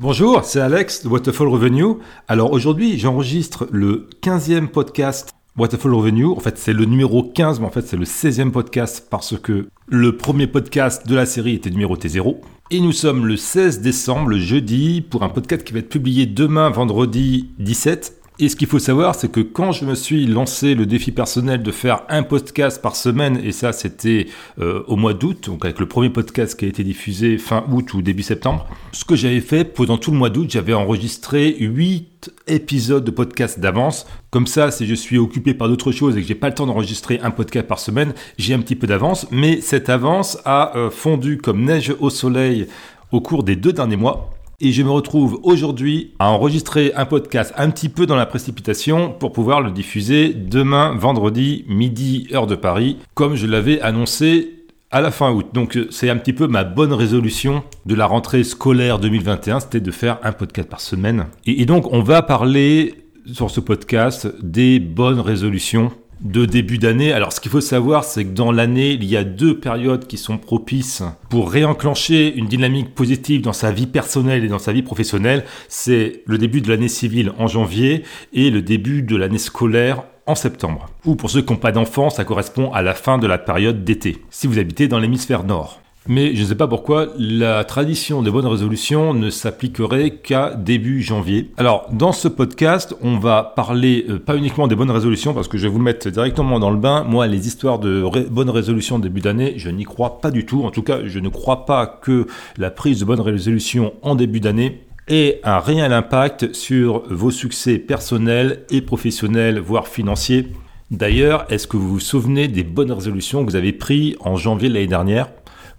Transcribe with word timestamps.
Bonjour, 0.00 0.44
c'est 0.44 0.60
Alex 0.60 1.02
de 1.02 1.08
Waterfall 1.08 1.48
Revenue. 1.48 1.96
Alors 2.28 2.52
aujourd'hui, 2.52 2.96
j'enregistre 3.00 3.66
le 3.72 4.06
15e 4.22 4.68
podcast 4.68 5.30
Waterfall 5.56 5.92
Revenue. 5.92 6.26
En 6.26 6.38
fait, 6.38 6.56
c'est 6.56 6.72
le 6.72 6.84
numéro 6.84 7.24
15, 7.24 7.58
mais 7.58 7.66
en 7.66 7.70
fait, 7.72 7.84
c'est 7.84 7.96
le 7.96 8.04
16e 8.04 8.52
podcast 8.52 9.08
parce 9.10 9.36
que 9.36 9.66
le 9.88 10.16
premier 10.16 10.46
podcast 10.46 11.04
de 11.08 11.16
la 11.16 11.26
série 11.26 11.54
était 11.54 11.70
numéroté 11.70 12.08
0. 12.08 12.40
Et 12.70 12.78
nous 12.78 12.92
sommes 12.92 13.26
le 13.26 13.36
16 13.36 13.80
décembre, 13.80 14.28
le 14.28 14.38
jeudi, 14.38 15.00
pour 15.00 15.24
un 15.24 15.30
podcast 15.30 15.64
qui 15.64 15.72
va 15.72 15.80
être 15.80 15.88
publié 15.88 16.26
demain, 16.26 16.70
vendredi 16.70 17.50
17. 17.58 18.17
Et 18.40 18.48
ce 18.48 18.54
qu'il 18.54 18.68
faut 18.68 18.78
savoir, 18.78 19.16
c'est 19.16 19.32
que 19.32 19.40
quand 19.40 19.72
je 19.72 19.84
me 19.84 19.96
suis 19.96 20.24
lancé 20.24 20.76
le 20.76 20.86
défi 20.86 21.10
personnel 21.10 21.60
de 21.60 21.72
faire 21.72 22.02
un 22.08 22.22
podcast 22.22 22.80
par 22.80 22.94
semaine, 22.94 23.40
et 23.42 23.50
ça 23.50 23.72
c'était 23.72 24.28
euh, 24.60 24.84
au 24.86 24.94
mois 24.94 25.12
d'août, 25.12 25.46
donc 25.46 25.64
avec 25.64 25.80
le 25.80 25.86
premier 25.86 26.08
podcast 26.08 26.56
qui 26.56 26.64
a 26.64 26.68
été 26.68 26.84
diffusé 26.84 27.36
fin 27.36 27.64
août 27.72 27.94
ou 27.94 28.00
début 28.00 28.22
septembre, 28.22 28.64
ce 28.92 29.04
que 29.04 29.16
j'avais 29.16 29.40
fait 29.40 29.64
pendant 29.64 29.98
tout 29.98 30.12
le 30.12 30.18
mois 30.18 30.30
d'août, 30.30 30.46
j'avais 30.48 30.72
enregistré 30.72 31.56
8 31.58 32.30
épisodes 32.46 33.04
de 33.04 33.10
podcast 33.10 33.58
d'avance. 33.58 34.06
Comme 34.30 34.46
ça, 34.46 34.70
si 34.70 34.86
je 34.86 34.94
suis 34.94 35.18
occupé 35.18 35.52
par 35.52 35.68
d'autres 35.68 35.90
choses 35.90 36.16
et 36.16 36.20
que 36.20 36.28
j'ai 36.28 36.36
pas 36.36 36.48
le 36.48 36.54
temps 36.54 36.66
d'enregistrer 36.66 37.18
un 37.20 37.32
podcast 37.32 37.66
par 37.66 37.80
semaine, 37.80 38.14
j'ai 38.38 38.54
un 38.54 38.60
petit 38.60 38.76
peu 38.76 38.86
d'avance, 38.86 39.26
mais 39.32 39.60
cette 39.60 39.88
avance 39.88 40.38
a 40.44 40.76
euh, 40.76 40.90
fondu 40.90 41.38
comme 41.38 41.64
neige 41.64 41.92
au 41.98 42.08
soleil 42.08 42.68
au 43.10 43.20
cours 43.20 43.42
des 43.42 43.56
deux 43.56 43.72
derniers 43.72 43.96
mois. 43.96 44.30
Et 44.60 44.72
je 44.72 44.82
me 44.82 44.90
retrouve 44.90 45.38
aujourd'hui 45.44 46.14
à 46.18 46.32
enregistrer 46.32 46.92
un 46.96 47.04
podcast 47.04 47.54
un 47.56 47.70
petit 47.70 47.88
peu 47.88 48.06
dans 48.06 48.16
la 48.16 48.26
précipitation 48.26 49.12
pour 49.12 49.30
pouvoir 49.30 49.60
le 49.60 49.70
diffuser 49.70 50.34
demain, 50.34 50.96
vendredi, 50.96 51.64
midi, 51.68 52.26
heure 52.32 52.48
de 52.48 52.56
Paris, 52.56 52.96
comme 53.14 53.36
je 53.36 53.46
l'avais 53.46 53.80
annoncé 53.80 54.64
à 54.90 55.00
la 55.00 55.12
fin 55.12 55.30
août. 55.30 55.46
Donc 55.52 55.78
c'est 55.90 56.10
un 56.10 56.16
petit 56.16 56.32
peu 56.32 56.48
ma 56.48 56.64
bonne 56.64 56.92
résolution 56.92 57.62
de 57.86 57.94
la 57.94 58.06
rentrée 58.06 58.42
scolaire 58.42 58.98
2021, 58.98 59.60
c'était 59.60 59.78
de 59.78 59.92
faire 59.92 60.18
un 60.24 60.32
podcast 60.32 60.68
par 60.68 60.80
semaine. 60.80 61.26
Et, 61.46 61.62
et 61.62 61.64
donc 61.64 61.92
on 61.92 62.02
va 62.02 62.22
parler 62.22 62.94
sur 63.32 63.52
ce 63.52 63.60
podcast 63.60 64.26
des 64.42 64.80
bonnes 64.80 65.20
résolutions 65.20 65.92
de 66.20 66.44
début 66.44 66.78
d'année. 66.78 67.12
Alors 67.12 67.32
ce 67.32 67.40
qu'il 67.40 67.50
faut 67.50 67.60
savoir, 67.60 68.04
c'est 68.04 68.24
que 68.24 68.34
dans 68.34 68.52
l'année, 68.52 68.92
il 68.92 69.04
y 69.04 69.16
a 69.16 69.24
deux 69.24 69.58
périodes 69.58 70.06
qui 70.06 70.16
sont 70.16 70.38
propices 70.38 71.02
pour 71.28 71.50
réenclencher 71.50 72.34
une 72.34 72.46
dynamique 72.46 72.94
positive 72.94 73.42
dans 73.42 73.52
sa 73.52 73.70
vie 73.70 73.86
personnelle 73.86 74.44
et 74.44 74.48
dans 74.48 74.58
sa 74.58 74.72
vie 74.72 74.82
professionnelle. 74.82 75.44
C'est 75.68 76.22
le 76.26 76.38
début 76.38 76.60
de 76.60 76.68
l'année 76.68 76.88
civile 76.88 77.32
en 77.38 77.46
janvier 77.46 78.02
et 78.32 78.50
le 78.50 78.62
début 78.62 79.02
de 79.02 79.16
l'année 79.16 79.38
scolaire 79.38 80.04
en 80.26 80.34
septembre. 80.34 80.86
Ou 81.06 81.16
pour 81.16 81.30
ceux 81.30 81.42
qui 81.42 81.52
n'ont 81.52 81.58
pas 81.58 81.72
d'enfants, 81.72 82.10
ça 82.10 82.24
correspond 82.24 82.70
à 82.72 82.82
la 82.82 82.94
fin 82.94 83.18
de 83.18 83.26
la 83.26 83.38
période 83.38 83.84
d'été, 83.84 84.18
si 84.30 84.46
vous 84.46 84.58
habitez 84.58 84.86
dans 84.86 84.98
l'hémisphère 84.98 85.44
nord. 85.44 85.80
Mais 86.08 86.34
je 86.34 86.42
ne 86.42 86.46
sais 86.46 86.54
pas 86.54 86.66
pourquoi 86.66 87.08
la 87.18 87.64
tradition 87.64 88.22
des 88.22 88.30
bonnes 88.30 88.46
résolutions 88.46 89.12
ne 89.12 89.28
s'appliquerait 89.28 90.10
qu'à 90.10 90.54
début 90.54 91.02
janvier. 91.02 91.50
Alors, 91.58 91.86
dans 91.92 92.12
ce 92.12 92.28
podcast, 92.28 92.94
on 93.02 93.18
va 93.18 93.52
parler 93.54 94.06
euh, 94.08 94.18
pas 94.18 94.36
uniquement 94.36 94.68
des 94.68 94.74
bonnes 94.74 94.90
résolutions, 94.90 95.34
parce 95.34 95.48
que 95.48 95.58
je 95.58 95.64
vais 95.64 95.72
vous 95.72 95.78
mettre 95.78 96.08
directement 96.08 96.58
dans 96.58 96.70
le 96.70 96.78
bain. 96.78 97.04
Moi, 97.04 97.26
les 97.26 97.46
histoires 97.46 97.78
de 97.78 98.02
bonnes 98.30 98.48
résolutions 98.48 98.98
début 98.98 99.20
d'année, 99.20 99.54
je 99.58 99.68
n'y 99.68 99.84
crois 99.84 100.20
pas 100.20 100.30
du 100.30 100.46
tout. 100.46 100.64
En 100.64 100.70
tout 100.70 100.82
cas, 100.82 101.00
je 101.04 101.18
ne 101.18 101.28
crois 101.28 101.66
pas 101.66 101.86
que 101.86 102.26
la 102.56 102.70
prise 102.70 103.00
de 103.00 103.04
bonnes 103.04 103.20
résolutions 103.20 103.92
en 104.00 104.14
début 104.14 104.40
d'année 104.40 104.80
ait 105.08 105.40
un 105.44 105.58
réel 105.58 105.92
impact 105.92 106.54
sur 106.54 107.02
vos 107.10 107.30
succès 107.30 107.78
personnels 107.78 108.64
et 108.70 108.80
professionnels, 108.80 109.58
voire 109.58 109.88
financiers. 109.88 110.46
D'ailleurs, 110.90 111.44
est-ce 111.50 111.66
que 111.66 111.76
vous 111.76 111.88
vous 111.88 112.00
souvenez 112.00 112.48
des 112.48 112.64
bonnes 112.64 112.92
résolutions 112.92 113.44
que 113.44 113.50
vous 113.50 113.56
avez 113.56 113.74
prises 113.74 114.16
en 114.20 114.36
janvier 114.36 114.70
de 114.70 114.74
l'année 114.74 114.86
dernière? 114.86 115.28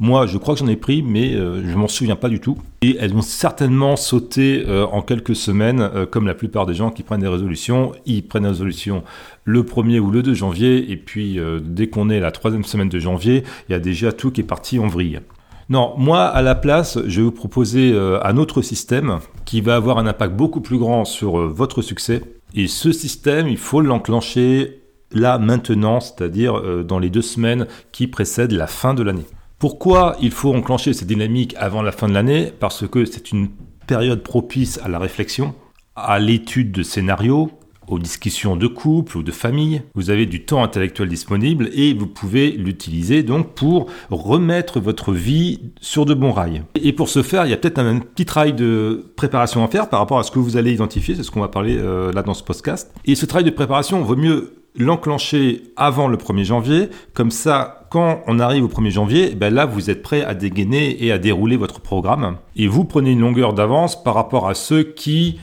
Moi, 0.02 0.28
je 0.28 0.38
crois 0.38 0.54
que 0.54 0.62
j'en 0.62 0.68
ai 0.68 0.78
pris, 0.78 1.04
mais 1.04 1.34
euh, 1.34 1.62
je 1.70 1.76
m'en 1.76 1.90
souviens 1.90 2.16
pas 2.16 2.30
du 2.30 2.40
tout. 2.40 2.58
Et 2.82 2.96
elles 3.02 3.14
ont 3.14 3.22
certainement 3.22 3.98
sauté 3.98 4.64
euh, 4.66 4.86
en 4.86 5.02
quelques 5.02 5.36
semaines, 5.36 5.82
euh, 5.82 6.06
comme 6.06 6.26
la 6.26 6.34
plupart 6.34 6.66
des 6.66 6.74
gens 6.74 6.90
qui 6.90 7.04
prennent 7.04 7.20
des 7.20 7.28
résolutions. 7.28 7.92
Ils 8.06 8.26
prennent 8.26 8.44
des 8.44 8.50
résolutions 8.50 9.04
le 9.44 9.64
1er 9.64 10.00
ou 10.00 10.10
le 10.10 10.24
2 10.24 10.34
janvier, 10.34 10.90
et 10.90 10.96
puis 10.96 11.40
dès 11.64 11.88
qu'on 11.88 12.10
est 12.10 12.20
la 12.20 12.32
troisième 12.32 12.64
semaine 12.64 12.88
de 12.88 13.00
janvier, 13.00 13.44
il 13.68 13.72
y 13.72 13.76
a 13.76 13.80
déjà 13.80 14.12
tout 14.12 14.30
qui 14.30 14.42
est 14.42 14.44
parti 14.44 14.78
en 14.78 14.88
vrille. 14.88 15.22
Non, 15.70 15.96
moi, 15.98 16.26
à 16.26 16.44
la 16.44 16.54
place, 16.54 17.00
je 17.08 17.22
vais 17.22 17.26
vous 17.26 17.32
proposer 17.32 17.98
un 17.98 18.38
autre 18.38 18.62
système 18.62 19.20
qui 19.46 19.62
va 19.62 19.76
avoir 19.76 19.98
un 19.98 20.06
impact 20.06 20.36
beaucoup 20.36 20.62
plus 20.62 20.78
grand 20.78 21.04
sur 21.04 21.38
votre 21.48 21.82
succès. 21.82 22.22
Et 22.54 22.68
ce 22.68 22.92
système, 22.92 23.48
il 23.48 23.58
faut 23.58 23.82
l'enclencher 23.82 24.84
là, 25.12 25.40
maintenant, 25.40 26.00
c'est-à-dire 26.00 26.84
dans 26.84 27.00
les 27.00 27.10
deux 27.10 27.24
semaines 27.24 27.66
qui 27.92 28.06
précèdent 28.06 28.52
la 28.52 28.68
fin 28.68 28.94
de 28.94 29.02
l'année. 29.02 29.26
Pourquoi 29.60 30.16
il 30.22 30.32
faut 30.32 30.56
enclencher 30.56 30.94
cette 30.94 31.10
dynamique 31.10 31.54
avant 31.58 31.82
la 31.82 31.92
fin 31.92 32.08
de 32.08 32.14
l'année? 32.14 32.50
Parce 32.58 32.88
que 32.88 33.04
c'est 33.04 33.34
une 33.34 33.50
période 33.88 34.24
propice 34.24 34.80
à 34.82 34.88
la 34.88 35.00
réflexion, 35.00 35.54
à 35.98 36.18
l'étude 36.18 36.72
de 36.72 36.82
scénarios, 36.82 37.52
aux 37.90 38.00
discussions 38.00 38.56
de 38.56 38.68
couple 38.68 39.18
ou 39.18 39.24
de 39.24 39.34
famille. 39.34 39.82
Vous 39.96 40.12
avez 40.12 40.26
du 40.28 40.46
temps 40.46 40.64
intellectuel 40.64 41.10
disponible 41.10 41.70
et 41.74 41.94
vous 41.94 42.08
pouvez 42.08 42.52
l'utiliser 42.52 43.22
donc 43.22 43.54
pour 43.54 43.88
remettre 44.10 44.80
votre 44.80 45.12
vie 45.12 45.60
sur 45.82 46.06
de 46.06 46.14
bons 46.14 46.32
rails. 46.32 46.64
Et 46.82 46.94
pour 46.94 47.10
ce 47.10 47.22
faire, 47.22 47.46
il 47.46 47.50
y 47.50 47.54
a 47.54 47.58
peut-être 47.58 47.80
un, 47.80 48.00
petit 48.00 48.26
travail 48.26 48.54
de 48.54 49.12
préparation 49.18 49.62
à 49.66 49.68
faire 49.68 49.90
par 49.90 50.00
rapport 50.00 50.20
à 50.20 50.24
ce 50.24 50.32
que 50.32 50.40
vous 50.40 50.56
allez 50.56 50.72
identifier, 50.72 51.16
c'est 51.16 51.24
ce 51.24 51.32
qu'on 51.32 51.42
va 51.42 51.50
parler 51.50 51.78
euh, 51.78 52.14
là 52.14 52.24
dans 52.24 52.34
ce 52.34 52.44
podcast. 52.44 52.94
Et 53.04 53.16
ce 53.16 53.26
travail 53.26 53.44
de 53.44 53.50
préparation 53.50 54.02
vaut 54.04 54.16
mieux 54.16 54.54
l'enclencher 54.78 55.64
avant 55.76 56.08
le 56.08 56.16
1er 56.16 56.46
janvier. 56.46 56.90
Comme 57.14 57.32
ça, 57.32 57.79
quand 57.90 58.22
on 58.28 58.40
arrive 58.40 58.64
au 58.64 58.68
1er 58.68 58.92
janvier, 58.92 59.36
ben 59.36 59.54
là, 59.54 59.66
vous 59.66 59.90
êtes 59.90 60.02
prêt 60.02 60.24
à 60.24 60.36
dégainer 60.36 61.04
et 61.04 61.12
à 61.12 61.18
dérouler 61.18 61.58
votre 61.58 61.82
programme. 61.82 62.38
Et 62.56 62.68
vous 62.68 62.86
prenez 62.86 63.12
une 63.12 63.22
longueur 63.22 63.54
d'avance 63.54 64.02
par 64.02 64.16
rapport 64.16 64.48
à 64.48 64.54
ceux 64.54 64.84
qui, 64.84 65.40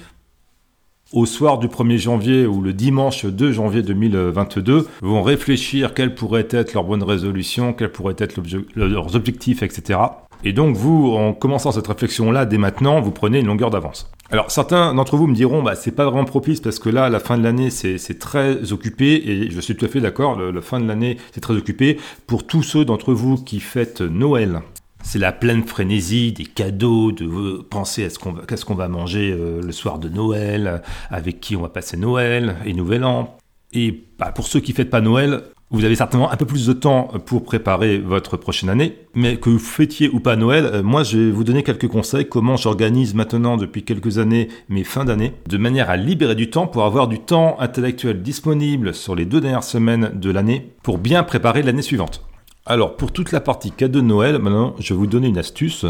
au 1.12 1.27
soir 1.27 1.59
du 1.59 1.69
1er 1.69 1.99
janvier 1.99 2.47
ou 2.47 2.61
le 2.61 2.73
dimanche 2.73 3.27
2 3.27 3.53
janvier 3.53 3.83
2022, 3.83 4.87
vont 5.03 5.23
réfléchir 5.23 5.95
quelles 5.95 6.15
pourraient 6.15 6.49
être 6.51 6.75
leurs 6.75 6.84
bonnes 6.84 7.03
résolutions, 7.03 7.73
quels 7.73 7.93
pourraient 7.93 8.17
être 8.19 8.41
leurs 8.75 9.17
objectifs, 9.17 9.63
etc. 9.63 9.99
Et 10.45 10.53
donc 10.53 10.77
vous, 10.77 11.13
en 11.13 11.33
commençant 11.33 11.73
cette 11.73 11.87
réflexion-là 11.87 12.47
dès 12.47 12.59
maintenant, 12.59 13.01
vous 13.01 13.11
prenez 13.11 13.41
une 13.41 13.47
longueur 13.47 13.71
d'avance. 13.71 14.11
Alors 14.31 14.51
certains 14.51 14.93
d'entre 14.95 15.17
vous 15.17 15.27
me 15.27 15.35
diront, 15.35 15.63
bah 15.63 15.77
c'est 15.77 15.93
pas 15.93 16.05
vraiment 16.05 16.25
propice 16.25 16.61
parce 16.61 16.79
que 16.79 16.89
là, 16.89 17.09
la 17.09 17.21
fin 17.21 17.39
de 17.39 17.45
l'année, 17.45 17.71
c'est 17.71 18.19
très 18.19 18.73
occupé 18.73 19.23
et 19.25 19.51
je 19.51 19.61
suis 19.61 19.77
tout 19.77 19.85
à 19.85 19.89
fait 19.89 20.01
d'accord. 20.01 20.41
La 20.41 20.61
fin 20.61 20.81
de 20.81 20.87
l'année, 20.87 21.17
c'est 21.33 21.41
très 21.41 21.55
occupé 21.55 21.99
pour 22.27 22.47
tous 22.47 22.63
ceux 22.63 22.85
d'entre 22.85 23.13
vous 23.13 23.37
qui 23.37 23.61
fêtent 23.61 24.01
Noël. 24.01 24.63
C'est 25.03 25.21
la 25.21 25.31
pleine 25.31 25.63
frénésie 25.63 26.33
des 26.33 26.47
cadeaux, 26.47 27.13
de 27.13 27.63
penser 27.63 28.05
à 28.05 28.11
ce 28.11 28.19
qu'on 28.19 28.33
va, 28.33 28.85
va 28.85 28.89
manger 28.89 29.31
euh, 29.31 29.63
le 29.63 29.71
soir 29.71 30.01
de 30.01 30.09
Noël, 30.09 30.83
avec 31.11 31.39
qui 31.39 31.55
on 31.55 31.63
va 31.63 31.69
passer 31.69 31.97
Noël 31.97 32.57
et 32.65 32.73
Nouvel 32.73 33.05
An. 33.05 33.37
Et 33.73 34.05
bah, 34.19 34.33
pour 34.33 34.49
ceux 34.49 34.59
qui 34.59 34.73
fêtent 34.73 34.91
pas 34.91 35.01
Noël, 35.01 35.45
vous 35.71 35.84
avez 35.84 35.97
certainement 35.97 36.31
un 36.31 36.37
peu 36.37 36.47
plus 36.47 36.66
de 36.66 36.72
temps 36.72 37.09
pour 37.27 37.43
préparer 37.43 37.99
votre 37.99 38.37
prochaine 38.37 38.69
année, 38.69 38.99
mais 39.15 39.37
que 39.37 39.50
vous 39.50 39.59
fêtiez 39.59 40.09
ou 40.09 40.21
pas 40.21 40.37
Noël, 40.37 40.65
euh, 40.66 40.82
moi 40.82 41.03
je 41.03 41.19
vais 41.19 41.31
vous 41.31 41.43
donner 41.43 41.65
quelques 41.65 41.88
conseils 41.88 42.28
comment 42.28 42.56
j'organise 42.56 43.15
maintenant 43.15 43.56
depuis 43.56 43.82
quelques 43.82 44.19
années 44.19 44.49
mes 44.69 44.84
fins 44.84 45.04
d'année, 45.04 45.32
de 45.49 45.59
manière 45.59 45.91
à 45.91 45.97
libérer 45.97 46.37
du 46.37 46.50
temps 46.50 46.69
pour 46.69 46.84
avoir 46.84 47.09
du 47.09 47.19
temps 47.19 47.56
intellectuel 47.59 48.22
disponible 48.22 48.94
sur 48.94 49.16
les 49.16 49.25
deux 49.25 49.41
dernières 49.41 49.65
semaines 49.65 50.12
de 50.15 50.31
l'année 50.31 50.72
pour 50.84 50.99
bien 50.99 51.25
préparer 51.25 51.62
l'année 51.62 51.83
suivante. 51.83 52.25
Alors 52.65 52.97
pour 52.97 53.12
toute 53.12 53.33
la 53.33 53.41
partie 53.41 53.72
cadeau 53.72 54.00
de 54.00 54.06
Noël, 54.06 54.38
maintenant 54.38 54.77
je 54.78 54.94
vais 54.94 54.98
vous 54.98 55.06
donner 55.09 55.27
une 55.27 55.38
astuce. 55.38 55.84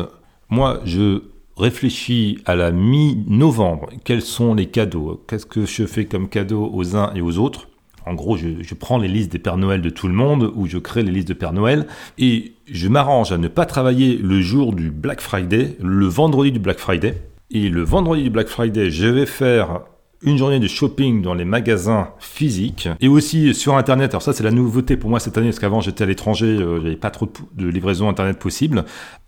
Moi 0.48 0.80
je 0.84 1.22
réfléchis 1.58 2.38
à 2.46 2.54
la 2.54 2.70
mi-novembre, 2.70 3.90
quels 4.04 4.22
sont 4.22 4.54
les 4.54 4.66
cadeaux, 4.66 5.22
qu'est-ce 5.28 5.46
que 5.46 5.66
je 5.66 5.84
fais 5.84 6.06
comme 6.06 6.28
cadeau 6.28 6.70
aux 6.72 6.96
uns 6.96 7.12
et 7.14 7.20
aux 7.20 7.38
autres? 7.38 7.68
En 8.06 8.14
gros, 8.14 8.36
je, 8.36 8.74
prends 8.74 8.98
les 8.98 9.08
listes 9.08 9.32
des 9.32 9.40
Pères 9.40 9.56
Noël 9.56 9.82
de 9.82 9.90
tout 9.90 10.06
le 10.06 10.14
monde 10.14 10.52
ou 10.54 10.66
je 10.66 10.78
crée 10.78 11.02
les 11.02 11.10
listes 11.10 11.28
de 11.28 11.34
Père 11.34 11.52
Noël 11.52 11.86
et 12.18 12.52
je 12.70 12.88
m'arrange 12.88 13.32
à 13.32 13.38
ne 13.38 13.48
pas 13.48 13.66
travailler 13.66 14.16
le 14.16 14.40
jour 14.40 14.72
du 14.72 14.92
Black 14.92 15.20
Friday, 15.20 15.76
le 15.80 16.06
vendredi 16.06 16.52
du 16.52 16.60
Black 16.60 16.78
Friday. 16.78 17.20
Et 17.50 17.68
le 17.68 17.82
vendredi 17.82 18.22
du 18.22 18.30
Black 18.30 18.46
Friday, 18.46 18.90
je 18.92 19.06
vais 19.06 19.26
faire 19.26 19.80
une 20.22 20.38
journée 20.38 20.60
de 20.60 20.68
shopping 20.68 21.20
dans 21.20 21.34
les 21.34 21.44
magasins 21.44 22.10
physiques 22.20 22.88
et 23.00 23.08
aussi 23.08 23.54
sur 23.54 23.76
internet. 23.76 24.12
Alors 24.12 24.22
ça 24.22 24.32
c'est 24.32 24.44
la 24.44 24.50
nouveauté 24.52 24.96
pour 24.96 25.10
moi 25.10 25.20
cette 25.20 25.36
année 25.36 25.48
parce 25.48 25.58
qu'avant 25.58 25.80
j'étais 25.80 26.04
à 26.04 26.06
l'étranger, 26.06 26.46
euh, 26.46 26.80
avait 26.80 26.96
pas 26.96 27.10
trop 27.10 27.28
de 27.54 27.68
livraison 27.68 28.08
internet 28.08 28.38
possible. 28.38 28.84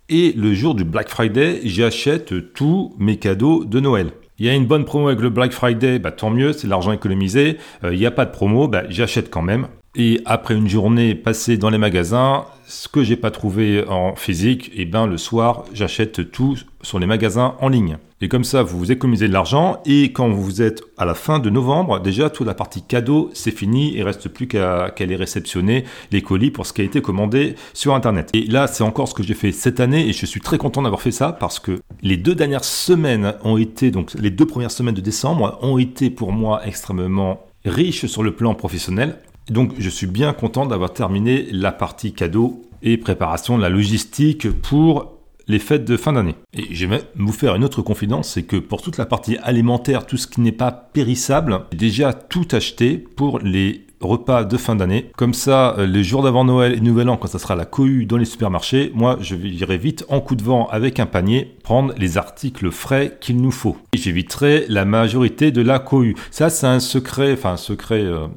Et 0.09 0.33
le 0.33 0.55
jour 0.55 0.75
du 0.75 0.85
Black 0.85 1.09
Friday, 1.09 1.61
j'achète 1.65 2.53
tous 2.55 2.95
mes 2.99 3.19
cadeaux 3.19 3.65
de 3.65 3.81
Noël. 3.81 4.13
Il 4.41 4.47
y 4.47 4.49
a 4.49 4.55
une 4.55 4.67
bonne 4.67 4.85
promo 4.85 5.09
avec 5.09 5.21
le 5.21 5.31
Black 5.31 5.51
Friday, 5.51 5.99
bah, 5.99 6.13
tant 6.13 6.31
mieux, 6.31 6.53
c'est 6.53 6.69
l'argent 6.69 6.93
économisé. 6.93 7.59
Euh, 7.83 7.93
il 7.93 7.99
n'y 7.99 8.07
a 8.07 8.13
pas 8.13 8.25
de 8.25 8.31
promo, 8.31 8.69
bah, 8.69 8.85
j'achète 8.89 9.31
quand 9.31 9.43
même. 9.43 9.67
Et 9.97 10.21
après 10.27 10.55
une 10.55 10.69
journée 10.69 11.17
passée 11.17 11.57
dans 11.57 11.71
les 11.71 11.79
magasins, 11.79 12.45
ce 12.65 12.87
que 12.87 13.03
j'ai 13.03 13.17
pas 13.17 13.33
trouvé 13.33 13.85
en 13.89 14.15
physique, 14.15 14.69
et 14.69 14.83
eh 14.83 14.85
ben 14.85 15.09
le 15.09 15.17
soir, 15.17 15.65
j'achète 15.73 16.31
tout 16.31 16.57
sur 16.89 16.99
les 16.99 17.07
magasins 17.07 17.55
en 17.61 17.69
ligne. 17.69 17.99
Et 18.23 18.29
comme 18.29 18.45
ça, 18.45 18.63
vous 18.63 18.79
vous 18.79 18.91
économisez 18.91 19.29
de 19.29 19.33
l'argent 19.33 19.81
et 19.85 20.11
quand 20.11 20.31
vous 20.31 20.63
êtes 20.63 20.83
à 20.97 21.05
la 21.05 21.15
fin 21.15 21.39
de 21.39 21.51
novembre, 21.51 22.01
déjà 22.01 22.31
toute 22.31 22.47
la 22.47 22.55
partie 22.55 22.83
cadeau, 22.83 23.31
c'est 23.35 23.51
fini. 23.51 23.93
Il 23.95 24.03
reste 24.03 24.29
plus 24.29 24.49
qu'à 24.49 24.91
qu'à 24.91 25.05
les 25.05 25.15
réceptionner 25.15 25.85
les 26.11 26.23
colis 26.23 26.51
pour 26.51 26.67
ce 26.67 26.73
qui 26.73 26.81
a 26.81 26.85
été 26.85 27.03
commandé 27.03 27.57
sur 27.75 27.95
Internet. 27.95 28.31
Et 28.33 28.47
là, 28.47 28.67
c'est 28.67 28.83
encore 28.83 29.07
ce 29.07 29.15
que 29.15 29.23
j'ai 29.23 29.35
fait 29.35 29.53
cette 29.53 29.81
année 29.81 30.09
et 30.09 30.13
je 30.13 30.25
suis 30.25 30.41
très 30.41 30.57
content 30.57 30.83
d'avoir 30.83 31.03
fait 31.03 31.13
ça 31.13 31.31
parce 31.31 31.61
que 31.61 31.79
les 32.03 32.17
deux 32.17 32.35
dernières 32.35 32.65
semaines 32.65 33.35
ont 33.45 33.59
été, 33.59 33.91
donc 33.91 34.15
les 34.15 34.31
deux 34.31 34.47
premières 34.47 34.71
semaines 34.71 34.95
de 34.95 35.03
décembre 35.03 35.59
ont 35.61 35.77
été 35.77 36.09
pour 36.09 36.33
moi 36.33 36.63
extrêmement 36.65 37.47
riches 37.67 38.07
sur 38.07 38.23
le 38.23 38.33
plan 38.33 38.55
professionnel. 38.55 39.19
Donc 39.51 39.75
je 39.79 39.91
suis 39.91 40.07
bien 40.07 40.33
content 40.33 40.65
d'avoir 40.65 40.93
terminé 40.95 41.47
la 41.53 41.71
partie 41.71 42.13
cadeau 42.13 42.63
et 42.83 42.97
préparation 42.97 43.59
de 43.59 43.63
la 43.63 43.69
logistique 43.69 44.51
pour 44.51 45.18
les 45.49 45.59
fêtes 45.59 45.85
de 45.85 45.97
fin 45.97 46.13
d'année. 46.13 46.37
Et 46.55 46.75
je 46.75 46.87
vais 46.87 47.03
vous 47.17 47.33
faire 47.33 47.55
une 47.55 47.65
autre 47.65 47.83
confidence, 47.83 48.29
c'est 48.29 48.45
que 48.45 48.57
pour 48.57 48.83
toute 48.83 48.99
la 48.99 49.07
partie 49.07 49.39
alimentaire, 49.39 50.07
tout 50.07 50.17
ce 50.17 50.27
qui 50.27 50.41
n'est 50.41 50.53
pas 50.53 50.71
périssable, 50.71 51.63
j'ai 51.73 51.79
déjà 51.79 52.13
tout 52.13 52.47
acheté 52.53 52.99
pour 52.99 53.39
les 53.39 53.87
repas 54.01 54.45
de 54.45 54.57
fin 54.57 54.77
d'année. 54.77 55.11
Comme 55.17 55.35
ça, 55.35 55.75
euh, 55.79 55.87
les 55.87 56.05
jours 56.05 56.23
d'avant 56.23 56.45
Noël 56.45 56.75
et 56.75 56.81
Nouvel 56.81 57.09
An, 57.09 57.17
quand 57.17 57.29
ça 57.29 57.39
sera 57.39 57.57
la 57.57 57.65
cohue 57.65 58.07
dans 58.07 58.17
les 58.17 58.25
supermarchés, 58.25 58.93
moi, 58.95 59.17
je 59.21 59.35
irai 59.35 59.79
vite 59.79 60.05
en 60.09 60.21
coup 60.21 60.37
de 60.37 60.43
vent 60.43 60.69
avec 60.69 61.01
un 61.01 61.07
panier 61.07 61.57
prendre 61.65 61.93
les 61.97 62.17
articles 62.17 62.71
frais 62.71 63.19
qu'il 63.21 63.41
nous 63.41 63.51
faut. 63.51 63.77
Et 63.93 63.99
j'éviterai 63.99 64.67
la 64.69 64.85
majorité 64.85 65.51
de 65.51 65.63
la 65.63 65.79
cohue. 65.79 66.15
Ça, 66.31 66.51
c'est 66.51 66.67
un 66.67 66.81
secret, 66.81 67.33
enfin 67.33 67.53
un 67.53 67.57
secret... 67.57 68.03
Euh, 68.03 68.29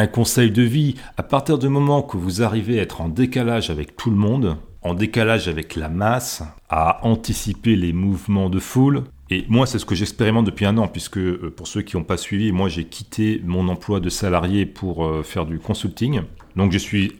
un 0.00 0.06
conseil 0.06 0.52
de 0.52 0.62
vie, 0.62 0.94
à 1.16 1.24
partir 1.24 1.58
du 1.58 1.68
moment 1.68 2.02
que 2.02 2.16
vous 2.16 2.40
arrivez 2.40 2.78
à 2.78 2.82
être 2.82 3.00
en 3.00 3.08
décalage 3.08 3.68
avec 3.68 3.96
tout 3.96 4.10
le 4.10 4.16
monde, 4.16 4.56
en 4.88 4.94
décalage 4.94 5.48
avec 5.48 5.76
la 5.76 5.88
masse, 5.88 6.42
à 6.68 7.04
anticiper 7.06 7.76
les 7.76 7.92
mouvements 7.92 8.50
de 8.50 8.58
foule. 8.58 9.04
Et 9.30 9.44
moi, 9.48 9.66
c'est 9.66 9.78
ce 9.78 9.84
que 9.84 9.94
j'expérimente 9.94 10.46
depuis 10.46 10.64
un 10.64 10.78
an, 10.78 10.88
puisque 10.88 11.18
euh, 11.18 11.52
pour 11.54 11.68
ceux 11.68 11.82
qui 11.82 11.96
n'ont 11.96 12.04
pas 12.04 12.16
suivi, 12.16 12.50
moi 12.50 12.68
j'ai 12.68 12.84
quitté 12.84 13.42
mon 13.44 13.68
emploi 13.68 14.00
de 14.00 14.08
salarié 14.08 14.64
pour 14.64 15.04
euh, 15.04 15.22
faire 15.22 15.44
du 15.44 15.58
consulting. 15.58 16.22
Donc 16.56 16.72
je 16.72 16.78
suis 16.78 17.12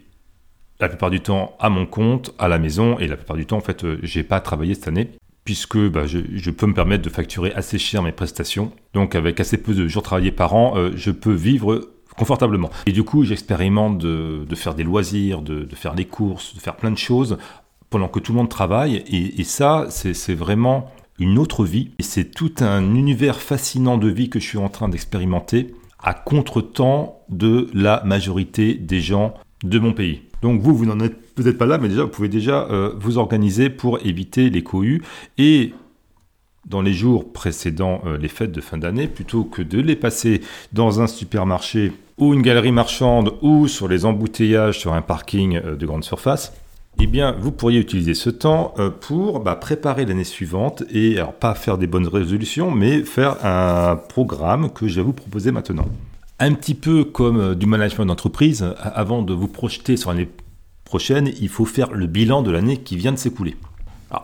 la 0.80 0.88
plupart 0.88 1.10
du 1.10 1.20
temps 1.20 1.56
à 1.60 1.68
mon 1.68 1.84
compte, 1.84 2.34
à 2.38 2.48
la 2.48 2.58
maison, 2.58 2.98
et 2.98 3.06
la 3.06 3.16
plupart 3.16 3.36
du 3.36 3.44
temps, 3.44 3.58
en 3.58 3.62
fait, 3.62 3.84
euh, 3.84 3.98
j'ai 4.02 4.22
pas 4.22 4.40
travaillé 4.40 4.74
cette 4.74 4.88
année, 4.88 5.10
puisque 5.44 5.78
bah, 5.78 6.06
je, 6.06 6.50
peux 6.50 6.66
me 6.66 6.74
permettre 6.74 7.02
de 7.02 7.10
facturer 7.10 7.52
assez 7.52 7.78
cher 7.78 8.02
mes 8.02 8.12
prestations. 8.12 8.72
Donc 8.94 9.14
avec 9.14 9.40
assez 9.40 9.58
peu 9.58 9.74
de 9.74 9.86
jours 9.86 10.02
travaillés 10.02 10.32
par 10.32 10.54
an, 10.54 10.74
je 10.94 11.10
peux 11.10 11.32
vivre 11.32 11.90
confortablement. 12.18 12.70
Et 12.86 12.92
du 12.92 13.04
coup, 13.04 13.24
j'expérimente 13.24 13.98
de, 13.98 14.46
faire 14.54 14.74
des 14.74 14.84
loisirs, 14.84 15.40
de, 15.40 15.66
faire 15.74 15.94
des 15.94 16.04
courses, 16.04 16.54
de 16.54 16.60
faire 16.60 16.76
plein 16.76 16.90
de 16.90 16.98
choses 16.98 17.38
pendant 17.90 18.08
que 18.08 18.18
tout 18.18 18.32
le 18.32 18.38
monde 18.38 18.50
travaille. 18.50 19.02
Et, 19.08 19.44
ça, 19.44 19.86
c'est 19.88 20.34
vraiment 20.34 20.90
une 21.18 21.38
autre 21.38 21.64
vie. 21.64 21.90
Et 21.98 22.02
c'est 22.02 22.30
tout 22.30 22.52
un 22.60 22.94
univers 22.94 23.40
fascinant 23.40 23.96
de 23.96 24.08
vie 24.08 24.28
que 24.28 24.38
je 24.38 24.46
suis 24.46 24.58
en 24.58 24.68
train 24.68 24.88
d'expérimenter 24.88 25.74
à 26.00 26.14
contre-temps 26.14 27.20
de 27.28 27.68
la 27.72 28.02
majorité 28.04 28.74
des 28.74 29.00
gens 29.00 29.34
de 29.64 29.78
mon 29.78 29.92
pays. 29.92 30.22
Donc 30.42 30.60
vous, 30.60 30.74
vous 30.74 30.86
n'en 30.86 31.00
êtes 31.00 31.34
peut-être 31.34 31.58
pas 31.58 31.66
là, 31.66 31.78
mais 31.78 31.88
déjà, 31.88 32.04
vous 32.04 32.10
pouvez 32.10 32.28
déjà 32.28 32.68
euh, 32.70 32.92
vous 33.00 33.18
organiser 33.18 33.70
pour 33.70 33.98
éviter 34.04 34.50
les 34.50 34.62
cohues. 34.62 35.02
Et 35.36 35.72
dans 36.68 36.82
les 36.82 36.92
jours 36.92 37.32
précédant 37.32 38.02
euh, 38.06 38.18
les 38.18 38.28
fêtes 38.28 38.52
de 38.52 38.60
fin 38.60 38.78
d'année, 38.78 39.08
plutôt 39.08 39.44
que 39.44 39.62
de 39.62 39.80
les 39.80 39.96
passer 39.96 40.42
dans 40.72 41.00
un 41.00 41.06
supermarché 41.06 41.92
ou 42.18 42.34
une 42.34 42.42
galerie 42.42 42.72
marchande 42.72 43.34
ou 43.42 43.68
sur 43.68 43.88
les 43.88 44.04
embouteillages 44.04 44.78
sur 44.78 44.92
un 44.92 45.02
parking 45.02 45.56
euh, 45.56 45.76
de 45.76 45.86
grande 45.86 46.04
surface, 46.04 46.52
eh 47.00 47.06
bien, 47.06 47.36
vous 47.38 47.52
pourriez 47.52 47.78
utiliser 47.78 48.14
ce 48.14 48.28
temps 48.28 48.74
euh, 48.78 48.90
pour 48.90 49.40
bah, 49.40 49.54
préparer 49.54 50.04
l'année 50.04 50.24
suivante 50.24 50.82
et 50.90 51.16
alors 51.16 51.32
pas 51.32 51.54
faire 51.54 51.78
des 51.78 51.86
bonnes 51.86 52.08
résolutions, 52.08 52.72
mais 52.72 53.02
faire 53.02 53.44
un 53.44 53.96
programme 53.96 54.70
que 54.70 54.88
je 54.88 54.96
vais 54.96 55.02
vous 55.02 55.12
proposer 55.12 55.52
maintenant. 55.52 55.86
Un 56.40 56.54
petit 56.54 56.74
peu 56.74 57.04
comme 57.04 57.40
euh, 57.40 57.54
du 57.54 57.66
management 57.66 58.06
d'entreprise, 58.06 58.74
avant 58.80 59.22
de 59.22 59.32
vous 59.32 59.48
projeter 59.48 59.96
sur 59.96 60.10
l'année 60.10 60.28
prochaine, 60.84 61.30
il 61.40 61.48
faut 61.48 61.64
faire 61.64 61.92
le 61.92 62.06
bilan 62.06 62.42
de 62.42 62.50
l'année 62.50 62.78
qui 62.78 62.96
vient 62.96 63.12
de 63.12 63.18
s'écouler 63.18 63.56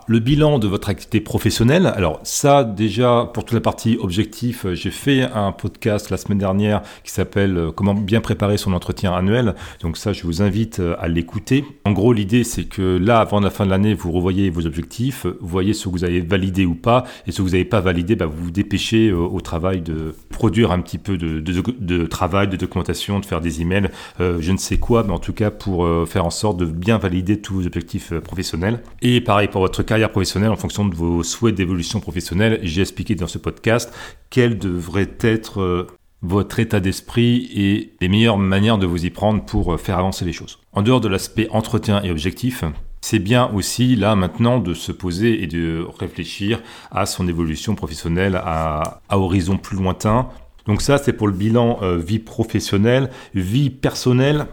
le 0.07 0.19
bilan 0.19 0.59
de 0.59 0.67
votre 0.67 0.89
activité 0.89 1.21
professionnelle, 1.21 1.87
alors 1.87 2.21
ça 2.23 2.65
déjà 2.65 3.31
pour 3.33 3.45
toute 3.45 3.55
la 3.55 3.61
partie 3.61 3.99
objectif, 4.01 4.65
euh, 4.65 4.75
j'ai 4.75 4.91
fait 4.91 5.23
un 5.23 5.53
podcast 5.53 6.11
la 6.11 6.17
semaine 6.17 6.39
dernière 6.39 6.83
qui 7.03 7.11
s'appelle 7.11 7.57
euh, 7.57 7.71
Comment 7.71 7.95
bien 7.95 8.21
préparer 8.21 8.57
son 8.57 8.73
entretien 8.73 9.13
annuel. 9.13 9.55
Donc 9.81 9.97
ça, 9.97 10.13
je 10.13 10.23
vous 10.25 10.43
invite 10.43 10.81
euh, 10.81 10.97
à 10.99 11.09
l'écouter. 11.09 11.65
En 11.85 11.93
gros, 11.93 12.13
l'idée 12.13 12.45
c'est 12.45 12.65
que 12.65 12.99
là, 12.99 13.21
avant 13.21 13.41
la 13.41 13.51
fin 13.51 13.67
de 13.67 13.71
l'année, 13.71 13.95
vous 13.95 14.13
revoyez 14.13 14.51
vos 14.51 14.67
objectifs, 14.67 15.27
vous 15.27 15.49
voyez 15.49 15.75
ce 15.75 15.85
que 15.85 15.91
vous 15.91 16.05
avez 16.05 16.21
validé 16.21 16.65
ou 16.65 16.75
pas, 16.75 17.05
et 17.27 17.33
ce 17.33 17.39
que 17.39 17.43
vous 17.43 17.51
n'avez 17.51 17.65
pas 17.65 17.81
validé, 17.81 18.17
bah, 18.17 18.27
vous 18.27 18.45
vous 18.45 18.51
dépêchez 18.51 19.13
au 19.13 19.41
travail 19.41 19.81
de 19.81 20.15
produire 20.31 20.71
un 20.71 20.81
petit 20.81 20.99
peu 20.99 21.17
de, 21.17 22.07
travail, 22.07 22.49
de 22.49 22.57
documentation, 22.57 23.21
de 23.21 23.25
faire 23.25 23.41
des 23.41 23.63
emails, 23.63 23.91
je 24.19 24.53
ne 24.53 24.57
sais 24.57 24.77
quoi, 24.77 25.03
mais 25.03 25.13
en 25.13 25.19
tout 25.19 25.33
cas 25.33 25.51
pour 25.51 25.89
faire 26.07 26.27
en 26.27 26.31
sorte 26.31 26.59
de 26.59 26.67
bien 26.67 26.99
valider 26.99 27.41
tous 27.41 27.55
vos 27.55 27.67
objectifs 27.67 28.13
professionnels. 28.21 28.83
Et 29.03 29.21
pareil 29.21 29.49
pour 29.49 29.61
votre 29.61 29.74
carrière 29.83 30.11
professionnelle 30.11 30.51
en 30.51 30.57
fonction 30.57 30.85
de 30.85 30.95
vos 30.95 31.23
souhaits 31.23 31.55
d'évolution 31.55 32.01
professionnelle. 32.01 32.61
J'ai 32.63 32.83
expliqué 32.83 33.15
dans 33.15 33.27
ce 33.27 33.39
podcast 33.39 33.93
quel 34.31 34.59
devrait 34.59 35.13
être 35.21 35.61
euh, 35.61 35.87
votre 36.23 36.59
état 36.59 36.81
d'esprit 36.81 37.51
et 37.55 37.93
les 38.01 38.09
meilleures 38.09 38.39
manières 38.39 38.79
de 38.79 38.87
vous 38.87 39.05
y 39.05 39.11
prendre 39.11 39.45
pour 39.45 39.75
euh, 39.75 39.77
faire 39.77 39.99
avancer 39.99 40.25
les 40.25 40.33
choses. 40.33 40.59
En 40.73 40.83
dehors 40.83 41.01
de 41.01 41.09
l'aspect 41.09 41.49
entretien 41.51 42.03
et 42.03 42.11
objectif, 42.11 42.65
c'est 43.03 43.19
bien 43.19 43.51
aussi 43.53 43.97
là 43.97 44.17
maintenant 44.17 44.59
de 44.59 44.73
se 44.73 44.91
poser 44.91 45.43
et 45.43 45.47
de 45.47 45.87
réfléchir 45.99 46.63
à 46.91 47.05
son 47.05 47.29
évolution 47.29 47.75
professionnelle 47.75 48.41
à, 48.43 49.03
horizon 49.11 49.59
plus 49.59 49.77
lointain. 49.77 50.29
Donc 50.67 50.81
ça, 50.81 50.97
c'est 50.97 51.13
pour 51.13 51.29
le 51.29 51.35
bilan 51.35 51.81
euh, 51.83 51.99
vie 51.99 52.19
professionnelle, 52.19 53.11
vie 53.35 53.69
personnelle. 53.69 54.47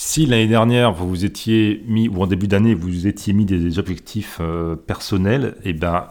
Si 0.00 0.26
l'année 0.26 0.46
dernière, 0.46 0.92
vous 0.92 1.08
vous 1.08 1.24
étiez 1.24 1.82
mis, 1.88 2.06
ou 2.06 2.22
en 2.22 2.28
début 2.28 2.46
d'année, 2.46 2.72
vous 2.72 2.86
vous 2.86 3.08
étiez 3.08 3.32
mis 3.32 3.44
des 3.44 3.80
objectifs 3.80 4.38
euh, 4.40 4.76
personnels, 4.76 5.56
et 5.64 5.70
eh 5.70 5.72
ben, 5.72 6.06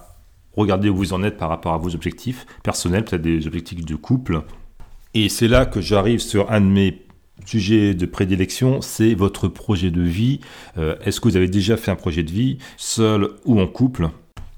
regardez 0.57 0.89
où 0.89 0.97
vous 0.97 1.13
en 1.13 1.23
êtes 1.23 1.37
par 1.37 1.47
rapport 1.47 1.73
à 1.73 1.77
vos 1.77 1.95
objectifs 1.95 2.45
personnels, 2.63 3.05
peut-être 3.05 3.21
des 3.21 3.47
objectifs 3.47 3.85
de 3.85 3.95
couple. 3.95 4.41
Et 5.13 5.29
c'est 5.29 5.47
là 5.47 5.65
que 5.65 5.79
j'arrive 5.79 6.19
sur 6.19 6.51
un 6.51 6.59
de 6.59 6.65
mes 6.65 7.05
sujets 7.45 7.93
de 7.93 8.05
prédilection, 8.05 8.81
c'est 8.81 9.13
votre 9.13 9.47
projet 9.47 9.89
de 9.89 10.01
vie. 10.01 10.41
Euh, 10.77 10.97
est-ce 11.05 11.21
que 11.21 11.29
vous 11.29 11.37
avez 11.37 11.47
déjà 11.47 11.77
fait 11.77 11.89
un 11.89 11.95
projet 11.95 12.23
de 12.23 12.31
vie, 12.31 12.57
seul 12.75 13.29
ou 13.45 13.57
en 13.61 13.67
couple? 13.67 14.09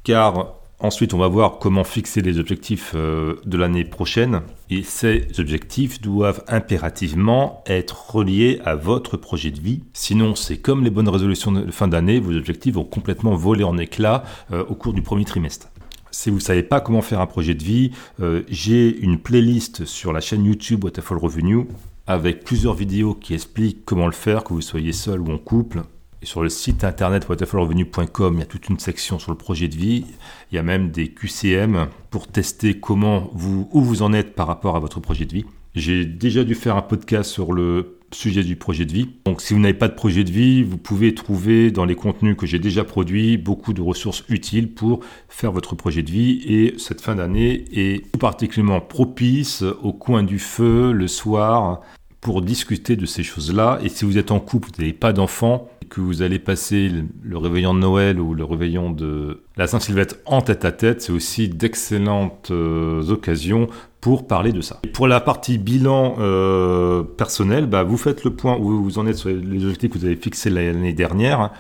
Car 0.04 0.59
Ensuite, 0.82 1.14
on 1.14 1.18
va 1.18 1.28
voir 1.28 1.60
comment 1.60 1.84
fixer 1.84 2.22
les 2.22 2.40
objectifs 2.40 2.94
euh, 2.96 3.36
de 3.46 3.58
l'année 3.58 3.84
prochaine. 3.84 4.42
Et 4.70 4.84
ces 4.84 5.28
objectifs 5.38 6.00
doivent 6.00 6.42
impérativement 6.48 7.64
être 7.66 8.12
reliés 8.12 8.62
à 8.64 8.76
votre 8.76 9.18
projet 9.18 9.52
de 9.52 9.60
vie. 9.60 9.84
Sinon, 9.92 10.36
c'est 10.36 10.58
comme 10.58 10.86
les 10.86 10.90
bonnes 10.90 11.10
résolutions 11.10 11.52
de 11.52 11.70
fin 11.70 11.90
d'année, 11.90 12.22
vos 12.22 12.34
objectifs 12.34 12.76
vont 12.76 12.86
complètement 12.86 13.36
voler 13.36 13.66
en 13.66 13.78
éclats 13.78 14.24
euh, 14.54 14.64
au 14.70 14.76
cours 14.76 14.94
du 14.94 15.02
premier 15.02 15.26
trimestre. 15.26 15.68
Si 16.12 16.30
vous 16.30 16.38
ne 16.38 16.42
savez 16.42 16.64
pas 16.64 16.80
comment 16.80 17.02
faire 17.02 17.20
un 17.20 17.28
projet 17.28 17.56
de 17.56 17.64
vie, 17.64 17.92
euh, 18.22 18.44
j'ai 18.48 18.98
une 19.00 19.20
playlist 19.20 19.84
sur 19.84 20.14
la 20.14 20.22
chaîne 20.22 20.46
YouTube 20.46 20.86
Waterfall 20.86 21.18
Revenue 21.18 21.68
avec 22.08 22.46
plusieurs 22.46 22.74
vidéos 22.74 23.16
qui 23.16 23.34
expliquent 23.34 23.84
comment 23.84 24.08
le 24.08 24.14
faire, 24.14 24.46
que 24.46 24.54
vous 24.54 24.62
soyez 24.62 24.94
seul 24.94 25.20
ou 25.20 25.30
en 25.30 25.38
couple, 25.38 25.84
sur 26.24 26.44
le 26.44 26.50
site 26.50 26.84
internet 26.84 27.28
waterfallrevenu.com, 27.30 28.34
il 28.36 28.40
y 28.40 28.44
a 28.44 28.46
toute 28.46 28.70
une 28.70 28.80
section 28.80 29.20
sur 29.20 29.32
le 29.32 29.38
projet 29.38 29.68
de 29.68 29.76
vie. 29.76 30.06
Il 30.52 30.56
y 30.56 30.58
a 30.58 30.64
même 30.64 30.92
des 30.92 31.10
QCM 31.10 31.88
pour 32.10 32.28
tester 32.28 32.80
comment 32.80 33.30
vous, 33.34 33.70
où 33.72 33.82
vous 33.82 34.02
en 34.02 34.14
êtes 34.14 34.36
par 34.36 34.48
rapport 34.48 34.76
à 34.76 34.80
votre 34.80 35.00
projet 35.00 35.26
de 35.26 35.34
vie. 35.34 35.46
J'ai 35.76 36.06
déjà 36.06 36.44
dû 36.44 36.56
faire 36.56 36.76
un 36.76 36.82
podcast 36.82 37.30
sur 37.30 37.54
le 37.54 38.00
sujet 38.12 38.44
du 38.44 38.56
projet 38.56 38.86
de 38.86 38.92
vie. 38.92 39.10
Donc 39.26 39.40
si 39.42 39.54
vous 39.54 39.60
n'avez 39.60 39.74
pas 39.74 39.88
de 39.88 39.94
projet 39.94 40.24
de 40.24 40.32
vie, 40.32 40.64
vous 40.64 40.78
pouvez 40.78 41.14
trouver 41.14 41.72
dans 41.72 41.86
les 41.86 41.96
contenus 41.96 42.36
que 42.36 42.48
j'ai 42.48 42.60
déjà 42.60 42.84
produits 42.84 43.38
beaucoup 43.38 43.72
de 43.74 43.82
ressources 43.82 44.24
utiles 44.30 44.74
pour 44.74 45.02
faire 45.28 45.52
votre 45.52 45.76
projet 45.76 46.02
de 46.02 46.10
vie. 46.10 46.42
Et 46.46 46.74
cette 46.80 47.02
fin 47.02 47.16
d'année 47.16 47.66
est 47.72 48.18
particulièrement 48.18 48.82
propice 48.82 49.62
au 49.62 49.94
coin 49.94 50.24
du 50.24 50.40
feu, 50.40 50.92
le 50.92 51.08
soir, 51.08 51.82
pour 52.22 52.42
discuter 52.42 52.96
de 52.96 53.06
ces 53.06 53.24
choses-là. 53.24 53.80
Et 53.84 53.90
si 53.90 54.06
vous 54.06 54.18
êtes 54.18 54.32
en 54.32 54.40
couple, 54.40 54.70
vous 54.70 54.82
n'avez 54.82 54.94
pas 54.94 55.14
d'enfants, 55.14 55.70
que 55.90 56.02
vous 56.02 56.22
allez 56.22 56.40
passer 56.40 56.92
le 57.24 57.38
réveillon 57.38 57.74
de 57.74 57.80
Noël 57.80 58.20
ou 58.20 58.34
le 58.34 58.44
réveillon 58.44 58.92
de 58.92 59.44
la 59.58 59.68
Saint-Sylvestre 59.68 60.16
en 60.26 60.42
tête 60.42 60.64
à 60.64 60.72
tête, 60.72 61.02
c'est 61.02 61.12
aussi 61.12 61.50
d'excellentes 61.50 62.50
euh, 62.52 63.10
occasions 63.10 63.68
pour 64.00 64.28
parler 64.28 64.54
de 64.54 64.62
ça. 64.62 64.80
pour 64.94 65.08
la 65.08 65.20
partie 65.20 65.58
bilan 65.58 66.16
euh, 66.20 67.04
personnel, 67.04 67.66
bah, 67.66 67.84
vous 67.84 67.98
faites 67.98 68.24
le 68.24 68.32
point 68.32 68.58
où 68.58 68.82
vous 68.84 68.98
en 68.98 69.08
êtes 69.08 69.18
sur 69.18 69.30
les 69.30 69.64
objectifs 69.66 69.90
que 69.90 69.98
vous 69.98 70.06
avez 70.06 70.16
fixés 70.16 70.50
l'année 70.50 70.94
dernière. 70.94 71.52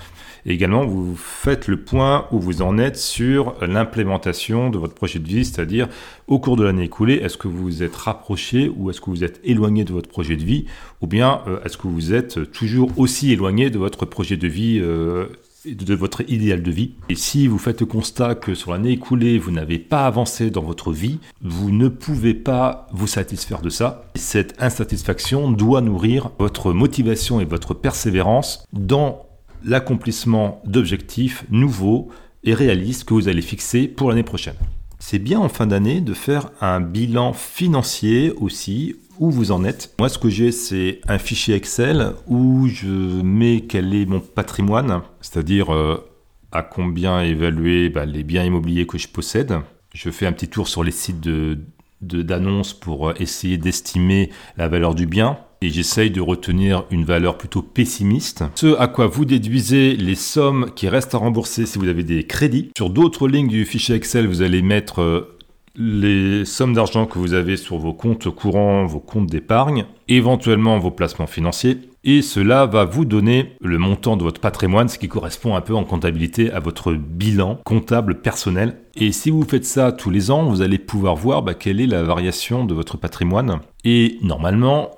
Et 0.45 0.53
également, 0.53 0.85
vous 0.85 1.15
faites 1.15 1.67
le 1.67 1.77
point 1.77 2.27
où 2.31 2.39
vous 2.39 2.61
en 2.61 2.77
êtes 2.77 2.97
sur 2.97 3.55
l'implémentation 3.61 4.69
de 4.69 4.77
votre 4.77 4.93
projet 4.93 5.19
de 5.19 5.27
vie, 5.27 5.45
c'est-à-dire 5.45 5.87
au 6.27 6.39
cours 6.39 6.55
de 6.55 6.63
l'année 6.63 6.85
écoulée, 6.85 7.15
est-ce 7.15 7.37
que 7.37 7.47
vous 7.47 7.63
vous 7.63 7.83
êtes 7.83 7.95
rapproché 7.95 8.71
ou 8.75 8.89
est-ce 8.89 9.01
que 9.01 9.09
vous 9.09 9.23
êtes 9.23 9.39
éloigné 9.43 9.83
de 9.83 9.93
votre 9.93 10.09
projet 10.09 10.35
de 10.35 10.43
vie, 10.43 10.65
ou 11.01 11.07
bien 11.07 11.41
euh, 11.47 11.59
est-ce 11.63 11.77
que 11.77 11.87
vous 11.87 12.13
êtes 12.13 12.51
toujours 12.51 12.91
aussi 12.97 13.31
éloigné 13.31 13.69
de 13.69 13.77
votre 13.77 14.05
projet 14.05 14.37
de 14.37 14.47
vie 14.47 14.79
euh, 14.81 15.27
de 15.65 15.95
votre 15.95 16.21
idéal 16.29 16.63
de 16.63 16.71
vie? 16.71 16.91
Et 17.09 17.15
si 17.15 17.47
vous 17.47 17.57
faites 17.57 17.81
le 17.81 17.85
constat 17.85 18.35
que 18.35 18.55
sur 18.55 18.71
l'année 18.71 18.91
écoulée, 18.91 19.37
vous 19.37 19.51
n'avez 19.51 19.79
pas 19.79 20.05
avancé 20.05 20.49
dans 20.49 20.63
votre 20.63 20.91
vie, 20.91 21.19
vous 21.41 21.71
ne 21.71 21.89
pouvez 21.89 22.33
pas 22.33 22.87
vous 22.91 23.07
satisfaire 23.07 23.61
de 23.61 23.69
ça. 23.69 24.05
cette 24.15 24.55
insatisfaction 24.61 25.51
doit 25.51 25.81
nourrir 25.81 26.31
votre 26.39 26.73
motivation 26.73 27.39
et 27.39 27.45
votre 27.45 27.73
persévérance 27.73 28.65
dans 28.73 29.28
l'accomplissement 29.63 30.61
d'objectifs 30.65 31.45
nouveaux 31.49 32.09
et 32.43 32.53
réalistes 32.53 33.03
que 33.03 33.13
vous 33.13 33.27
allez 33.27 33.41
fixer 33.41 33.87
pour 33.87 34.09
l'année 34.09 34.23
prochaine. 34.23 34.55
C'est 34.99 35.19
bien 35.19 35.39
en 35.39 35.49
fin 35.49 35.67
d'année 35.67 36.01
de 36.01 36.13
faire 36.13 36.51
un 36.61 36.81
bilan 36.81 37.33
financier 37.33 38.31
aussi 38.31 38.95
où 39.17 39.31
vous 39.31 39.51
en 39.51 39.63
êtes. 39.63 39.93
Moi, 39.99 40.09
ce 40.09 40.17
que 40.17 40.29
j'ai, 40.29 40.51
c'est 40.51 41.01
un 41.07 41.17
fichier 41.17 41.55
Excel 41.55 42.13
où 42.27 42.67
je 42.67 43.21
mets 43.21 43.61
quel 43.61 43.93
est 43.93 44.05
mon 44.05 44.19
patrimoine, 44.19 45.01
c'est-à-dire 45.21 45.73
euh, 45.73 46.09
à 46.51 46.63
combien 46.63 47.21
évaluer 47.21 47.89
bah, 47.89 48.05
les 48.05 48.23
biens 48.23 48.43
immobiliers 48.43 48.87
que 48.87 48.97
je 48.97 49.07
possède. 49.07 49.55
Je 49.93 50.09
fais 50.09 50.25
un 50.25 50.31
petit 50.31 50.47
tour 50.47 50.67
sur 50.67 50.83
les 50.83 50.91
sites 50.91 51.21
de 51.21 51.59
d'annonces 52.01 52.73
pour 52.73 53.09
euh, 53.09 53.13
essayer 53.19 53.57
d'estimer 53.57 54.29
la 54.55 54.69
valeur 54.69 54.95
du 54.95 55.05
bien 55.05 55.37
et 55.61 55.69
j'essaye 55.69 56.11
de 56.11 56.21
retenir 56.21 56.85
une 56.91 57.05
valeur 57.05 57.37
plutôt 57.37 57.61
pessimiste. 57.61 58.43
Ce 58.55 58.77
à 58.79 58.87
quoi 58.87 59.07
vous 59.07 59.25
déduisez 59.25 59.95
les 59.95 60.15
sommes 60.15 60.71
qui 60.75 60.87
restent 60.87 61.15
à 61.15 61.17
rembourser 61.17 61.65
si 61.65 61.77
vous 61.77 61.87
avez 61.87 62.03
des 62.03 62.23
crédits. 62.23 62.71
Sur 62.77 62.89
d'autres 62.89 63.27
lignes 63.27 63.47
du 63.47 63.65
fichier 63.65 63.95
Excel, 63.95 64.27
vous 64.27 64.41
allez 64.41 64.61
mettre 64.61 65.01
euh, 65.01 65.37
les 65.75 66.45
sommes 66.45 66.73
d'argent 66.73 67.05
que 67.05 67.19
vous 67.19 67.33
avez 67.33 67.57
sur 67.57 67.77
vos 67.77 67.93
comptes 67.93 68.29
courants, 68.29 68.85
vos 68.85 68.99
comptes 68.99 69.27
d'épargne, 69.27 69.85
éventuellement 70.07 70.77
vos 70.77 70.91
placements 70.91 71.27
financiers, 71.27 71.77
et 72.03 72.21
cela 72.21 72.65
va 72.65 72.85
vous 72.85 73.05
donner 73.05 73.55
le 73.61 73.77
montant 73.77 74.15
de 74.15 74.23
votre 74.23 74.39
patrimoine, 74.39 74.87
ce 74.87 74.97
qui 74.97 75.07
correspond 75.09 75.55
un 75.55 75.61
peu 75.61 75.75
en 75.75 75.83
comptabilité 75.83 76.51
à 76.51 76.59
votre 76.59 76.93
bilan 76.93 77.59
comptable 77.65 78.21
personnel. 78.21 78.77
Et 78.95 79.11
si 79.11 79.29
vous 79.29 79.43
faites 79.43 79.65
ça 79.65 79.91
tous 79.91 80.09
les 80.09 80.31
ans, 80.31 80.43
vous 80.43 80.61
allez 80.61 80.77
pouvoir 80.77 81.15
voir 81.15 81.43
bah, 81.43 81.53
quelle 81.53 81.81
est 81.81 81.87
la 81.87 82.03
variation 82.03 82.65
de 82.65 82.73
votre 82.73 82.97
patrimoine. 82.97 83.59
Et 83.83 84.17
normalement, 84.21 84.91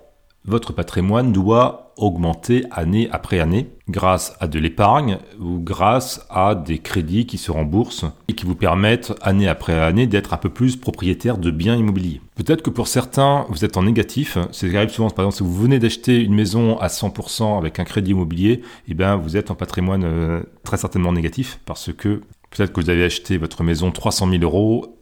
votre 0.45 0.73
patrimoine 0.73 1.31
doit 1.31 1.93
augmenter 1.97 2.65
année 2.71 3.07
après 3.11 3.39
année 3.39 3.69
grâce 3.89 4.35
à 4.39 4.47
de 4.47 4.57
l'épargne 4.57 5.19
ou 5.39 5.59
grâce 5.59 6.25
à 6.29 6.55
des 6.55 6.79
crédits 6.79 7.27
qui 7.27 7.37
se 7.37 7.51
remboursent 7.51 8.05
et 8.27 8.33
qui 8.33 8.45
vous 8.45 8.55
permettent 8.55 9.13
année 9.21 9.47
après 9.47 9.79
année 9.79 10.07
d'être 10.07 10.33
un 10.33 10.37
peu 10.37 10.49
plus 10.49 10.77
propriétaire 10.77 11.37
de 11.37 11.51
biens 11.51 11.75
immobiliers. 11.75 12.21
Peut-être 12.35 12.63
que 12.63 12.71
pour 12.71 12.87
certains, 12.87 13.45
vous 13.49 13.63
êtes 13.65 13.77
en 13.77 13.83
négatif. 13.83 14.37
C'est 14.51 14.75
arrive 14.75 14.89
souvent, 14.89 15.09
par 15.09 15.25
exemple, 15.25 15.37
si 15.37 15.43
vous 15.43 15.61
venez 15.61 15.77
d'acheter 15.77 16.19
une 16.21 16.33
maison 16.33 16.79
à 16.79 16.87
100% 16.87 17.57
avec 17.57 17.79
un 17.79 17.83
crédit 17.83 18.11
immobilier, 18.11 18.61
eh 18.87 18.93
bien, 18.93 19.17
vous 19.17 19.37
êtes 19.37 19.51
en 19.51 19.55
patrimoine 19.55 20.03
euh, 20.03 20.41
très 20.63 20.77
certainement 20.77 21.13
négatif 21.13 21.59
parce 21.65 21.93
que 21.93 22.21
peut-être 22.49 22.73
que 22.73 22.81
vous 22.81 22.89
avez 22.89 23.03
acheté 23.03 23.37
votre 23.37 23.63
maison 23.63 23.91
300 23.91 24.29
000 24.29 24.43
euros 24.43 24.97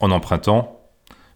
en 0.00 0.10
empruntant 0.10 0.79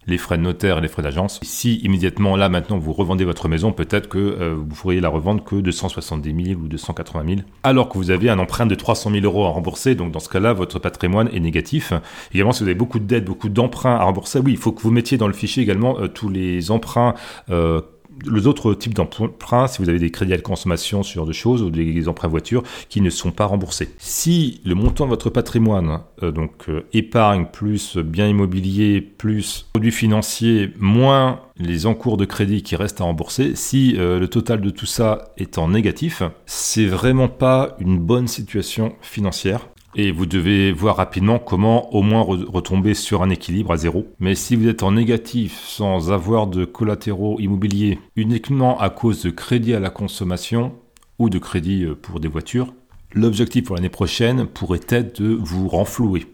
les 0.07 0.17
frais 0.17 0.37
de 0.37 0.43
notaire 0.43 0.77
et 0.77 0.81
les 0.81 0.87
frais 0.87 1.01
d'agence. 1.01 1.39
Si 1.43 1.77
immédiatement 1.77 2.35
là 2.35 2.49
maintenant 2.49 2.77
vous 2.77 2.93
revendez 2.93 3.25
votre 3.25 3.47
maison, 3.47 3.71
peut-être 3.71 4.07
que 4.07 4.17
euh, 4.17 4.55
vous 4.55 4.75
pourriez 4.75 5.01
la 5.01 5.09
revendre 5.09 5.43
que 5.43 5.55
de 5.55 5.71
170 5.71 6.45
000 6.45 6.59
ou 6.61 6.67
de 6.67 6.77
180 6.77 7.23
000, 7.27 7.39
alors 7.63 7.89
que 7.89 7.97
vous 7.97 8.11
avez 8.11 8.29
un 8.29 8.39
emprunt 8.39 8.65
de 8.65 8.75
300 8.75 9.11
000 9.11 9.25
euros 9.25 9.45
à 9.45 9.49
rembourser. 9.49 9.95
Donc 9.95 10.11
dans 10.11 10.19
ce 10.19 10.29
cas-là, 10.29 10.53
votre 10.53 10.79
patrimoine 10.79 11.29
est 11.33 11.39
négatif. 11.39 11.93
Également, 12.33 12.51
si 12.51 12.63
vous 12.63 12.69
avez 12.69 12.75
beaucoup 12.75 12.99
de 12.99 13.05
dettes, 13.05 13.25
beaucoup 13.25 13.49
d'emprunts 13.49 13.95
à 13.95 14.03
rembourser, 14.03 14.39
oui, 14.39 14.51
il 14.51 14.57
faut 14.57 14.71
que 14.71 14.81
vous 14.81 14.91
mettiez 14.91 15.17
dans 15.17 15.27
le 15.27 15.33
fichier 15.33 15.63
également 15.63 15.99
euh, 15.99 16.07
tous 16.07 16.29
les 16.29 16.71
emprunts 16.71 17.15
euh, 17.49 17.81
les 18.25 18.47
autres 18.47 18.73
types 18.73 18.93
d'emprunts, 18.93 19.67
si 19.67 19.81
vous 19.81 19.89
avez 19.89 19.99
des 19.99 20.11
crédits 20.11 20.33
à 20.33 20.37
la 20.37 20.41
consommation, 20.41 21.03
ce 21.03 21.13
genre 21.13 21.25
de 21.25 21.33
choses, 21.33 21.61
ou 21.61 21.69
des 21.69 22.07
emprunts 22.07 22.27
voitures 22.27 22.63
qui 22.89 23.01
ne 23.01 23.09
sont 23.09 23.31
pas 23.31 23.45
remboursés. 23.45 23.89
Si 23.97 24.61
le 24.65 24.75
montant 24.75 25.05
de 25.05 25.09
votre 25.09 25.29
patrimoine, 25.29 26.01
euh, 26.23 26.31
donc 26.31 26.69
euh, 26.69 26.85
épargne 26.93 27.45
plus 27.51 27.97
bien 27.97 28.27
immobilier 28.27 29.01
plus 29.01 29.67
produits 29.73 29.91
financiers 29.91 30.71
moins 30.79 31.41
les 31.57 31.85
encours 31.85 32.17
de 32.17 32.25
crédit 32.25 32.63
qui 32.63 32.75
restent 32.75 33.01
à 33.01 33.05
rembourser, 33.05 33.55
si 33.55 33.95
euh, 33.97 34.19
le 34.19 34.27
total 34.27 34.61
de 34.61 34.69
tout 34.69 34.85
ça 34.85 35.33
est 35.37 35.57
en 35.57 35.69
négatif, 35.69 36.23
c'est 36.45 36.85
vraiment 36.85 37.27
pas 37.27 37.75
une 37.79 37.97
bonne 37.97 38.27
situation 38.27 38.93
financière. 39.01 39.67
Et 39.97 40.11
vous 40.11 40.25
devez 40.25 40.73
voir 40.73 40.97
rapidement 40.97 41.39
comment 41.39 41.93
au 41.95 42.01
moins 42.01 42.21
retomber 42.21 42.93
sur 42.93 43.23
un 43.23 43.29
équilibre 43.29 43.71
à 43.71 43.77
zéro. 43.77 44.07
Mais 44.19 44.35
si 44.35 44.57
vous 44.57 44.67
êtes 44.67 44.83
en 44.83 44.91
négatif 44.91 45.63
sans 45.65 46.11
avoir 46.11 46.47
de 46.47 46.65
collatéraux 46.65 47.39
immobiliers 47.39 47.99
uniquement 48.17 48.77
à 48.79 48.89
cause 48.89 49.23
de 49.23 49.29
crédit 49.29 49.73
à 49.73 49.79
la 49.79 49.89
consommation 49.89 50.73
ou 51.17 51.29
de 51.29 51.39
crédit 51.39 51.85
euh, 51.85 51.95
pour 51.95 52.19
des 52.19 52.27
voitures, 52.27 52.73
l'objectif 53.13 53.63
pour 53.63 53.77
l'année 53.77 53.89
prochaine 53.89 54.47
pourrait 54.47 54.81
être 54.89 55.21
de 55.21 55.33
vous 55.33 55.69
renflouer. 55.69 56.25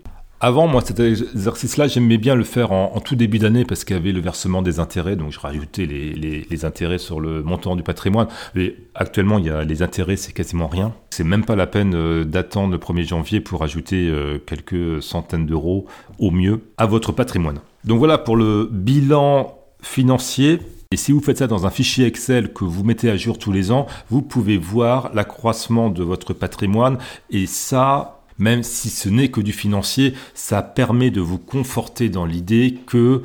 Avant, 0.44 0.66
moi, 0.66 0.82
cet 0.84 1.00
exercice-là, 1.00 1.88
j'aimais 1.88 2.18
bien 2.18 2.34
le 2.34 2.44
faire 2.44 2.72
en, 2.72 3.00
tout 3.00 3.16
début 3.16 3.38
d'année 3.38 3.64
parce 3.64 3.84
qu'il 3.84 3.96
y 3.96 4.00
avait 4.00 4.12
le 4.12 4.22
versement 4.22 4.64
des 4.64 4.80
intérêts, 4.80 5.16
donc 5.16 5.32
je 5.32 5.40
rajoutais 5.40 5.86
les, 5.86 6.66
intérêts 6.66 6.98
sur 6.98 7.20
le 7.20 7.44
montant 7.44 7.76
du 7.76 7.84
patrimoine. 7.84 8.28
Mais 8.56 8.76
actuellement, 8.96 9.38
il 9.38 9.46
y 9.46 9.50
a 9.52 9.64
les 9.64 9.84
intérêts, 9.84 10.16
c'est 10.16 10.32
quasiment 10.32 10.68
rien. 10.68 10.96
C'est 11.12 11.24
même 11.24 11.46
pas 11.46 11.56
la 11.56 11.68
peine 11.68 11.94
euh, 11.94 12.24
d'attendre 12.24 12.72
le 12.72 12.80
1er 12.80 13.08
janvier 13.08 13.40
pour 13.40 13.64
ajouter 13.64 14.10
euh, 14.10 14.40
quelques 14.40 15.04
centaines 15.04 15.46
d'euros 15.46 15.86
au 16.18 16.32
mieux 16.32 16.62
à 16.78 16.88
votre 16.88 17.12
patrimoine. 17.12 17.60
Donc 17.84 18.00
voilà 18.00 18.18
pour 18.18 18.36
le 18.36 18.68
bilan 18.72 19.56
financier. 19.84 20.58
Et 20.90 20.98
si 20.98 21.12
vous 21.12 21.22
faites 21.22 21.38
ça 21.38 21.48
dans 21.48 21.68
un 21.68 21.70
fichier 21.70 22.08
Excel 22.08 22.52
que 22.52 22.66
vous 22.66 22.84
mettez 22.84 23.12
à 23.12 23.16
jour 23.16 23.38
tous 23.38 23.52
les 23.52 23.72
ans, 23.72 23.86
vous 24.10 24.24
pouvez 24.24 24.58
voir 24.58 25.12
l'accroissement 25.14 25.92
de 25.92 26.04
votre 26.04 26.34
patrimoine 26.34 26.98
et 27.30 27.46
ça, 27.46 28.21
même 28.42 28.64
si 28.64 28.90
ce 28.90 29.08
n'est 29.08 29.30
que 29.30 29.40
du 29.40 29.54
financier, 29.54 30.16
ça 30.34 30.64
permet 30.64 31.12
de 31.12 31.22
vous 31.22 31.38
conforter 31.38 32.10
dans 32.10 32.26
l'idée 32.26 32.80
que 32.88 33.22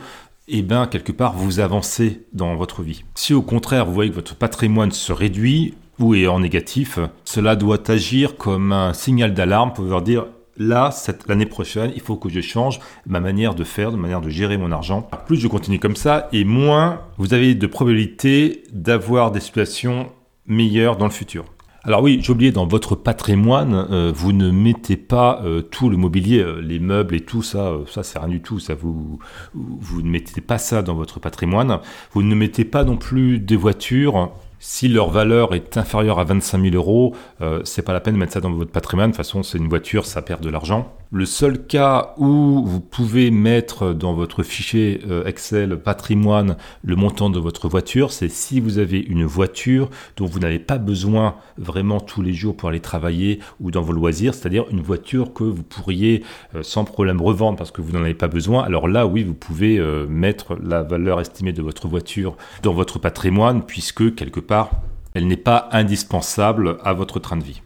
eh 0.47 0.63
bien, 0.63 0.87
quelque 0.87 1.11
part, 1.11 1.33
vous 1.33 1.59
avancez 1.59 2.21
dans 2.35 2.55
votre 2.55 2.83
vie. 2.83 3.03
Si 3.15 3.35
au 3.35 3.43
contraire, 3.43 3.87
vous 3.87 3.95
voyez 3.95 4.11
que 4.11 4.15
votre 4.15 4.37
patrimoine 4.37 4.93
se 4.93 5.13
réduit 5.13 5.75
ou 5.99 6.15
est 6.15 6.27
en 6.27 6.41
négatif, 6.41 6.99
cela 7.25 7.57
doit 7.57 7.91
agir 7.91 8.37
comme 8.37 8.73
un 8.73 8.93
signal 8.93 9.33
d'alarme 9.33 9.73
pour 9.73 9.87
vous 9.87 10.01
dire 10.03 10.27
là, 10.59 10.91
l'année 11.27 11.47
prochaine, 11.47 11.93
il 11.95 12.03
faut 12.03 12.17
que 12.17 12.29
je 12.29 12.43
change 12.43 12.79
ma 13.07 13.19
manière 13.19 13.55
de 13.55 13.65
faire, 13.65 13.93
de 13.93 13.97
manière 13.97 14.21
de 14.21 14.29
gérer 14.29 14.59
mon 14.59 14.71
argent. 14.71 15.09
Plus 15.27 15.37
je 15.37 15.49
continue 15.49 15.81
comme 15.81 15.97
ça, 15.97 16.29
et 16.33 16.45
moins 16.45 17.01
vous 17.17 17.33
avez 17.33 17.55
de 17.55 17.67
probabilité 17.67 18.65
d'avoir 18.71 19.31
des 19.31 19.41
situations 19.41 20.13
meilleures 20.47 20.99
dans 20.99 21.07
le 21.07 21.11
futur. 21.11 21.47
Alors 21.87 22.03
oui, 22.03 22.19
j'ai 22.21 22.33
oublié, 22.33 22.51
dans 22.51 22.67
votre 22.67 22.97
patrimoine, 22.97 23.87
euh, 23.93 24.11
vous 24.13 24.33
ne 24.33 24.51
mettez 24.51 24.97
pas 24.97 25.41
euh, 25.45 25.63
tout 25.63 25.89
le 25.89 25.97
mobilier, 25.97 26.41
euh, 26.41 26.61
les 26.61 26.81
meubles 26.81 27.15
et 27.15 27.21
tout 27.21 27.45
ça, 27.45 27.75
ça 27.89 28.03
c'est 28.03 28.19
rien 28.19 28.27
du 28.27 28.43
tout, 28.43 28.59
ça 28.59 28.75
vous, 28.75 29.21
vous 29.55 30.03
ne 30.03 30.11
mettez 30.11 30.41
pas 30.41 30.59
ça 30.59 30.83
dans 30.83 30.97
votre 30.97 31.21
patrimoine. 31.21 31.79
Vous 32.11 32.25
ne 32.25 32.35
mettez 32.35 32.65
pas 32.65 32.83
non 32.83 32.97
plus 32.97 33.39
des 33.39 33.55
voitures 33.55 34.33
si 34.59 34.89
leur 34.89 35.11
valeur 35.11 35.55
est 35.55 35.77
inférieure 35.77 36.19
à 36.19 36.25
25 36.25 36.61
000 36.61 36.75
euros, 36.75 37.15
c'est 37.63 37.83
pas 37.83 37.93
la 37.93 38.01
peine 38.01 38.15
de 38.15 38.19
mettre 38.19 38.33
ça 38.33 38.41
dans 38.41 38.51
votre 38.51 38.73
patrimoine. 38.73 39.11
De 39.11 39.13
toute 39.13 39.19
façon, 39.19 39.43
c'est 39.43 39.59
une 39.59 39.69
voiture, 39.69 40.07
ça 40.07 40.23
perd 40.23 40.43
de 40.43 40.49
l'argent. 40.49 40.93
Le 41.17 41.25
seul 41.25 41.65
cas 41.65 42.13
où 42.19 42.63
vous 42.63 42.79
pouvez 42.79 43.31
mettre 43.31 43.95
dans 43.95 44.13
votre 44.13 44.43
fichier 44.43 45.01
euh, 45.09 45.25
Excel 45.25 45.79
patrimoine 45.79 46.59
le 46.85 46.95
montant 46.95 47.31
de 47.31 47.39
votre 47.39 47.71
voiture, 47.71 48.13
c'est 48.13 48.29
si 48.29 48.61
vous 48.61 48.77
avez 48.77 48.99
une 48.99 49.25
voiture 49.25 49.89
dont 50.19 50.27
vous 50.27 50.41
n'avez 50.41 50.59
pas 50.59 50.77
besoin 50.77 51.37
vraiment 51.57 52.01
tous 52.01 52.21
les 52.21 52.35
jours 52.35 52.55
pour 52.55 52.69
aller 52.69 52.81
travailler 52.81 53.41
ou 53.61 53.71
dans 53.71 53.81
vos 53.81 53.95
loisirs, 53.95 54.35
c'est-à-dire 54.35 54.67
une 54.71 54.83
voiture 54.83 55.33
que 55.33 55.45
vous 55.45 55.63
pourriez 55.63 56.23
euh, 56.55 56.63
sans 56.63 56.85
problème 56.85 57.23
revendre 57.23 57.57
parce 57.57 57.71
que 57.71 57.81
vous 57.81 57.93
n'en 57.93 58.03
avez 58.03 58.13
pas 58.13 58.29
besoin. 58.29 58.63
Alors 58.65 58.87
là, 58.87 59.07
oui, 59.07 59.25
vous 59.25 59.33
pouvez 59.33 59.79
euh, 59.79 60.07
mettre 60.07 60.55
la 60.63 60.83
valeur 60.83 61.19
estimée 61.19 61.55
de 61.55 61.63
votre 61.63 61.89
voiture 61.89 62.37
dans 62.63 62.75
votre 62.75 62.99
patrimoine 62.99 63.63
puisque 63.63 64.15
quelque 64.17 64.41
part, 64.41 64.71
elle 65.15 65.27
n'est 65.29 65.39
pas 65.39 65.71
indispensable 65.73 66.77
à 66.85 66.93
votre 66.93 67.21
train 67.21 67.39
de 67.39 67.45
vie. 67.45 67.63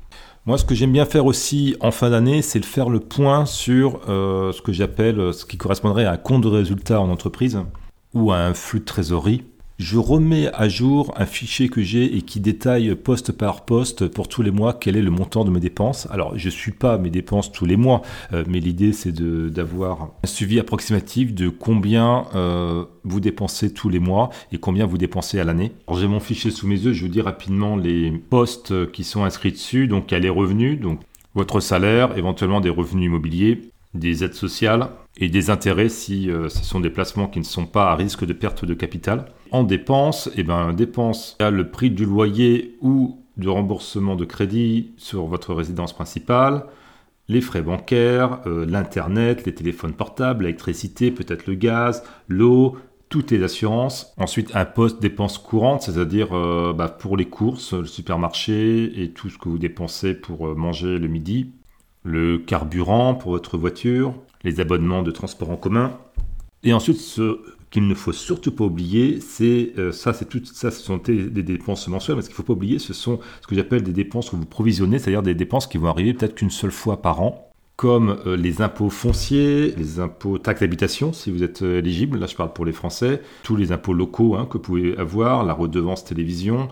Moi, 0.51 0.59
ce 0.59 0.65
que 0.65 0.75
j'aime 0.75 0.91
bien 0.91 1.05
faire 1.05 1.27
aussi 1.27 1.77
en 1.79 1.93
fin 1.93 2.11
d'année, 2.11 2.43
c'est 2.43 2.59
de 2.59 2.65
faire 2.65 2.89
le 2.89 2.99
point 2.99 3.47
sur 3.47 4.01
euh, 4.09 4.51
ce 4.51 4.61
que 4.61 4.73
j'appelle, 4.73 5.33
ce 5.33 5.45
qui 5.45 5.57
correspondrait 5.57 6.07
à 6.07 6.11
un 6.11 6.17
compte 6.17 6.43
de 6.43 6.49
résultat 6.49 7.01
en 7.01 7.09
entreprise 7.09 7.61
ou 8.15 8.33
à 8.33 8.39
un 8.39 8.53
flux 8.53 8.81
de 8.81 8.85
trésorerie 8.85 9.45
je 9.81 9.97
remets 9.97 10.49
à 10.53 10.69
jour 10.69 11.13
un 11.17 11.25
fichier 11.25 11.71
que 11.71 11.83
j'ai 11.83 12.17
et 12.17 12.23
qui 12.23 12.39
détaille 12.39 12.95
poste 12.95 13.33
par 13.33 13.65
poste 13.65 14.09
pour 14.09 14.29
tous 14.29 14.43
les 14.43 14.51
mois 14.51 14.75
quel 14.75 14.95
est 14.95 15.03
le 15.03 15.11
montant 15.11 15.45
de 15.45 15.51
mes 15.51 15.59
dépenses. 15.59 16.07
Alors, 16.11 16.37
je 16.37 16.47
ne 16.47 16.51
suis 16.51 16.73
pas 16.73 16.99
mes 16.99 17.09
dépenses 17.09 17.51
tous 17.51 17.65
les 17.65 17.77
mois, 17.77 18.03
euh, 18.33 18.45
mais 18.47 18.61
l'idée 18.61 18.93
c'est 18.93 19.13
d'avoir 19.13 20.11
un 20.23 20.27
suivi 20.27 20.61
approximatif 20.61 21.35
de 21.35 21.49
combien 21.49 22.27
euh, 22.35 22.85
vous 23.05 23.21
dépensez 23.21 23.73
tous 23.73 23.89
les 23.89 24.01
mois 24.01 24.29
et 24.53 24.59
combien 24.59 24.85
vous 24.85 24.99
dépensez 24.99 25.41
à 25.41 25.45
l'année. 25.45 25.73
J'ai 25.97 26.09
mon 26.09 26.21
fichier 26.21 26.51
sous 26.51 26.67
mes 26.67 26.79
yeux, 26.79 26.93
je 26.93 27.03
vous 27.03 27.11
dis 27.11 27.23
rapidement 27.23 27.77
les 27.77 28.11
postes 28.11 28.93
qui 28.93 29.03
sont 29.03 29.25
inscrits 29.25 29.53
dessus, 29.53 29.87
donc 29.87 30.11
il 30.11 30.15
y 30.15 30.17
a 30.17 30.21
les 30.21 30.29
revenus, 30.29 30.79
donc 30.79 31.01
votre 31.35 31.61
salaire, 31.61 32.19
éventuellement 32.19 32.61
des 32.61 32.71
revenus 32.71 33.07
immobiliers, 33.07 33.63
des 33.95 34.25
aides 34.25 34.35
sociales 34.35 34.89
et 35.17 35.29
des 35.29 35.51
intérêts 35.51 35.89
si 35.89 36.31
euh, 36.31 36.49
ce 36.49 36.65
sont 36.65 36.81
des 36.81 36.91
placements 36.91 37.27
qui 37.27 37.39
ne 37.39 37.45
sont 37.45 37.67
pas 37.67 37.91
à 37.91 37.95
risque 37.95 38.25
de 38.25 38.33
perte 38.33 38.65
de 38.65 38.75
capital. 38.75 39.27
En 39.53 39.65
dépenses, 39.65 40.29
et 40.29 40.41
eh 40.41 40.43
ben, 40.45 40.73
dépenses, 40.73 41.37
il 41.41 41.47
le 41.47 41.71
prix 41.71 41.91
du 41.91 42.05
loyer 42.05 42.77
ou 42.81 43.19
du 43.37 43.49
remboursement 43.49 44.15
de 44.15 44.25
crédit 44.25 44.93
sur 44.97 45.27
votre 45.27 45.55
résidence 45.55 45.93
principale, 45.93 46.67
les 47.29 47.41
frais 47.41 47.63
bancaires, 47.63 48.41
euh, 48.47 48.65
l'Internet, 48.67 49.47
les 49.47 49.55
téléphones 49.55 49.95
portables, 49.95 50.45
l'électricité, 50.45 51.11
peut-être 51.11 51.47
le 51.47 51.55
gaz, 51.55 52.05
l'eau, 52.29 52.77
toutes 53.09 53.33
les 53.33 53.43
assurances. 53.43 54.15
Ensuite, 54.19 54.55
un 54.55 54.65
poste 54.65 55.03
dépenses 55.03 55.39
courantes, 55.39 55.83
c'est-à-dire 55.83 56.29
euh, 56.33 56.73
bah, 56.73 56.89
pour 56.89 57.17
les 57.17 57.27
courses, 57.27 57.73
le 57.73 57.87
supermarché 57.87 59.03
et 59.03 59.11
tout 59.11 59.31
ce 59.31 59.39
que 59.39 59.49
vous 59.49 59.59
dépensez 59.59 60.15
pour 60.15 60.49
euh, 60.49 60.55
manger 60.55 60.99
le 60.99 61.09
midi. 61.09 61.53
Le 62.05 62.39
carburant 62.39 63.15
pour 63.15 63.33
votre 63.33 63.59
voiture, 63.59 64.15
les 64.43 64.61
abonnements 64.61 65.03
de 65.03 65.11
transport 65.11 65.51
en 65.51 65.57
commun. 65.57 65.99
Et 66.63 66.73
ensuite, 66.73 66.99
ce 66.99 67.41
qu'il 67.71 67.87
ne 67.87 67.95
faut 67.95 68.13
surtout 68.13 68.53
pas 68.53 68.65
oublier, 68.65 69.21
c'est 69.21 69.75
ça, 69.93 70.13
c'est 70.13 70.29
tout 70.29 70.43
ça, 70.45 70.71
ce 70.71 70.83
sont 70.83 70.97
des, 70.97 71.29
dépenses 71.31 71.87
mensuelles, 71.87 72.17
mais 72.17 72.23
ce 72.23 72.29
qu'il 72.29 72.35
ne 72.35 72.37
faut 72.37 72.43
pas 72.43 72.55
oublier, 72.55 72.79
ce 72.81 72.93
sont 72.93 73.21
ce 73.41 73.47
que 73.47 73.55
j'appelle 73.55 73.83
des 73.83 73.93
dépenses 73.93 74.31
que 74.31 74.37
vous 74.37 74.45
provisionnez, 74.45 74.99
c'est-à-dire 74.99 75.23
des 75.23 75.35
dépenses 75.35 75.69
qui 75.69 75.79
vont 75.79 75.89
arriver 75.89 76.13
peut-être 76.15 76.35
qu'une 76.35 76.51
seule 76.51 76.73
fois 76.73 77.01
par 77.01 77.23
an 77.23 77.51
comme 77.81 78.21
euh, 78.27 78.37
les 78.37 78.61
impôts 78.61 78.91
fonciers, 78.91 79.75
les 79.75 80.01
impôts 80.01 80.37
taxes 80.37 80.61
d'habitation, 80.61 81.15
si 81.15 81.31
vous 81.31 81.43
êtes 81.43 81.63
euh, 81.63 81.79
éligible, 81.79 82.19
là 82.19 82.27
je 82.27 82.37
parle 82.37 82.53
pour 82.53 82.67
les 82.67 82.73
Français, 82.73 83.23
tous 83.43 83.57
les 83.57 83.73
impôts 83.73 83.95
locaux 83.95 84.37
hein, 84.37 84.45
que 84.45 84.59
vous 84.59 84.63
pouvez 84.63 84.99
avoir, 84.99 85.45
la 85.45 85.55
redevance 85.55 86.05
télévision, 86.05 86.69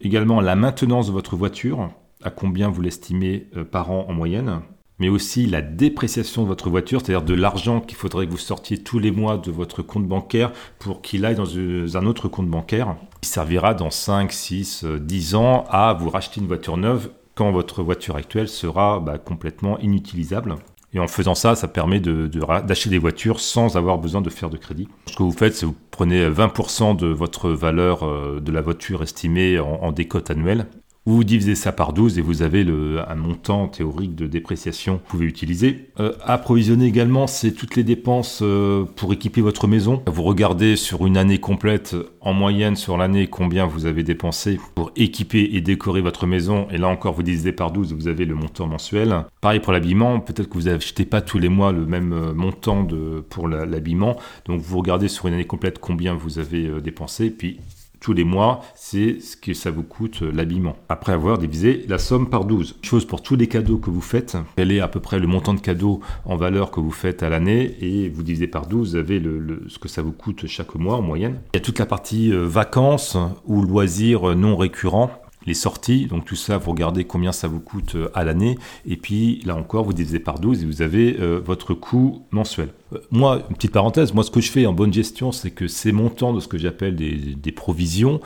également 0.00 0.40
la 0.40 0.56
maintenance 0.56 1.08
de 1.08 1.12
votre 1.12 1.36
voiture, 1.36 1.90
à 2.22 2.30
combien 2.30 2.70
vous 2.70 2.80
l'estimez 2.80 3.46
euh, 3.58 3.64
par 3.64 3.90
an 3.90 4.06
en 4.08 4.14
moyenne, 4.14 4.62
mais 5.02 5.08
aussi 5.08 5.46
la 5.46 5.62
dépréciation 5.62 6.42
de 6.44 6.46
votre 6.46 6.70
voiture, 6.70 7.00
c'est-à-dire 7.00 7.24
de 7.24 7.34
l'argent 7.34 7.80
qu'il 7.80 7.96
faudrait 7.96 8.24
que 8.24 8.30
vous 8.30 8.38
sortiez 8.38 8.78
tous 8.78 9.00
les 9.00 9.10
mois 9.10 9.36
de 9.36 9.50
votre 9.50 9.82
compte 9.82 10.06
bancaire 10.06 10.52
pour 10.78 11.02
qu'il 11.02 11.24
aille 11.24 11.34
dans 11.34 11.56
un 11.96 12.06
autre 12.06 12.28
compte 12.28 12.46
bancaire, 12.46 12.94
qui 13.20 13.28
servira 13.28 13.74
dans 13.74 13.90
5, 13.90 14.30
6, 14.30 14.84
10 14.84 15.34
ans 15.34 15.64
à 15.70 15.92
vous 15.94 16.08
racheter 16.08 16.40
une 16.40 16.46
voiture 16.46 16.76
neuve 16.76 17.10
quand 17.34 17.50
votre 17.50 17.82
voiture 17.82 18.14
actuelle 18.14 18.48
sera 18.48 19.00
bah, 19.00 19.18
complètement 19.18 19.76
inutilisable. 19.80 20.54
Et 20.92 21.00
en 21.00 21.08
faisant 21.08 21.34
ça, 21.34 21.56
ça 21.56 21.66
permet 21.66 21.98
d'acheter 21.98 22.88
de, 22.88 22.94
des 22.94 22.98
voitures 22.98 23.40
sans 23.40 23.76
avoir 23.76 23.98
besoin 23.98 24.20
de 24.20 24.30
faire 24.30 24.50
de 24.50 24.56
crédit. 24.56 24.86
Ce 25.06 25.16
que 25.16 25.24
vous 25.24 25.32
faites, 25.32 25.56
c'est 25.56 25.66
vous 25.66 25.74
prenez 25.90 26.28
20% 26.28 26.94
de 26.94 27.08
votre 27.08 27.50
valeur 27.50 28.04
euh, 28.04 28.38
de 28.38 28.52
la 28.52 28.60
voiture 28.60 29.02
estimée 29.02 29.58
en 29.58 29.90
décote 29.90 30.30
annuelle 30.30 30.68
vous 31.04 31.24
divisez 31.24 31.56
ça 31.56 31.72
par 31.72 31.92
12 31.92 32.18
et 32.18 32.22
vous 32.22 32.42
avez 32.42 32.62
le, 32.62 33.00
un 33.08 33.16
montant 33.16 33.66
théorique 33.66 34.14
de 34.14 34.28
dépréciation 34.28 34.98
que 34.98 35.02
vous 35.02 35.08
pouvez 35.08 35.26
utiliser. 35.26 35.90
Euh, 35.98 36.12
approvisionner 36.22 36.86
également, 36.86 37.26
c'est 37.26 37.52
toutes 37.52 37.74
les 37.74 37.82
dépenses 37.82 38.38
euh, 38.42 38.84
pour 38.84 39.12
équiper 39.12 39.40
votre 39.40 39.66
maison. 39.66 40.00
Vous 40.06 40.22
regardez 40.22 40.76
sur 40.76 41.04
une 41.06 41.16
année 41.16 41.38
complète, 41.38 41.96
en 42.20 42.32
moyenne 42.32 42.76
sur 42.76 42.96
l'année, 42.96 43.26
combien 43.26 43.66
vous 43.66 43.86
avez 43.86 44.04
dépensé 44.04 44.60
pour 44.76 44.92
équiper 44.94 45.50
et 45.52 45.60
décorer 45.60 46.02
votre 46.02 46.26
maison. 46.26 46.68
Et 46.70 46.78
là 46.78 46.86
encore, 46.86 47.14
vous 47.14 47.24
divisez 47.24 47.52
par 47.52 47.72
12 47.72 47.94
vous 47.94 48.06
avez 48.06 48.24
le 48.24 48.36
montant 48.36 48.68
mensuel. 48.68 49.24
Pareil 49.40 49.58
pour 49.58 49.72
l'habillement, 49.72 50.20
peut-être 50.20 50.48
que 50.48 50.54
vous 50.54 50.68
n'achetez 50.68 51.04
pas 51.04 51.20
tous 51.20 51.40
les 51.40 51.48
mois 51.48 51.72
le 51.72 51.84
même 51.84 52.12
euh, 52.12 52.32
montant 52.32 52.86
pour 53.28 53.48
l'habillement. 53.48 54.16
Donc 54.46 54.60
vous 54.60 54.78
regardez 54.78 55.08
sur 55.08 55.26
une 55.26 55.34
année 55.34 55.46
complète 55.46 55.80
combien 55.80 56.14
vous 56.14 56.38
avez 56.38 56.80
dépensé. 56.80 57.30
Puis 57.30 57.58
tous 58.02 58.12
les 58.12 58.24
mois, 58.24 58.60
c'est 58.74 59.20
ce 59.20 59.36
que 59.36 59.54
ça 59.54 59.70
vous 59.70 59.84
coûte 59.84 60.22
euh, 60.22 60.32
l'habillement. 60.32 60.76
Après 60.88 61.12
avoir 61.12 61.38
divisé 61.38 61.86
la 61.88 61.98
somme 61.98 62.28
par 62.28 62.44
12. 62.44 62.76
Chose 62.82 63.06
pour 63.06 63.22
tous 63.22 63.36
les 63.36 63.46
cadeaux 63.46 63.78
que 63.78 63.90
vous 63.90 64.00
faites, 64.00 64.36
quel 64.56 64.72
est 64.72 64.80
à 64.80 64.88
peu 64.88 65.00
près 65.00 65.18
le 65.18 65.26
montant 65.26 65.54
de 65.54 65.60
cadeaux 65.60 66.00
en 66.26 66.36
valeur 66.36 66.70
que 66.70 66.80
vous 66.80 66.90
faites 66.90 67.22
à 67.22 67.30
l'année 67.30 67.76
et 67.80 68.08
vous 68.08 68.22
divisez 68.22 68.48
par 68.48 68.66
12, 68.66 68.90
vous 68.90 68.96
avez 68.96 69.22
ce 69.68 69.78
que 69.78 69.88
ça 69.88 70.02
vous 70.02 70.12
coûte 70.12 70.46
chaque 70.46 70.74
mois 70.74 70.96
en 70.96 71.02
moyenne. 71.02 71.40
Il 71.54 71.56
y 71.56 71.60
a 71.62 71.64
toute 71.64 71.78
la 71.78 71.86
partie 71.86 72.32
euh, 72.32 72.44
vacances 72.44 73.16
ou 73.46 73.62
loisirs 73.62 74.36
non 74.36 74.56
récurrents 74.56 75.10
les 75.46 75.54
sorties. 75.54 76.06
Donc 76.06 76.24
tout 76.24 76.36
ça, 76.36 76.58
vous 76.58 76.70
regardez 76.70 77.04
combien 77.04 77.32
ça 77.32 77.48
vous 77.48 77.60
coûte 77.60 77.94
euh, 77.94 78.10
à 78.14 78.24
l'année. 78.24 78.58
Et 78.86 78.96
puis 78.96 79.40
là 79.44 79.56
encore, 79.56 79.84
vous 79.84 79.92
divisez 79.92 80.20
par 80.20 80.38
12 80.38 80.62
et 80.62 80.66
vous 80.66 80.82
avez 80.82 81.16
euh, 81.20 81.40
votre 81.44 81.74
coût 81.74 82.22
mensuel. 82.30 82.68
Euh, 82.92 82.98
moi, 83.10 83.40
une 83.48 83.56
petite 83.56 83.72
parenthèse, 83.72 84.14
moi 84.14 84.24
ce 84.24 84.30
que 84.30 84.40
je 84.40 84.50
fais 84.50 84.66
en 84.66 84.72
bonne 84.72 84.92
gestion, 84.92 85.32
c'est 85.32 85.50
que 85.50 85.68
ces 85.68 85.92
montants 85.92 86.32
de 86.32 86.40
ce 86.40 86.48
que 86.48 86.58
j'appelle 86.58 86.96
des, 86.96 87.52
provisions, 87.52 88.20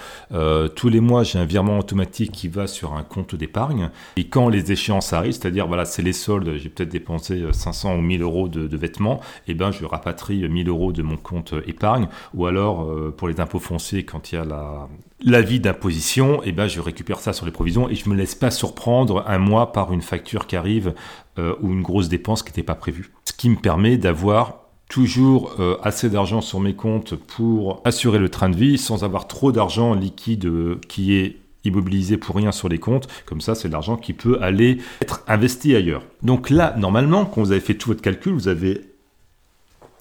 tous 0.77 0.89
les 0.89 1.01
mois 1.01 1.25
j'ai 1.25 1.39
un 1.39 1.45
virement 1.45 1.79
automatique 1.79 2.33
qui 2.33 2.49
va 2.49 2.67
sur 2.67 2.95
un 2.95 3.03
compte 3.03 3.35
d'épargne. 3.35 3.91
Et 4.17 4.29
quand 4.29 4.49
les 4.49 4.73
échéances 4.73 5.13
arrivent, 5.13 5.33
c'est-à-dire 5.33 5.67
voilà, 5.67 5.85
c'est 5.85 6.03
les 6.03 6.13
soldes, 6.13 6.55
j'ai 6.57 6.69
peut-être 6.69 6.89
dépensé 6.89 7.45
500 7.51 7.97
ou 7.97 8.01
1000 8.01 8.23
euros 8.23 8.49
de, 8.49 8.77
vêtements, 8.77 9.21
et 9.47 9.53
eh 9.53 9.55
ben 9.55 9.73
je 9.73 9.85
rapatrie 9.85 10.49
1000 10.49 10.69
euros 10.69 10.93
de 10.93 11.03
mon 11.03 11.17
compte 11.17 11.55
épargne. 11.67 12.09
Ou 12.35 12.47
alors 12.47 12.89
pour 13.17 13.29
les 13.29 13.41
impôts 13.41 13.59
fonciers, 13.59 14.05
quand 14.05 14.33
il 14.33 14.37
y 14.37 14.39
a 14.39 14.45
la, 14.45 14.89
l'avis 15.25 15.61
d'imposition, 15.61 16.43
et 16.43 16.49
eh 16.49 16.53
ben, 16.53 16.69
je 16.69 16.81
récupère 16.81 17.21
ça 17.21 17.33
sur 17.33 17.47
les 17.47 17.53
provisions 17.53 17.89
et 17.89 17.95
je 17.95 18.09
me 18.09 18.15
laisse 18.15 18.35
pas 18.35 18.51
surprendre 18.51 19.25
un 19.27 19.39
mois 19.39 19.73
par 19.73 19.93
une 19.93 20.03
facture 20.03 20.47
qui 20.47 20.57
arrive 20.57 20.95
euh, 21.39 21.55
ou 21.61 21.71
une 21.71 21.83
grosse 21.83 22.09
dépense 22.09 22.43
qui 22.43 22.51
n'était 22.51 22.63
pas 22.63 22.75
prévue. 22.75 23.13
Ce 23.27 23.35
qui 23.35 23.51
me 23.51 23.57
permet 23.57 23.99
d'avoir 23.99 24.61
toujours 24.89 25.55
euh, 25.59 25.77
assez 25.83 26.09
d'argent 26.09 26.41
sur 26.41 26.61
mes 26.61 26.73
comptes 26.73 27.15
pour 27.15 27.83
assurer 27.85 28.19
le 28.19 28.31
train 28.31 28.49
de 28.49 28.57
vie 28.57 28.79
sans 28.79 29.05
avoir 29.05 29.29
trop 29.29 29.53
d'argent 29.53 29.93
liquide 29.93 30.47
euh, 30.47 30.81
qui 30.89 31.15
est 31.15 31.37
immobilisé 31.65 32.17
pour 32.17 32.37
rien 32.37 32.53
sur 32.53 32.71
les 32.71 32.79
comptes. 32.79 33.07
Comme 33.27 33.43
ça, 33.43 33.55
c'est 33.55 33.69
de 33.69 33.75
l'argent 33.75 33.99
qui 33.99 34.15
peut 34.15 34.39
aller 34.41 34.79
être 35.03 35.25
investi 35.29 35.75
ailleurs. 35.75 36.05
Donc 36.23 36.49
là, 36.49 36.75
normalement, 36.79 37.27
quand 37.27 37.43
vous 37.43 37.53
avez 37.53 37.61
fait 37.61 37.75
tout 37.75 37.91
votre 37.91 38.01
calcul, 38.01 38.33
vous 38.33 38.49
avez 38.49 38.81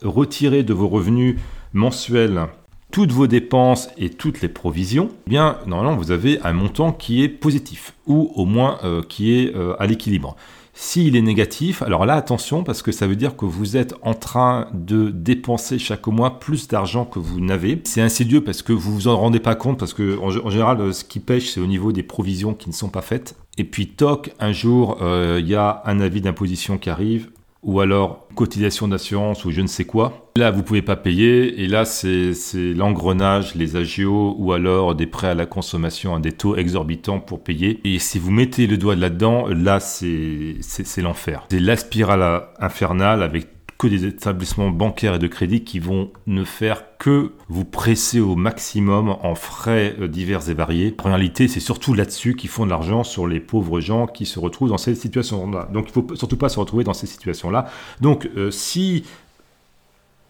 retiré 0.01 0.63
de 0.63 0.73
vos 0.73 0.87
revenus 0.87 1.37
mensuels 1.73 2.47
toutes 2.91 3.11
vos 3.11 3.27
dépenses 3.27 3.89
et 3.97 4.09
toutes 4.09 4.41
les 4.41 4.47
provisions, 4.47 5.09
eh 5.27 5.31
bien 5.31 5.57
normalement 5.65 5.97
vous 5.97 6.11
avez 6.11 6.39
un 6.43 6.53
montant 6.53 6.93
qui 6.93 7.23
est 7.23 7.29
positif 7.29 7.93
ou 8.05 8.31
au 8.35 8.45
moins 8.45 8.79
qui 9.09 9.33
est 9.33 9.53
à 9.79 9.85
l'équilibre. 9.85 10.37
S'il 10.77 11.15
est 11.15 11.21
négatif, 11.21 11.81
alors 11.81 12.05
là 12.05 12.15
attention 12.15 12.65
parce 12.65 12.81
que 12.81 12.91
ça 12.91 13.07
veut 13.07 13.15
dire 13.15 13.37
que 13.37 13.45
vous 13.45 13.77
êtes 13.77 13.95
en 14.01 14.13
train 14.13 14.67
de 14.73 15.09
dépenser 15.09 15.79
chaque 15.79 16.05
mois 16.07 16.37
plus 16.39 16.67
d'argent 16.67 17.05
que 17.05 17.17
vous 17.17 17.39
n'avez. 17.39 17.81
C'est 17.85 18.01
insidieux 18.01 18.43
parce 18.43 18.61
que 18.61 18.73
vous 18.73 18.93
vous 18.93 19.07
en 19.07 19.17
rendez 19.17 19.39
pas 19.39 19.55
compte 19.55 19.79
parce 19.79 19.93
que 19.93 20.19
en, 20.19 20.49
général 20.49 20.93
ce 20.93 21.05
qui 21.05 21.21
pêche 21.21 21.51
c'est 21.51 21.61
au 21.61 21.65
niveau 21.65 21.93
des 21.93 22.03
provisions 22.03 22.53
qui 22.53 22.67
ne 22.67 22.73
sont 22.73 22.89
pas 22.89 23.01
faites. 23.01 23.35
Et 23.57 23.63
puis 23.63 23.87
toc, 23.87 24.33
un 24.39 24.51
jour 24.51 24.97
euh, 25.01 25.39
il 25.41 25.47
y 25.47 25.55
a 25.55 25.81
un 25.85 26.01
avis 26.01 26.19
d'imposition 26.19 26.77
qui 26.77 26.89
arrive, 26.89 27.29
ou 27.65 27.81
alors 27.81 28.27
cotisation 28.35 28.87
d'assurance 28.87 29.43
ou 29.43 29.51
je 29.51 29.61
ne 29.61 29.67
sais 29.67 29.85
quoi. 29.85 30.31
Là, 30.37 30.51
vous 30.51 30.63
pouvez 30.63 30.81
pas 30.81 30.95
payer 30.95 31.63
et 31.63 31.67
là, 31.67 31.83
c'est 31.83 32.33
l'engrenage, 32.55 33.55
les 33.55 33.75
agios 33.75 34.35
ou 34.37 34.53
alors 34.53 34.95
des 34.95 35.07
prêts 35.07 35.29
à 35.29 35.33
la 35.33 35.45
consommation 35.45 36.15
à 36.15 36.19
des 36.19 36.31
taux 36.31 36.55
exorbitants 36.55 37.19
pour 37.19 37.43
payer. 37.43 37.81
Et 37.83 37.99
si 37.99 38.19
vous 38.19 38.31
mettez 38.31 38.67
le 38.67 38.77
doigt 38.77 38.95
là-dedans, 38.95 39.47
là, 39.47 39.79
c'est 39.79 40.57
l'enfer. 40.97 41.47
C'est 41.49 41.59
la 41.59 41.75
spirale 41.75 42.43
infernale 42.59 43.23
avec 43.23 43.47
que 43.77 43.87
des 43.87 44.05
établissements 44.05 44.69
bancaires 44.69 45.15
et 45.15 45.19
de 45.19 45.27
crédit 45.27 45.63
qui 45.63 45.79
vont 45.79 46.11
ne 46.27 46.43
faire 46.43 46.97
que 46.97 47.33
vous 47.49 47.65
presser 47.65 48.19
au 48.19 48.35
maximum 48.35 49.09
en 49.21 49.35
frais 49.35 49.95
euh, 49.99 50.07
divers 50.07 50.49
et 50.49 50.53
variés. 50.53 50.95
En 51.03 51.09
réalité, 51.09 51.47
c'est 51.47 51.59
surtout 51.59 51.93
là-dessus 51.93 52.35
qu'ils 52.35 52.49
font 52.49 52.65
de 52.65 52.71
l'argent 52.71 53.03
sur 53.03 53.27
les 53.27 53.39
pauvres 53.39 53.81
gens 53.81 54.07
qui 54.07 54.25
se 54.25 54.39
retrouvent 54.39 54.69
dans 54.69 54.77
ces 54.77 54.95
situations-là. 54.95 55.69
Donc 55.73 55.85
il 55.87 55.99
ne 55.99 56.07
faut 56.07 56.15
surtout 56.15 56.37
pas 56.37 56.49
se 56.49 56.59
retrouver 56.59 56.83
dans 56.83 56.93
ces 56.93 57.07
situations-là. 57.07 57.65
Donc 58.01 58.29
euh, 58.37 58.49
si 58.49 59.03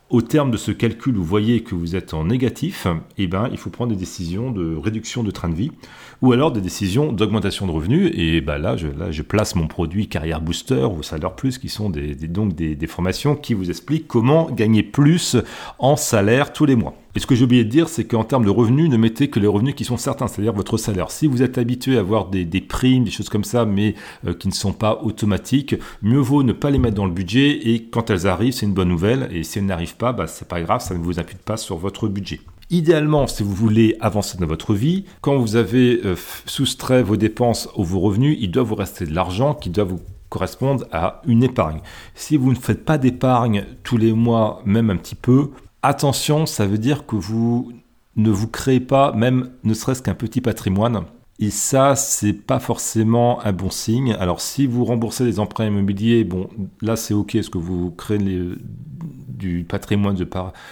au 0.10 0.22
terme 0.22 0.52
de 0.52 0.58
ce 0.58 0.72
calcul, 0.72 1.16
vous 1.16 1.24
voyez 1.24 1.64
que 1.64 1.74
vous 1.74 1.96
êtes 1.96 2.14
en 2.14 2.26
négatif, 2.26 2.88
eh 3.18 3.28
ben, 3.28 3.50
il 3.52 3.58
faut 3.58 3.70
prendre 3.70 3.92
des 3.92 3.98
décisions 3.98 4.52
de 4.52 4.76
réduction 4.76 5.24
de 5.24 5.32
train 5.32 5.50
de 5.50 5.56
vie 5.56 5.72
ou 6.22 6.32
alors 6.32 6.52
des 6.52 6.62
décisions 6.62 7.12
d'augmentation 7.12 7.66
de 7.66 7.72
revenus. 7.72 8.12
Et 8.14 8.40
ben 8.42 8.58
là, 8.58 8.76
je, 8.78 9.22
place 9.24 9.56
mon 9.56 9.68
produit 9.68 10.08
Carrière 10.08 10.42
Booster 10.42 10.86
ou 10.86 11.02
Salaire 11.02 11.36
Plus, 11.36 11.58
qui 11.58 11.70
sont 11.70 11.90
des, 11.90 12.16
donc 12.16 12.54
des 12.54 12.88
formations 12.88 13.36
qui 13.36 13.54
vous 13.54 13.70
expliquent 13.70 14.08
comment 14.08 14.50
gagner 14.52 14.84
plus 14.84 15.38
en 15.80 15.96
salaire 15.96 16.54
tous 16.54 16.66
les 16.66 16.76
mois. 16.76 16.96
Et 17.16 17.20
ce 17.20 17.28
que 17.28 17.34
j'ai 17.34 17.46
oublié 17.46 17.64
de 17.64 17.70
dire, 17.70 17.88
c'est 17.88 18.04
qu'en 18.04 18.26
termes 18.26 18.44
de 18.44 18.50
revenus, 18.50 18.90
ne 18.90 18.98
mettez 18.98 19.30
que 19.30 19.40
les 19.40 19.48
revenus 19.48 19.74
qui 19.74 19.86
sont 19.86 19.96
certains, 19.96 20.28
c'est-à-dire 20.28 20.52
votre 20.52 20.76
salaire. 20.76 21.12
Si 21.12 21.28
vous 21.28 21.42
êtes 21.42 21.58
habitué 21.58 21.96
à 21.96 22.02
avoir 22.02 22.28
des, 22.28 22.46
primes, 22.60 23.06
des 23.06 23.12
choses 23.12 23.30
comme 23.30 23.46
ça, 23.46 23.64
mais 23.66 23.96
euh, 24.28 24.34
qui 24.34 24.50
ne 24.50 24.54
sont 24.54 24.74
pas 24.74 25.00
automatiques, 25.02 25.76
mieux 26.02 26.20
vaut 26.20 26.44
ne 26.44 26.52
pas 26.52 26.72
les 26.72 26.78
mettre 26.78 26.96
dans 26.96 27.06
le 27.06 27.14
budget 27.14 27.70
et 27.70 27.84
quand 27.84 28.10
elles 28.10 28.28
arrivent, 28.28 28.52
c'est 28.52 28.66
une 28.66 28.74
bonne 28.74 28.90
nouvelle. 28.90 29.30
Et 29.32 29.44
si 29.44 29.60
elles 29.60 29.66
n'arrivent 29.66 29.96
pas, 29.96 30.12
bah, 30.12 30.28
c'est 30.28 30.48
pas 30.48 30.62
grave, 30.62 30.82
ça 30.82 30.94
ne 30.94 31.00
vous 31.00 31.18
impute 31.18 31.38
pas 31.38 31.56
sur 31.56 31.78
votre 31.78 32.10
budget. 32.10 32.42
Idéalement, 32.70 33.28
si 33.28 33.44
vous 33.44 33.54
voulez 33.54 33.96
avancer 34.02 34.38
dans 34.38 34.48
votre 34.48 34.74
vie, 34.74 35.06
quand 35.22 35.38
vous 35.38 35.56
avez 35.56 36.02
euh, 36.04 36.16
soustrait 36.46 37.02
vos 37.02 37.16
dépenses 37.16 37.70
ou 37.78 37.86
vos 37.86 38.02
revenus, 38.02 38.38
il 38.42 38.52
doit 38.52 38.64
vous 38.64 38.76
rester 38.76 39.06
de 39.06 39.16
l'argent 39.16 39.54
qui 39.54 39.70
doit 39.70 39.86
vous 39.86 40.02
correspondre 40.30 40.84
à 40.92 41.22
une 41.28 41.44
épargne. 41.44 41.80
Si 42.14 42.36
vous 42.36 42.52
ne 42.52 42.58
faites 42.58 42.84
pas 42.84 42.98
d'épargne 42.98 43.66
tous 43.84 43.96
les 43.96 44.12
mois, 44.12 44.62
même 44.66 44.90
un 44.90 44.98
petit 44.98 45.16
peu, 45.16 45.52
attention, 45.88 46.46
ça 46.46 46.66
veut 46.66 46.78
dire 46.78 47.06
que 47.06 47.16
vous 47.16 47.72
ne 48.16 48.30
vous 48.30 48.48
créez 48.48 48.80
pas 48.80 49.12
même 49.14 49.52
ne 49.64 49.74
serait-ce 49.74 50.02
qu'un 50.02 50.14
petit 50.16 50.42
patrimoine 50.42 51.04
Et 51.40 51.50
ça, 51.50 51.96
c'est 51.96 52.34
pas 52.34 52.60
forcément 52.60 53.44
un 53.46 53.52
bon 53.52 53.70
signe. 53.70 54.16
Alors, 54.20 54.42
si 54.42 54.68
vous 54.68 54.86
remboursez 54.86 55.26
des 55.26 55.40
emprunts 55.40 55.66
immobiliers, 55.66 56.24
bon, 56.24 56.50
là, 56.82 56.96
c'est 56.96 57.14
OK, 57.14 57.36
est-ce 57.36 57.50
que 57.50 57.58
vous 57.58 57.92
créez 57.92 58.18
du 59.36 59.66
patrimoine 59.66 60.16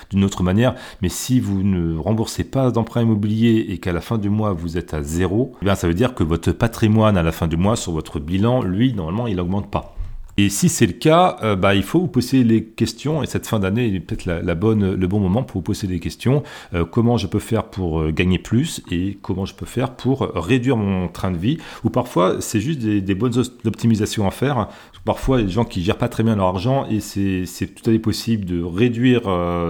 d'une 0.10 0.23
autre 0.23 0.43
manière. 0.43 0.76
Mais 1.02 1.10
si 1.10 1.39
vous 1.39 1.63
ne 1.63 1.97
remboursez 1.97 2.43
pas 2.43 2.71
d'emprunts 2.71 3.02
immobiliers 3.02 3.65
et 3.69 3.78
qu'à 3.78 3.91
la 3.91 4.02
fin 4.02 4.17
du 4.17 4.30
mois, 4.30 4.54
vous 4.54 4.78
êtes 4.78 4.93
à 4.93 5.04
zéro, 5.04 5.54
eh 5.62 5.76
ça 5.76 5.88
veut 5.88 5.93
dire 5.93 6.15
que 6.15 6.23
votre 6.23 6.52
patrimoine 6.52 7.17
à 7.17 7.23
la 7.23 7.32
fin 7.32 7.47
du 7.47 7.58
mois, 7.58 7.76
sur 7.76 7.91
votre 7.91 8.19
bilan, 8.19 8.62
lui, 8.63 8.93
normalement, 8.93 9.28
il 9.28 9.36
n'augmente 9.36 9.69
pas. 9.69 9.95
Et 10.38 10.50
si 10.50 10.67
c'est 10.67 10.88
le 10.88 10.93
cas, 10.93 11.38
euh, 11.43 11.56
bah, 11.56 11.76
il 11.76 11.84
faut 11.84 12.00
vous 12.00 12.08
poser 12.08 12.43
les 12.43 12.63
questions, 12.63 13.22
et 13.22 13.28
cette 13.28 13.46
fin 13.46 13.60
d'année 13.60 13.93
est 13.93 14.00
peut-être 14.00 14.26
la, 14.26 14.56
bonne, 14.56 14.96
le 14.96 15.08
bon 15.08 15.19
moment 15.19 15.43
pour 15.43 15.60
vous 15.60 15.63
poser 15.63 15.86
des 15.86 16.00
questions. 16.00 16.41
Euh, 16.74 16.86
comment 16.86 17.17
je 17.17 17.28
peux 17.28 17.39
faire 17.39 17.65
pour 17.65 18.02
euh, 18.02 18.12
gagner 18.12 18.39
plus 18.39 18.82
et 18.89 19.19
comment 19.22 19.46
je 19.46 19.54
peux 19.54 19.67
faire 19.67 19.96
pour 19.96 20.22
réduire 20.36 20.76
mon 20.76 21.08
train 21.08 21.30
de 21.30 21.38
vie? 21.38 21.60
Ou 21.84 21.91
parfois, 21.91 22.38
c'est 22.39 22.60
juste 22.60 22.80
des, 22.80 23.15
bonnes 23.15 23.43
optimisations 23.65 24.28
à 24.28 24.32
faire. 24.32 24.69
Parfois, 25.06 25.38
il 25.38 25.41
y 25.41 25.43
a 25.43 25.48
des 25.48 25.54
gens 25.54 25.65
qui 25.65 25.84
gèrent 25.84 25.98
pas 25.98 26.10
très 26.10 26.24
bien 26.24 26.36
leur 26.36 26.48
argent 26.48 26.88
et 26.89 27.00
c'est 27.00 27.67
tout 27.67 27.88
à 27.88 27.93
fait 27.93 28.00
possible 28.00 28.46
de 28.46 28.63
réduire 28.63 29.22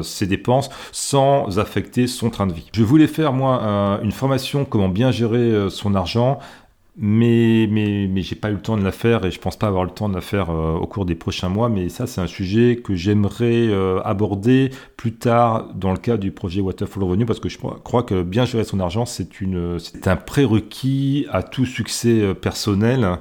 ses 0.02 0.28
dépenses 0.28 0.70
sans 0.94 1.60
affecter 1.60 2.08
son 2.08 2.30
train 2.30 2.48
de 2.48 2.54
vie. 2.54 2.70
Je 2.74 2.84
voulais 2.84 3.08
faire, 3.08 3.34
moi, 3.34 4.00
une 4.02 4.12
formation 4.12 4.64
comment 4.64 4.88
bien 4.88 5.12
gérer 5.12 5.70
son 5.70 5.94
argent 5.96 6.40
mais, 6.96 7.68
mais, 7.72 8.08
mais 8.08 8.22
j'ai 8.22 8.36
pas 8.36 8.52
eu 8.52 8.54
le 8.54 8.62
temps 8.62 8.78
de 8.78 8.84
la 8.84 8.92
faire 8.92 9.26
et 9.26 9.32
je 9.32 9.40
pense 9.40 9.58
pas 9.58 9.68
avoir 9.68 9.84
le 9.84 9.90
temps 9.90 10.10
de 10.10 10.14
la 10.14 10.22
faire 10.22 10.52
euh, 10.52 10.74
au 10.74 10.86
cours 10.86 11.06
des 11.06 11.16
prochains 11.16 11.50
mois. 11.50 11.68
Mais 11.68 11.90
ça, 11.90 12.06
c'est 12.06 12.22
un 12.22 12.28
sujet 12.28 12.82
que 12.84 12.94
j'aimerais 12.94 13.68
euh, 13.68 14.00
aborder 14.04 14.70
plus 14.96 15.14
tard 15.14 15.74
dans 15.74 15.92
le 15.92 15.98
cadre 15.98 16.20
du 16.20 16.32
projet 16.32 16.62
Waterfall 16.62 17.04
Revenue 17.04 17.26
parce 17.26 17.40
que 17.40 17.50
je 17.50 17.58
crois 17.58 18.04
que 18.04 18.22
bien 18.22 18.46
gérer 18.46 18.64
son 18.64 18.80
argent, 18.80 19.06
c'est 19.06 20.08
un 20.08 20.16
prérequis 20.16 21.26
à 21.32 21.42
tout 21.42 21.66
succès 21.66 22.22
euh, 22.22 22.34
personnel. 22.36 23.18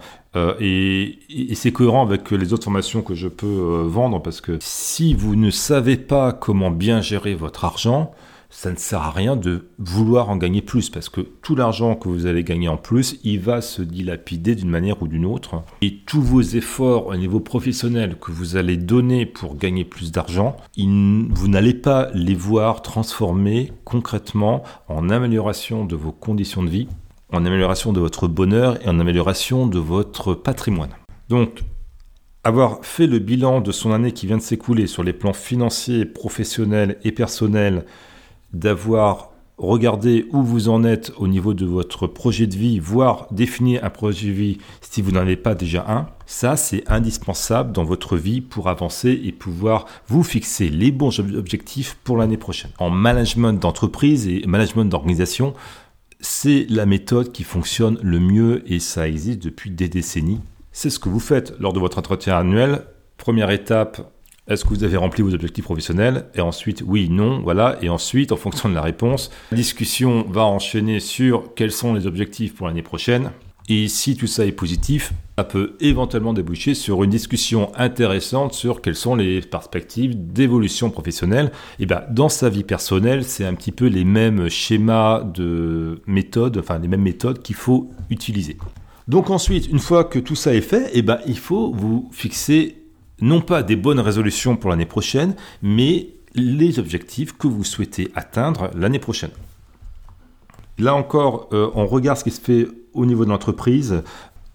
et 0.61 1.18
c'est 1.54 1.72
cohérent 1.72 2.02
avec 2.02 2.30
les 2.30 2.52
autres 2.52 2.64
formations 2.64 3.02
que 3.02 3.14
je 3.14 3.28
peux 3.28 3.85
vendre 3.87 4.20
parce 4.22 4.40
que 4.40 4.58
si 4.61 5.14
vous 5.14 5.37
ne 5.37 5.50
savez 5.50 5.96
pas 5.96 6.32
comment 6.32 6.70
bien 6.70 7.00
gérer 7.00 7.35
votre 7.35 7.64
argent, 7.64 8.12
ça 8.52 8.70
ne 8.70 8.76
sert 8.76 9.00
à 9.00 9.10
rien 9.10 9.34
de 9.34 9.64
vouloir 9.78 10.28
en 10.28 10.36
gagner 10.36 10.60
plus 10.60 10.90
parce 10.90 11.08
que 11.08 11.22
tout 11.22 11.56
l'argent 11.56 11.96
que 11.96 12.08
vous 12.08 12.26
allez 12.26 12.44
gagner 12.44 12.68
en 12.68 12.76
plus, 12.76 13.18
il 13.24 13.40
va 13.40 13.62
se 13.62 13.80
dilapider 13.80 14.54
d'une 14.54 14.68
manière 14.68 15.02
ou 15.02 15.08
d'une 15.08 15.24
autre. 15.24 15.62
Et 15.80 16.00
tous 16.04 16.20
vos 16.20 16.42
efforts 16.42 17.06
au 17.06 17.16
niveau 17.16 17.40
professionnel 17.40 18.16
que 18.20 18.30
vous 18.30 18.56
allez 18.56 18.76
donner 18.76 19.24
pour 19.24 19.56
gagner 19.56 19.86
plus 19.86 20.12
d'argent, 20.12 20.58
vous 20.76 21.48
n'allez 21.48 21.72
pas 21.72 22.10
les 22.12 22.34
voir 22.34 22.82
transformer 22.82 23.72
concrètement 23.84 24.62
en 24.86 25.08
amélioration 25.08 25.86
de 25.86 25.96
vos 25.96 26.12
conditions 26.12 26.62
de 26.62 26.68
vie, 26.68 26.88
en 27.32 27.46
amélioration 27.46 27.94
de 27.94 28.00
votre 28.00 28.28
bonheur 28.28 28.76
et 28.84 28.88
en 28.90 29.00
amélioration 29.00 29.66
de 29.66 29.78
votre 29.78 30.34
patrimoine. 30.34 30.92
Donc, 31.30 31.62
avoir 32.44 32.84
fait 32.84 33.06
le 33.06 33.18
bilan 33.18 33.62
de 33.62 33.72
son 33.72 33.92
année 33.92 34.12
qui 34.12 34.26
vient 34.26 34.36
de 34.36 34.42
s'écouler 34.42 34.86
sur 34.86 35.02
les 35.02 35.14
plans 35.14 35.32
financiers, 35.32 36.04
professionnels 36.04 36.98
et 37.02 37.12
personnels, 37.12 37.86
d'avoir 38.52 39.32
regardé 39.58 40.26
où 40.32 40.42
vous 40.42 40.68
en 40.68 40.82
êtes 40.82 41.12
au 41.18 41.28
niveau 41.28 41.54
de 41.54 41.66
votre 41.66 42.06
projet 42.06 42.46
de 42.46 42.56
vie, 42.56 42.78
voire 42.80 43.26
définir 43.30 43.84
un 43.84 43.90
projet 43.90 44.28
de 44.28 44.32
vie 44.32 44.58
si 44.80 45.02
vous 45.02 45.12
n'en 45.12 45.20
avez 45.20 45.36
pas 45.36 45.54
déjà 45.54 45.84
un, 45.88 46.08
ça 46.26 46.56
c'est 46.56 46.82
indispensable 46.90 47.72
dans 47.72 47.84
votre 47.84 48.16
vie 48.16 48.40
pour 48.40 48.68
avancer 48.68 49.20
et 49.24 49.30
pouvoir 49.30 49.86
vous 50.08 50.24
fixer 50.24 50.68
les 50.68 50.90
bons 50.90 51.18
objectifs 51.20 51.96
pour 52.02 52.16
l'année 52.16 52.36
prochaine. 52.36 52.72
En 52.78 52.90
management 52.90 53.52
d'entreprise 53.52 54.26
et 54.26 54.42
management 54.46 54.86
d'organisation, 54.86 55.54
c'est 56.20 56.66
la 56.68 56.86
méthode 56.86 57.32
qui 57.32 57.44
fonctionne 57.44 57.98
le 58.02 58.20
mieux 58.20 58.62
et 58.66 58.78
ça 58.78 59.08
existe 59.08 59.42
depuis 59.42 59.70
des 59.70 59.88
décennies. 59.88 60.40
C'est 60.72 60.90
ce 60.90 60.98
que 60.98 61.08
vous 61.08 61.20
faites 61.20 61.54
lors 61.60 61.72
de 61.72 61.80
votre 61.80 61.98
entretien 61.98 62.36
annuel. 62.36 62.84
Première 63.18 63.50
étape, 63.50 64.12
est-ce 64.52 64.64
que 64.64 64.70
vous 64.70 64.84
avez 64.84 64.96
rempli 64.96 65.22
vos 65.22 65.34
objectifs 65.34 65.64
professionnels? 65.64 66.26
Et 66.34 66.40
ensuite, 66.40 66.82
oui, 66.86 67.08
non, 67.10 67.40
voilà. 67.42 67.78
Et 67.82 67.88
ensuite, 67.88 68.32
en 68.32 68.36
fonction 68.36 68.68
de 68.68 68.74
la 68.74 68.82
réponse, 68.82 69.30
la 69.50 69.56
discussion 69.56 70.26
va 70.28 70.44
enchaîner 70.44 71.00
sur 71.00 71.54
quels 71.54 71.72
sont 71.72 71.94
les 71.94 72.06
objectifs 72.06 72.54
pour 72.54 72.66
l'année 72.66 72.82
prochaine. 72.82 73.30
Et 73.68 73.86
si 73.88 74.16
tout 74.16 74.26
ça 74.26 74.44
est 74.44 74.52
positif, 74.52 75.12
ça 75.38 75.44
peut 75.44 75.76
éventuellement 75.80 76.32
déboucher 76.32 76.74
sur 76.74 77.04
une 77.04 77.10
discussion 77.10 77.70
intéressante 77.76 78.54
sur 78.54 78.82
quelles 78.82 78.96
sont 78.96 79.14
les 79.14 79.40
perspectives 79.40 80.14
d'évolution 80.16 80.90
professionnelle. 80.90 81.52
Et 81.78 81.86
bien, 81.86 82.02
dans 82.10 82.28
sa 82.28 82.48
vie 82.48 82.64
personnelle, 82.64 83.24
c'est 83.24 83.44
un 83.44 83.54
petit 83.54 83.72
peu 83.72 83.86
les 83.86 84.04
mêmes 84.04 84.48
schémas 84.48 85.22
de 85.22 86.02
méthodes, 86.06 86.58
enfin 86.58 86.78
les 86.80 86.88
mêmes 86.88 87.02
méthodes 87.02 87.40
qu'il 87.40 87.56
faut 87.56 87.90
utiliser. 88.10 88.58
Donc 89.08 89.30
ensuite, 89.30 89.68
une 89.68 89.78
fois 89.78 90.04
que 90.04 90.18
tout 90.18 90.36
ça 90.36 90.54
est 90.54 90.60
fait, 90.60 90.90
et 90.96 91.02
ben, 91.02 91.18
il 91.26 91.38
faut 91.38 91.72
vous 91.72 92.08
fixer 92.12 92.82
non 93.22 93.40
pas 93.40 93.62
des 93.62 93.76
bonnes 93.76 94.00
résolutions 94.00 94.56
pour 94.56 94.68
l'année 94.68 94.85
prochaine, 94.85 95.35
mais 95.62 96.08
les 96.35 96.78
objectifs 96.78 97.32
que 97.32 97.46
vous 97.46 97.64
souhaitez 97.64 98.11
atteindre 98.14 98.70
l'année 98.74 98.98
prochaine. 98.98 99.30
Là 100.78 100.94
encore, 100.94 101.48
euh, 101.52 101.70
on 101.74 101.87
regarde 101.87 102.18
ce 102.18 102.24
qui 102.24 102.30
se 102.30 102.40
fait 102.40 102.66
au 102.92 103.06
niveau 103.06 103.24
de 103.24 103.30
l'entreprise. 103.30 104.02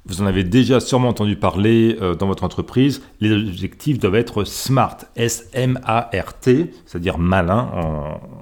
Vous 0.06 0.22
en 0.22 0.26
avez 0.26 0.44
déjà 0.44 0.80
sûrement 0.80 1.10
entendu 1.10 1.36
parler 1.36 1.98
euh, 2.02 2.16
dans 2.16 2.28
votre 2.28 2.44
entreprise. 2.44 3.02
Les 3.20 3.32
objectifs 3.32 4.00
doivent 4.00 4.16
être 4.16 4.46
SMART, 4.46 4.98
S-M-A-R-T, 5.16 6.72
c'est-à-dire 6.86 7.18
malin 7.18 7.70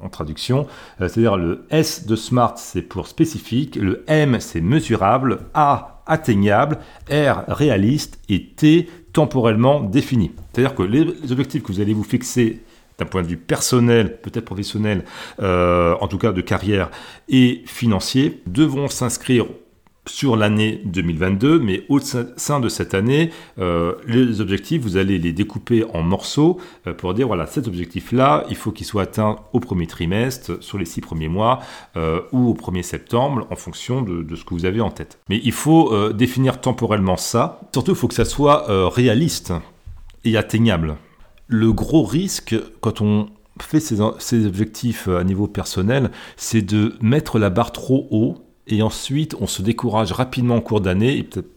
en, 0.03 0.09
traduction. 0.09 0.67
Euh, 1.01 1.07
c'est-à-dire 1.07 1.37
le 1.37 1.65
S 1.71 2.05
de 2.05 2.15
SMART, 2.15 2.53
c'est 2.57 2.83
pour 2.83 3.07
spécifique, 3.07 3.75
le 3.75 4.03
M, 4.07 4.37
c'est 4.39 4.61
mesurable, 4.61 5.39
A, 5.53 6.03
atteignable, 6.05 6.77
R, 7.09 7.43
réaliste 7.47 8.19
et 8.29 8.45
T, 8.49 8.87
temporellement 9.15 9.79
définis. 9.79 10.31
C'est-à-dire 10.51 10.75
que 10.75 10.83
les 10.83 11.31
objectifs 11.31 11.63
que 11.63 11.71
vous 11.71 11.79
allez 11.79 11.93
vous 11.93 12.03
fixer 12.03 12.59
d'un 12.99 13.05
point 13.05 13.21
de 13.21 13.27
vue 13.27 13.37
personnel, 13.37 14.19
peut-être 14.21 14.43
professionnel, 14.43 15.05
euh, 15.41 15.95
en 16.01 16.07
tout 16.09 16.17
cas 16.17 16.33
de 16.33 16.41
carrière 16.41 16.91
et 17.29 17.63
financier, 17.65 18.41
devront 18.45 18.89
s'inscrire 18.89 19.45
sur 20.07 20.35
l'année 20.35 20.81
2022, 20.85 21.59
mais 21.59 21.83
au 21.89 21.99
sein 21.99 22.59
de 22.59 22.69
cette 22.69 22.93
année, 22.93 23.31
euh, 23.59 23.93
les 24.07 24.41
objectifs, 24.41 24.81
vous 24.81 24.97
allez 24.97 25.17
les 25.17 25.33
découper 25.33 25.85
en 25.93 26.01
morceaux 26.01 26.59
euh, 26.87 26.93
pour 26.93 27.13
dire, 27.13 27.27
voilà, 27.27 27.45
cet 27.47 27.67
objectif-là, 27.67 28.45
il 28.49 28.55
faut 28.55 28.71
qu'il 28.71 28.85
soit 28.85 29.03
atteint 29.03 29.37
au 29.53 29.59
premier 29.59 29.87
trimestre, 29.87 30.63
sur 30.63 30.77
les 30.77 30.85
six 30.85 31.01
premiers 31.01 31.27
mois, 31.27 31.59
euh, 31.97 32.21
ou 32.31 32.49
au 32.49 32.53
1er 32.53 32.83
septembre, 32.83 33.47
en 33.49 33.55
fonction 33.55 34.01
de, 34.01 34.35
ce 34.35 34.43
que 34.43 34.53
vous 34.53 34.65
avez 34.65 34.81
en 34.81 34.91
tête. 34.91 35.19
Mais 35.29 35.39
il 35.43 35.51
faut 35.51 36.11
définir 36.13 36.59
temporellement 36.59 37.17
ça. 37.17 37.61
Surtout, 37.73 37.91
il 37.91 37.97
faut 37.97 38.07
que 38.07 38.13
ça 38.13 38.25
soit 38.25 38.65
réaliste 38.89 39.53
et 40.23 40.37
atteignable. 40.37 40.97
Le 41.47 41.71
gros 41.71 42.03
risque, 42.03 42.55
quand 42.81 43.01
on 43.01 43.29
fait 43.61 43.79
ces, 43.79 43.97
ces 44.19 44.45
objectifs 44.45 45.07
à 45.07 45.23
niveau 45.23 45.47
personnel, 45.47 46.11
c'est 46.35 46.61
de 46.61 46.95
mettre 47.01 47.39
la 47.39 47.49
barre 47.49 47.71
trop 47.71 48.07
haut 48.11 48.44
et 48.67 48.81
ensuite, 48.81 49.35
on 49.39 49.47
se 49.47 49.61
décourage 49.61 50.11
rapidement 50.11 50.55
en 50.55 50.61
cours 50.61 50.81
d'année, 50.81 51.17
et 51.17 51.23
peut-être 51.23 51.49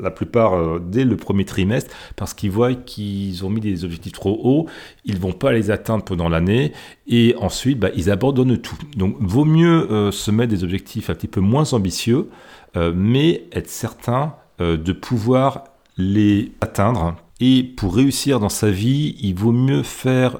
la 0.00 0.10
plupart 0.10 0.54
euh, 0.54 0.82
dès 0.84 1.04
le 1.04 1.16
premier 1.16 1.44
trimestre, 1.44 1.90
parce 2.16 2.34
qu'ils 2.34 2.50
voient 2.50 2.74
qu'ils 2.74 3.44
ont 3.44 3.50
mis 3.50 3.60
des 3.60 3.84
objectifs 3.84 4.12
trop 4.12 4.40
hauts, 4.42 4.66
ils 5.04 5.18
vont 5.18 5.32
pas 5.32 5.52
les 5.52 5.70
atteindre 5.70 6.04
pendant 6.04 6.28
l'année, 6.28 6.72
et 7.06 7.34
ensuite, 7.38 7.78
bah, 7.78 7.90
ils 7.94 8.10
abandonnent 8.10 8.58
tout. 8.58 8.78
Donc, 8.96 9.16
vaut 9.20 9.44
mieux 9.44 9.90
euh, 9.90 10.10
se 10.10 10.30
mettre 10.30 10.50
des 10.50 10.64
objectifs 10.64 11.10
un 11.10 11.14
petit 11.14 11.28
peu 11.28 11.40
moins 11.40 11.72
ambitieux, 11.72 12.28
euh, 12.76 12.92
mais 12.94 13.44
être 13.52 13.68
certain 13.68 14.34
de 14.60 14.92
pouvoir 14.92 15.64
les 15.96 16.52
atteindre. 16.60 17.16
Et 17.40 17.64
pour 17.64 17.96
réussir 17.96 18.38
dans 18.38 18.48
sa 18.48 18.70
vie, 18.70 19.16
il 19.20 19.34
vaut 19.34 19.50
mieux 19.50 19.82
faire 19.82 20.38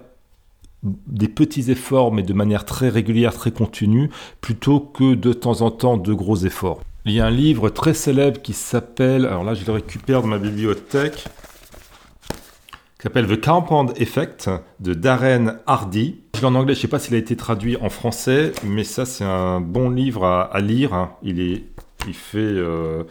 des 0.85 1.29
petits 1.29 1.71
efforts, 1.71 2.13
mais 2.13 2.23
de 2.23 2.33
manière 2.33 2.65
très 2.65 2.89
régulière, 2.89 3.35
très 3.35 3.51
continue, 3.51 4.11
plutôt 4.41 4.81
que 4.81 5.15
de 5.15 5.33
temps 5.33 5.63
en 5.63 5.71
temps 5.71 5.97
de 5.97 6.13
gros 6.13 6.37
efforts. 6.37 6.81
Il 7.07 7.13
y 7.13 7.21
a 7.21 7.27
un 7.27 7.31
livre 7.31 7.69
très 7.69 7.95
célèbre 7.95 8.41
qui 8.41 8.53
s'appelle, 8.53 9.27
alors 9.27 9.45
là 9.45 9.55
je 9.55 9.65
le 9.65 9.73
récupère 9.73 10.23
dans 10.23 10.29
ma 10.29 10.39
bibliothèque, 10.39 11.25
qui 12.97 13.03
s'appelle 13.03 13.27
The 13.27 13.45
Compound 13.45 13.93
Effect 13.97 14.51
de 14.81 14.95
Darren 14.95 15.59
Hardy. 15.67 16.21
Je 16.35 16.41
l'ai 16.41 16.47
en 16.47 16.55
anglais, 16.55 16.75
je 16.75 16.79
ne 16.79 16.83
sais 16.83 16.89
pas 16.89 16.99
s'il 16.99 17.15
a 17.15 17.19
été 17.19 17.37
traduit 17.37 17.77
en 17.77 17.91
français, 17.91 18.53
mais 18.65 18.85
ça 18.85 19.05
c'est 19.05 19.25
un 19.25 19.61
bon 19.61 19.91
livre 19.91 20.25
à, 20.27 20.61
lire. 20.61 21.11
Il, 21.23 21.41
est, 21.41 21.65
il 22.07 22.15
fait... 22.15 22.39
Euh, 22.39 23.05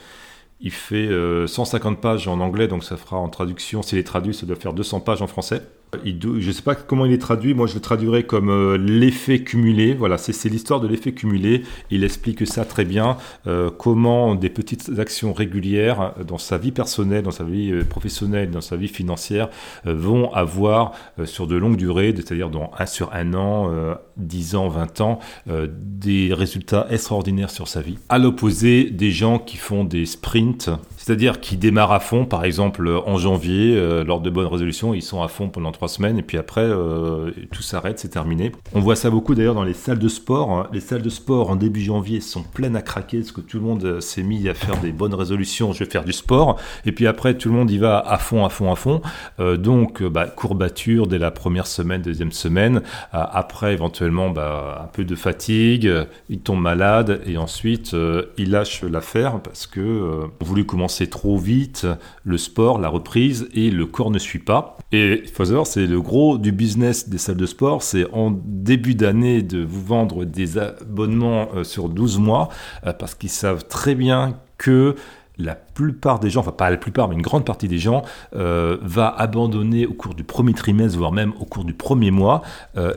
il 0.65 0.71
fait 0.71 1.09
150 1.45 1.97
euh, 1.97 1.99
pages 1.99 2.27
en 2.29 2.39
anglais, 2.39 2.69
donc 2.69 2.86
ça 2.86 2.95
fera 2.95 3.17
en 3.17 3.27
traduction, 3.27 3.81
s'il 3.81 3.97
est 3.97 4.03
traduit, 4.03 4.33
ça 4.33 4.45
doit 4.45 4.55
faire 4.55 4.71
200 4.71 5.01
pages 5.01 5.21
en 5.21 5.27
français. 5.27 5.62
Je 6.03 6.47
ne 6.47 6.51
sais 6.51 6.62
pas 6.62 6.75
comment 6.75 7.06
il 7.06 7.13
est 7.13 7.17
traduit, 7.17 7.53
moi 7.53 7.67
je 7.67 7.75
le 7.75 7.79
traduirais 7.79 8.23
comme 8.23 8.49
euh, 8.49 8.77
l'effet 8.77 9.39
cumulé. 9.43 9.93
Voilà, 9.93 10.17
c'est 10.17 10.49
l'histoire 10.49 10.79
de 10.79 10.88
l'effet 10.88 11.12
cumulé. 11.12 11.63
Il 11.91 12.03
explique 12.03 12.45
ça 12.47 12.65
très 12.65 12.86
bien, 12.86 13.17
euh, 13.47 13.69
comment 13.69 14.36
des 14.36 14.49
petites 14.49 14.91
actions 14.99 15.34
régulières 15.34 16.13
dans 16.27 16.38
sa 16.38 16.58
vie 16.58 16.71
personnelle, 16.71 17.23
dans 17.23 17.32
sa 17.32 17.43
vie 17.43 17.71
euh, 17.71 17.84
professionnelle, 17.84 18.51
dans 18.51 18.62
sa 18.62 18.75
vie 18.75 18.88
financière, 18.88 19.49
vont 19.86 20.32
avoir 20.34 20.93
sur 21.25 21.47
de 21.47 21.56
longues 21.56 21.77
durées, 21.77 22.13
c'est-à-dire 22.15 22.49
sur 22.86 23.13
un 23.13 23.34
an, 23.34 23.71
10 24.17 24.56
ans, 24.56 24.67
20 24.67 25.01
ans, 25.01 25.19
des 25.47 26.34
résultats 26.34 26.88
extraordinaires 26.89 27.49
sur 27.49 27.67
sa 27.67 27.82
vie. 27.82 27.97
À 28.10 28.19
l'opposé 28.19 28.89
des 28.89 29.12
gens 29.12 29.39
qui 29.39 29.58
font 29.58 29.84
des 29.84 30.06
sprints, 30.06 30.69
c'est-à-dire 31.03 31.41
qui 31.41 31.57
démarrent 31.57 31.91
à 31.91 31.99
fond, 31.99 32.25
par 32.25 32.45
exemple 32.45 32.89
en 33.05 33.17
janvier, 33.17 33.75
lors 34.05 34.21
de 34.21 34.29
bonnes 34.29 34.47
résolutions, 34.47 34.93
ils 34.93 35.01
sont 35.01 35.21
à 35.21 35.27
fond 35.27 35.49
pendant 35.49 35.71
trois 35.71 35.89
semaines 35.89 36.17
et 36.17 36.23
puis 36.23 36.37
après 36.37 36.61
euh, 36.61 37.31
tout 37.51 37.61
s'arrête, 37.61 37.99
c'est 37.99 38.09
terminé. 38.09 38.51
On 38.73 38.79
voit 38.79 38.95
ça 38.95 39.09
beaucoup 39.09 39.35
d'ailleurs 39.35 39.55
dans 39.55 39.63
les 39.63 39.73
salles 39.73 39.99
de 39.99 40.07
sport. 40.07 40.51
Hein. 40.51 40.67
Les 40.71 40.79
salles 40.79 41.01
de 41.01 41.09
sport 41.09 41.49
en 41.49 41.55
début 41.55 41.81
janvier 41.81 42.21
sont 42.21 42.43
pleines 42.43 42.75
à 42.75 42.81
craquer 42.81 43.19
parce 43.19 43.31
que 43.31 43.41
tout 43.41 43.57
le 43.57 43.63
monde 43.63 43.83
euh, 43.83 43.99
s'est 43.99 44.23
mis 44.23 44.47
à 44.49 44.53
faire 44.53 44.79
des 44.79 44.91
bonnes 44.91 45.13
résolutions. 45.13 45.73
Je 45.73 45.83
vais 45.83 45.89
faire 45.89 46.03
du 46.05 46.13
sport 46.13 46.59
et 46.85 46.91
puis 46.91 47.07
après 47.07 47.35
tout 47.37 47.49
le 47.49 47.55
monde 47.55 47.69
y 47.71 47.77
va 47.77 47.99
à 47.99 48.17
fond, 48.17 48.45
à 48.45 48.49
fond, 48.49 48.71
à 48.71 48.75
fond. 48.75 49.01
Euh, 49.39 49.57
donc 49.57 50.03
bah, 50.03 50.27
courbature 50.27 51.07
dès 51.07 51.19
la 51.19 51.31
première 51.31 51.67
semaine, 51.67 52.01
deuxième 52.01 52.31
semaine. 52.31 52.81
après 53.11 53.73
éventuellement 53.73 54.29
bah, 54.29 54.81
un 54.83 54.87
peu 54.87 55.03
de 55.03 55.15
fatigue, 55.15 55.91
il 56.29 56.39
tombe 56.39 56.61
malade 56.61 57.21
et 57.25 57.37
ensuite 57.37 57.95
il 58.37 58.51
lâche 58.51 58.83
l'affaire 58.83 59.39
parce 59.41 59.67
que 59.67 60.21
on 60.39 60.45
voulu 60.45 60.65
commencer 60.65 60.92
trop 61.08 61.38
vite 61.38 61.88
le 62.23 62.38
sport, 62.38 62.79
la 62.79 62.89
reprise 62.89 63.47
et 63.53 63.69
le 63.69 63.86
corps 63.86 64.12
ne 64.12 64.19
suit 64.19 64.39
pas. 64.39 64.77
Et 64.91 65.21
il 65.23 65.29
faut 65.29 65.45
savoir, 65.45 65.65
c'est 65.65 65.88
le 65.88 66.01
gros 66.01 66.38
du 66.38 66.51
business 66.51 67.10
des 67.10 67.17
salles 67.17 67.38
de 67.38 67.45
sport, 67.45 67.82
c'est 67.82 68.06
en 68.13 68.32
début 68.45 68.95
d'année 68.95 69.41
de 69.41 69.63
vous 69.63 69.84
vendre 69.84 70.25
des 70.25 70.58
abonnements 70.58 71.49
euh, 71.56 71.63
sur 71.63 71.89
12 71.89 72.19
mois, 72.19 72.49
euh, 72.86 72.93
parce 72.93 73.15
qu'ils 73.15 73.29
savent 73.29 73.67
très 73.67 73.95
bien 73.95 74.38
que 74.58 74.95
la 75.39 75.56
plupart 75.56 76.19
des 76.19 76.29
gens, 76.29 76.41
enfin 76.41 76.51
pas 76.51 76.69
la 76.69 76.77
plupart, 76.77 77.10
mais 77.10 77.15
une 77.15 77.23
grande 77.23 77.43
partie 77.43 77.67
des 77.67 77.79
gens, 77.79 78.03
euh, 78.36 78.77
va 78.84 79.08
abandonner 79.08 79.88
au 79.88 79.93
cours 79.93 80.13
du 80.13 80.23
premier 80.23 80.53
trimestre, 80.53 80.95
voire 80.95 81.12
même 81.12 81.34
au 81.39 81.45
cours 81.45 81.65
du 81.65 81.73
premier 81.73 82.12
mois, 82.12 82.43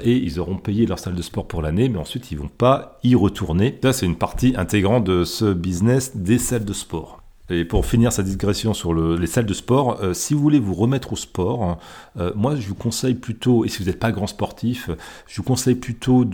et 0.02 0.16
ils 0.16 0.38
auront 0.38 0.56
payé 0.56 0.84
leur 0.84 0.98
salle 0.98 1.14
de 1.14 1.22
sport 1.22 1.48
pour 1.48 1.62
l'année, 1.62 1.88
mais 1.88 1.98
ensuite 1.98 2.30
ils 2.30 2.38
vont 2.38 2.48
pas 2.48 2.98
y 3.02 3.14
retourner. 3.14 3.78
Ça, 3.82 3.94
c'est 3.94 4.04
une 4.04 4.16
partie 4.16 4.52
intégrante 4.58 5.04
de 5.04 5.24
ce 5.24 5.54
business 5.54 6.14
des 6.14 6.38
salles 6.38 6.66
de 6.66 6.74
sport. 6.74 7.22
Et 7.48 7.64
pour 7.64 7.86
finir 7.86 8.12
sa 8.12 8.22
digression 8.22 8.74
sur 8.74 8.92
les 8.92 9.26
salles 9.26 9.46
de 9.46 9.54
sport, 9.54 10.00
euh, 10.02 10.14
si 10.14 10.34
vous 10.34 10.40
voulez 10.40 10.58
vous 10.58 10.74
remettre 10.74 11.12
au 11.12 11.16
sport, 11.16 11.78
euh, 12.18 12.32
moi 12.34 12.56
je 12.56 12.66
vous 12.66 12.74
conseille 12.74 13.14
plutôt, 13.14 13.64
et 13.64 13.68
si 13.68 13.78
vous 13.78 13.84
n'êtes 13.84 14.00
pas 14.00 14.10
grand 14.10 14.26
sportif, 14.26 14.90
je 15.28 15.36
vous 15.36 15.44
conseille 15.44 15.76
plutôt 15.76 16.24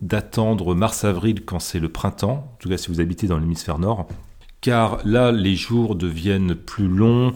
d'attendre 0.00 0.74
mars-avril 0.74 1.44
quand 1.44 1.58
c'est 1.58 1.80
le 1.80 1.90
printemps, 1.90 2.50
en 2.54 2.56
tout 2.58 2.70
cas 2.70 2.78
si 2.78 2.88
vous 2.88 3.00
habitez 3.00 3.26
dans 3.26 3.38
l'hémisphère 3.38 3.78
nord, 3.78 4.08
car 4.62 5.00
là 5.04 5.32
les 5.32 5.54
jours 5.54 5.96
deviennent 5.96 6.54
plus 6.54 6.88
longs, 6.88 7.34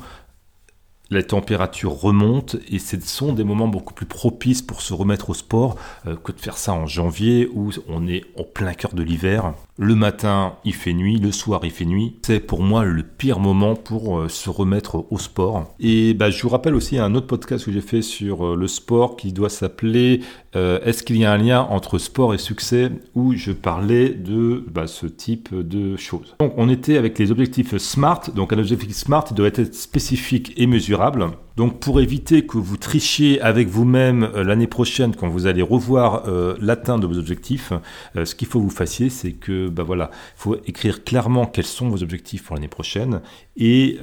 la 1.12 1.22
température 1.22 1.92
remonte 1.92 2.56
et 2.70 2.78
ce 2.78 2.98
sont 3.00 3.34
des 3.34 3.44
moments 3.44 3.68
beaucoup 3.68 3.92
plus 3.92 4.06
propices 4.06 4.62
pour 4.62 4.80
se 4.80 4.94
remettre 4.94 5.28
au 5.28 5.34
sport 5.34 5.76
euh, 6.06 6.16
que 6.16 6.32
de 6.32 6.40
faire 6.40 6.56
ça 6.56 6.72
en 6.72 6.86
janvier 6.86 7.50
où 7.52 7.70
on 7.86 8.08
est 8.08 8.24
au 8.34 8.44
plein 8.44 8.72
cœur 8.72 8.94
de 8.94 9.02
l'hiver. 9.02 9.52
Le 9.78 9.94
matin, 9.94 10.56
il 10.64 10.74
fait 10.74 10.92
nuit, 10.92 11.18
le 11.18 11.32
soir, 11.32 11.60
il 11.64 11.70
fait 11.70 11.86
nuit. 11.86 12.16
C'est 12.22 12.40
pour 12.40 12.62
moi 12.62 12.84
le 12.84 13.02
pire 13.02 13.38
moment 13.38 13.74
pour 13.74 14.18
euh, 14.18 14.28
se 14.28 14.50
remettre 14.50 15.06
au 15.10 15.18
sport. 15.18 15.74
Et 15.80 16.12
bah, 16.12 16.28
je 16.28 16.42
vous 16.42 16.50
rappelle 16.50 16.74
aussi 16.74 16.98
un 16.98 17.14
autre 17.14 17.26
podcast 17.26 17.64
que 17.64 17.72
j'ai 17.72 17.80
fait 17.80 18.02
sur 18.02 18.46
euh, 18.46 18.56
le 18.56 18.68
sport 18.68 19.16
qui 19.16 19.32
doit 19.32 19.48
s'appeler 19.48 20.20
Est-ce 20.54 21.02
qu'il 21.02 21.16
y 21.16 21.24
a 21.24 21.32
un 21.32 21.38
lien 21.38 21.62
entre 21.62 21.96
sport 21.96 22.34
et 22.34 22.38
succès? 22.38 22.90
Où 23.14 23.32
je 23.32 23.52
parlais 23.52 24.10
de 24.10 24.62
bah, 24.70 24.86
ce 24.86 25.06
type 25.06 25.54
de 25.54 25.96
choses. 25.96 26.36
Donc 26.40 26.52
on 26.58 26.68
était 26.68 26.98
avec 26.98 27.18
les 27.18 27.30
objectifs 27.30 27.74
SMART. 27.78 28.30
Donc 28.34 28.52
un 28.52 28.58
objectif 28.58 28.92
SMART 28.92 29.32
doit 29.32 29.46
être 29.46 29.74
spécifique 29.74 30.52
et 30.58 30.66
mesurable 30.66 31.30
donc 31.56 31.80
pour 31.80 32.00
éviter 32.00 32.46
que 32.46 32.58
vous 32.58 32.76
trichiez 32.76 33.40
avec 33.40 33.68
vous-même 33.68 34.24
euh, 34.34 34.44
l'année 34.44 34.66
prochaine 34.66 35.14
quand 35.14 35.28
vous 35.28 35.46
allez 35.46 35.62
revoir 35.62 36.24
euh, 36.26 36.56
l'atteinte 36.60 37.00
de 37.00 37.06
vos 37.06 37.18
objectifs, 37.18 37.72
euh, 38.16 38.24
ce 38.24 38.34
qu'il 38.34 38.48
faut 38.48 38.58
que 38.58 38.64
vous 38.64 38.70
fassiez, 38.70 39.10
c'est 39.10 39.32
que 39.32 39.68
bah 39.68 39.82
voilà, 39.82 40.10
faut 40.36 40.56
écrire 40.66 41.04
clairement 41.04 41.46
quels 41.46 41.66
sont 41.66 41.88
vos 41.88 42.02
objectifs 42.02 42.44
pour 42.44 42.56
l'année 42.56 42.68
prochaine 42.68 43.20
et 43.56 43.98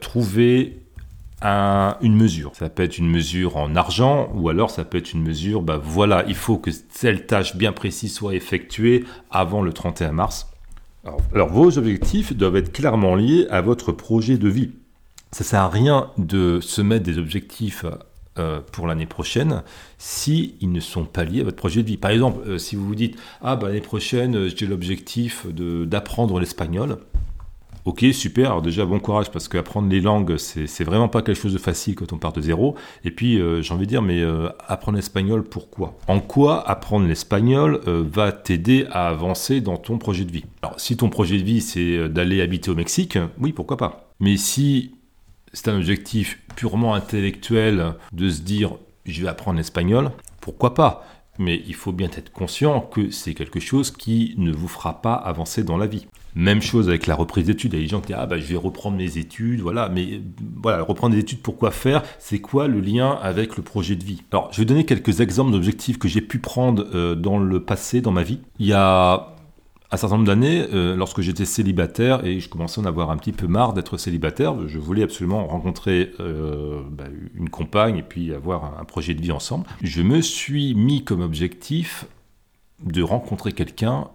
trouver 0.00 0.80
une 1.42 2.16
mesure. 2.16 2.52
Ça 2.54 2.68
peut 2.68 2.82
être 2.82 2.98
une 2.98 3.08
mesure 3.08 3.56
en 3.56 3.76
argent 3.76 4.30
ou 4.34 4.48
alors 4.48 4.70
ça 4.70 4.84
peut 4.84 4.98
être 4.98 5.12
une 5.12 5.22
mesure, 5.22 5.62
bah 5.62 5.80
voilà, 5.82 6.24
il 6.28 6.34
faut 6.34 6.58
que 6.58 6.70
telle 6.70 7.26
tâche 7.26 7.56
bien 7.56 7.72
précise 7.72 8.14
soit 8.14 8.34
effectuée 8.34 9.04
avant 9.30 9.62
le 9.62 9.72
31 9.72 10.12
mars. 10.12 10.50
alors 11.34 11.48
vos 11.48 11.78
objectifs 11.78 12.34
doivent 12.34 12.56
être 12.56 12.72
clairement 12.72 13.14
liés 13.14 13.46
à 13.50 13.60
votre 13.60 13.92
projet 13.92 14.38
de 14.38 14.48
vie 14.48 14.70
ça 15.36 15.44
sert 15.44 15.60
à 15.60 15.68
rien 15.68 16.08
de 16.16 16.60
se 16.62 16.80
mettre 16.80 17.04
des 17.04 17.18
objectifs 17.18 17.84
euh, 18.38 18.60
pour 18.72 18.86
l'année 18.86 19.04
prochaine 19.04 19.64
si 19.98 20.54
ils 20.62 20.72
ne 20.72 20.80
sont 20.80 21.04
pas 21.04 21.24
liés 21.24 21.42
à 21.42 21.44
votre 21.44 21.58
projet 21.58 21.82
de 21.82 21.88
vie. 21.88 21.98
Par 21.98 22.10
exemple, 22.10 22.40
euh, 22.48 22.56
si 22.56 22.74
vous 22.74 22.86
vous 22.86 22.94
dites 22.94 23.18
ah 23.42 23.54
bah 23.54 23.68
l'année 23.68 23.82
prochaine 23.82 24.34
euh, 24.34 24.48
j'ai 24.48 24.66
l'objectif 24.66 25.46
d'apprendre 25.46 26.40
l'espagnol. 26.40 26.96
Ok, 27.84 28.02
super. 28.14 28.46
Alors 28.46 28.62
déjà, 28.62 28.86
bon 28.86 28.98
courage 28.98 29.30
parce 29.30 29.46
qu'apprendre 29.46 29.90
les 29.90 30.00
langues, 30.00 30.38
c'est 30.38 30.84
vraiment 30.84 31.08
pas 31.08 31.20
quelque 31.20 31.38
chose 31.38 31.52
de 31.52 31.58
facile 31.58 31.96
quand 31.96 32.14
on 32.14 32.18
part 32.18 32.32
de 32.32 32.40
zéro. 32.40 32.74
Et 33.04 33.10
puis, 33.10 33.38
j'ai 33.60 33.74
envie 33.74 33.84
de 33.84 33.90
dire, 33.90 34.02
mais 34.02 34.24
apprendre 34.66 34.96
l'espagnol, 34.96 35.44
pourquoi? 35.44 35.96
En 36.08 36.18
quoi 36.18 36.68
apprendre 36.68 37.06
l'espagnol 37.06 37.80
va 37.86 38.32
t'aider 38.32 38.88
à 38.90 39.06
avancer 39.06 39.60
dans 39.60 39.76
ton 39.76 39.98
projet 39.98 40.24
de 40.24 40.32
vie? 40.32 40.42
Alors, 40.62 40.80
si 40.80 40.96
ton 40.96 41.08
projet 41.10 41.38
de 41.38 41.44
vie, 41.44 41.60
c'est 41.60 42.08
d'aller 42.08 42.42
habiter 42.42 42.72
au 42.72 42.74
Mexique, 42.74 43.20
oui, 43.38 43.52
pourquoi 43.52 43.76
pas. 43.76 44.10
Mais 44.18 44.36
si 44.36 44.95
c'est 45.56 45.70
un 45.70 45.76
objectif 45.76 46.38
purement 46.54 46.94
intellectuel 46.94 47.94
de 48.12 48.28
se 48.28 48.42
dire 48.42 48.72
je 49.06 49.22
vais 49.22 49.28
apprendre 49.28 49.56
l'espagnol, 49.56 50.10
pourquoi 50.42 50.74
pas? 50.74 51.06
Mais 51.38 51.62
il 51.66 51.74
faut 51.74 51.92
bien 51.92 52.08
être 52.08 52.30
conscient 52.30 52.80
que 52.80 53.10
c'est 53.10 53.32
quelque 53.32 53.58
chose 53.58 53.90
qui 53.90 54.34
ne 54.36 54.52
vous 54.52 54.68
fera 54.68 55.00
pas 55.00 55.14
avancer 55.14 55.64
dans 55.64 55.78
la 55.78 55.86
vie. 55.86 56.06
Même 56.34 56.60
chose 56.60 56.88
avec 56.90 57.06
la 57.06 57.14
reprise 57.14 57.46
d'études. 57.46 57.72
Il 57.72 57.76
y 57.76 57.78
a 57.78 57.82
des 57.84 57.88
gens 57.88 58.00
qui 58.00 58.08
disent 58.08 58.16
Ah, 58.18 58.26
bah, 58.26 58.38
je 58.38 58.44
vais 58.44 58.56
reprendre 58.56 58.98
mes 58.98 59.16
études, 59.16 59.60
voilà. 59.60 59.88
Mais 59.88 60.20
voilà, 60.62 60.82
reprendre 60.82 61.14
des 61.14 61.20
études, 61.20 61.40
pourquoi 61.40 61.70
faire? 61.70 62.02
C'est 62.18 62.40
quoi 62.40 62.68
le 62.68 62.80
lien 62.80 63.18
avec 63.22 63.56
le 63.56 63.62
projet 63.62 63.96
de 63.96 64.04
vie? 64.04 64.22
Alors, 64.32 64.50
je 64.52 64.58
vais 64.58 64.66
donner 64.66 64.84
quelques 64.84 65.20
exemples 65.20 65.52
d'objectifs 65.52 65.98
que 65.98 66.08
j'ai 66.08 66.20
pu 66.20 66.38
prendre 66.38 66.86
euh, 66.94 67.14
dans 67.14 67.38
le 67.38 67.60
passé, 67.60 68.02
dans 68.02 68.12
ma 68.12 68.22
vie. 68.22 68.40
Il 68.58 68.66
y 68.66 68.74
a 68.74 69.35
un 69.90 69.96
certain 69.96 70.16
nombre 70.16 70.26
d'années, 70.26 70.66
euh, 70.72 70.96
lorsque 70.96 71.20
j'étais 71.20 71.44
célibataire 71.44 72.24
et 72.24 72.40
je 72.40 72.48
commençais 72.48 72.80
à 72.80 72.84
en 72.84 72.86
avoir 72.86 73.10
un 73.10 73.16
petit 73.16 73.32
peu 73.32 73.46
marre 73.46 73.72
d'être 73.72 73.96
célibataire, 73.96 74.66
je 74.66 74.78
voulais 74.78 75.02
absolument 75.02 75.46
rencontrer 75.46 76.12
euh, 76.18 76.80
bah, 76.90 77.04
une 77.34 77.48
compagne 77.48 77.98
et 77.98 78.02
puis 78.02 78.34
avoir 78.34 78.78
un 78.80 78.84
projet 78.84 79.14
de 79.14 79.22
vie 79.22 79.32
ensemble. 79.32 79.66
Je 79.82 80.02
me 80.02 80.20
suis 80.20 80.74
mis 80.74 81.04
comme 81.04 81.20
objectif 81.20 82.06
de 82.84 83.02
rencontrer 83.02 83.52
quelqu'un 83.52 84.08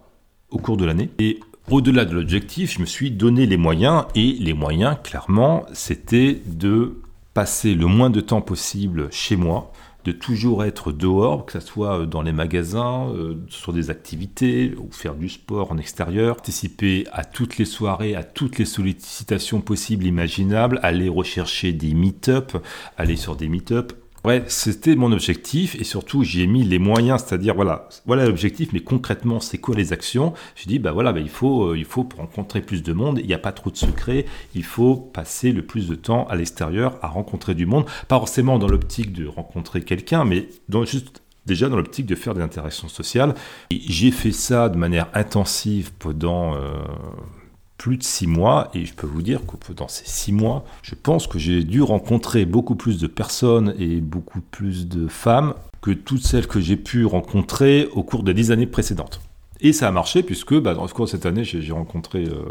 au 0.50 0.58
cours 0.58 0.76
de 0.76 0.84
l'année. 0.84 1.10
Et 1.18 1.40
au-delà 1.70 2.04
de 2.04 2.14
l'objectif, 2.14 2.74
je 2.74 2.80
me 2.80 2.86
suis 2.86 3.10
donné 3.10 3.46
les 3.46 3.56
moyens 3.56 4.04
et 4.14 4.32
les 4.32 4.52
moyens, 4.52 4.96
clairement, 5.02 5.64
c'était 5.72 6.40
de 6.46 7.00
passer 7.34 7.74
le 7.74 7.86
moins 7.86 8.10
de 8.10 8.20
temps 8.20 8.42
possible 8.42 9.08
chez 9.10 9.36
moi, 9.36 9.72
de 10.04 10.12
toujours 10.12 10.64
être 10.64 10.92
dehors, 10.92 11.46
que 11.46 11.52
ce 11.52 11.60
soit 11.60 12.00
euh, 12.00 12.06
dans 12.06 12.22
les 12.22 12.32
magasins, 12.32 13.08
euh, 13.08 13.36
sur 13.48 13.72
des 13.72 13.90
activités, 13.90 14.74
ou 14.78 14.90
faire 14.90 15.14
du 15.14 15.28
sport 15.28 15.72
en 15.72 15.78
extérieur, 15.78 16.36
participer 16.36 17.06
à 17.12 17.24
toutes 17.24 17.58
les 17.58 17.64
soirées, 17.64 18.14
à 18.14 18.24
toutes 18.24 18.58
les 18.58 18.64
sollicitations 18.64 19.60
possibles, 19.60 20.04
imaginables, 20.04 20.80
aller 20.82 21.08
rechercher 21.08 21.72
des 21.72 21.94
meet-up, 21.94 22.56
aller 22.96 23.16
sur 23.16 23.36
des 23.36 23.48
meet-up, 23.48 23.92
Ouais, 24.24 24.44
c'était 24.46 24.94
mon 24.94 25.10
objectif 25.10 25.74
et 25.74 25.82
surtout 25.82 26.22
j'y 26.22 26.42
ai 26.42 26.46
mis 26.46 26.62
les 26.62 26.78
moyens, 26.78 27.24
c'est-à-dire 27.26 27.56
voilà, 27.56 27.88
voilà 28.06 28.24
l'objectif, 28.24 28.68
mais 28.72 28.78
concrètement 28.78 29.40
c'est 29.40 29.58
quoi 29.58 29.74
les 29.74 29.92
actions? 29.92 30.32
J'ai 30.54 30.66
dit 30.68 30.78
bah 30.78 30.92
voilà, 30.92 31.12
bah, 31.12 31.18
il 31.18 31.28
faut, 31.28 31.70
euh, 31.70 31.76
il 31.76 31.84
faut 31.84 32.08
rencontrer 32.16 32.60
plus 32.60 32.84
de 32.84 32.92
monde, 32.92 33.18
il 33.18 33.26
n'y 33.26 33.34
a 33.34 33.38
pas 33.38 33.50
trop 33.50 33.70
de 33.70 33.76
secrets, 33.76 34.24
il 34.54 34.62
faut 34.62 34.94
passer 34.94 35.50
le 35.50 35.62
plus 35.62 35.88
de 35.88 35.96
temps 35.96 36.28
à 36.28 36.36
l'extérieur 36.36 37.00
à 37.02 37.08
rencontrer 37.08 37.56
du 37.56 37.66
monde, 37.66 37.86
pas 38.06 38.16
forcément 38.16 38.60
dans 38.60 38.68
l'optique 38.68 39.12
de 39.12 39.26
rencontrer 39.26 39.82
quelqu'un, 39.82 40.24
mais 40.24 40.46
dans, 40.68 40.84
juste 40.84 41.22
déjà 41.44 41.68
dans 41.68 41.76
l'optique 41.76 42.06
de 42.06 42.14
faire 42.14 42.34
des 42.34 42.42
interactions 42.42 42.88
sociales. 42.88 43.34
J'ai 43.72 44.12
fait 44.12 44.30
ça 44.30 44.68
de 44.68 44.76
manière 44.76 45.08
intensive 45.14 45.90
pendant 45.98 46.54
euh, 46.54 46.74
plus 47.82 47.96
de 47.96 48.04
six 48.04 48.28
mois 48.28 48.70
et 48.74 48.84
je 48.86 48.94
peux 48.94 49.08
vous 49.08 49.22
dire 49.22 49.40
que 49.44 49.72
dans 49.72 49.88
ces 49.88 50.04
six 50.06 50.30
mois, 50.30 50.64
je 50.82 50.94
pense 50.94 51.26
que 51.26 51.40
j'ai 51.40 51.64
dû 51.64 51.82
rencontrer 51.82 52.44
beaucoup 52.44 52.76
plus 52.76 53.00
de 53.00 53.08
personnes 53.08 53.74
et 53.76 54.00
beaucoup 54.00 54.40
plus 54.40 54.86
de 54.86 55.08
femmes 55.08 55.54
que 55.80 55.90
toutes 55.90 56.22
celles 56.22 56.46
que 56.46 56.60
j'ai 56.60 56.76
pu 56.76 57.04
rencontrer 57.04 57.88
au 57.92 58.04
cours 58.04 58.22
des 58.22 58.34
dix 58.34 58.52
années 58.52 58.68
précédentes. 58.68 59.20
Et 59.60 59.72
ça 59.72 59.88
a 59.88 59.90
marché 59.90 60.22
puisque 60.22 60.54
bah, 60.60 60.74
dans 60.74 60.82
le 60.82 60.88
cours 60.90 61.06
de 61.06 61.10
cette 61.10 61.26
année, 61.26 61.42
j'ai 61.42 61.72
rencontré 61.72 62.24
euh, 62.24 62.44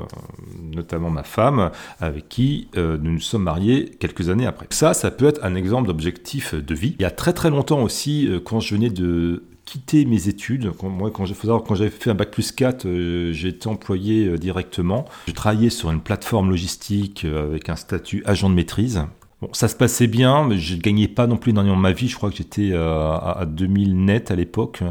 notamment 0.62 1.10
ma 1.10 1.24
femme 1.24 1.72
avec 2.02 2.28
qui 2.28 2.67
euh, 2.76 2.98
nous 3.02 3.12
nous 3.12 3.20
sommes 3.22 3.44
mariés 3.44 3.89
quelques 4.02 4.28
années 4.28 4.48
après. 4.48 4.67
Ça, 4.70 4.94
ça 4.94 5.12
peut 5.12 5.28
être 5.28 5.46
un 5.46 5.56
exemple 5.56 5.88
d'objectif 5.88 6.56
de 6.56 6.76
vie. 6.76 6.96
Il 7.00 7.04
y 7.04 7.06
a 7.06 7.12
très 7.12 7.32
très 7.32 7.50
longtemps 7.50 7.84
aussi, 7.84 8.28
euh, 8.28 8.41
quand 8.44 8.60
je 8.60 8.76
venais 8.76 8.89
de 8.89 9.44
quitter 9.65 10.06
mes 10.06 10.28
études. 10.28 10.71
Quand, 10.78 10.89
moi, 10.89 11.12
quand 11.12 11.26
j'avais 11.26 11.89
fait 11.89 12.10
un 12.10 12.15
bac 12.15 12.32
plus 12.32 12.52
4, 12.52 12.88
j'ai 13.32 13.47
été 13.50 13.67
employé 13.67 14.38
directement. 14.38 15.06
Je 15.28 15.34
travaillais 15.34 15.69
sur 15.69 15.91
une 15.91 16.02
plateforme 16.02 16.50
logistique 16.50 17.26
avec 17.26 17.69
un 17.69 17.76
statut 17.76 18.24
agent 18.26 18.50
de 18.50 18.56
maîtrise. 18.56 19.04
Bon, 19.41 19.50
ça 19.54 19.67
se 19.67 19.76
passait 19.76 20.08
bien, 20.08 20.45
mais 20.45 20.58
je 20.58 20.76
ne 20.76 20.82
gagnais 20.82 21.08
pas 21.08 21.26
non 21.26 21.38
plus 21.38 21.52
énormément 21.52 21.76
ma 21.76 21.91
vie. 21.93 22.08
Je 22.08 22.15
crois 22.15 22.30
que 22.30 22.36
j'étais 22.36 22.74
à, 22.74 23.15
à 23.15 23.45
2000 23.45 24.06
net 24.06 24.30
à 24.30 24.36
l'époque, 24.36 24.84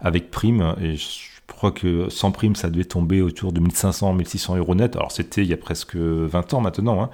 avec 0.00 0.30
prime. 0.30 0.76
Et 0.80 0.96
je, 0.96 1.06
je 1.48 1.54
crois 1.54 1.70
que 1.70 2.08
sans 2.10 2.32
prime, 2.32 2.56
ça 2.56 2.68
devait 2.68 2.84
tomber 2.84 3.22
autour 3.22 3.52
de 3.52 3.60
1500, 3.60 4.12
1600 4.14 4.56
euros 4.56 4.74
net. 4.74 4.96
Alors 4.96 5.12
c'était 5.12 5.42
il 5.42 5.48
y 5.48 5.52
a 5.52 5.56
presque 5.56 5.96
20 5.96 6.54
ans 6.54 6.60
maintenant. 6.60 7.02
Hein 7.02 7.10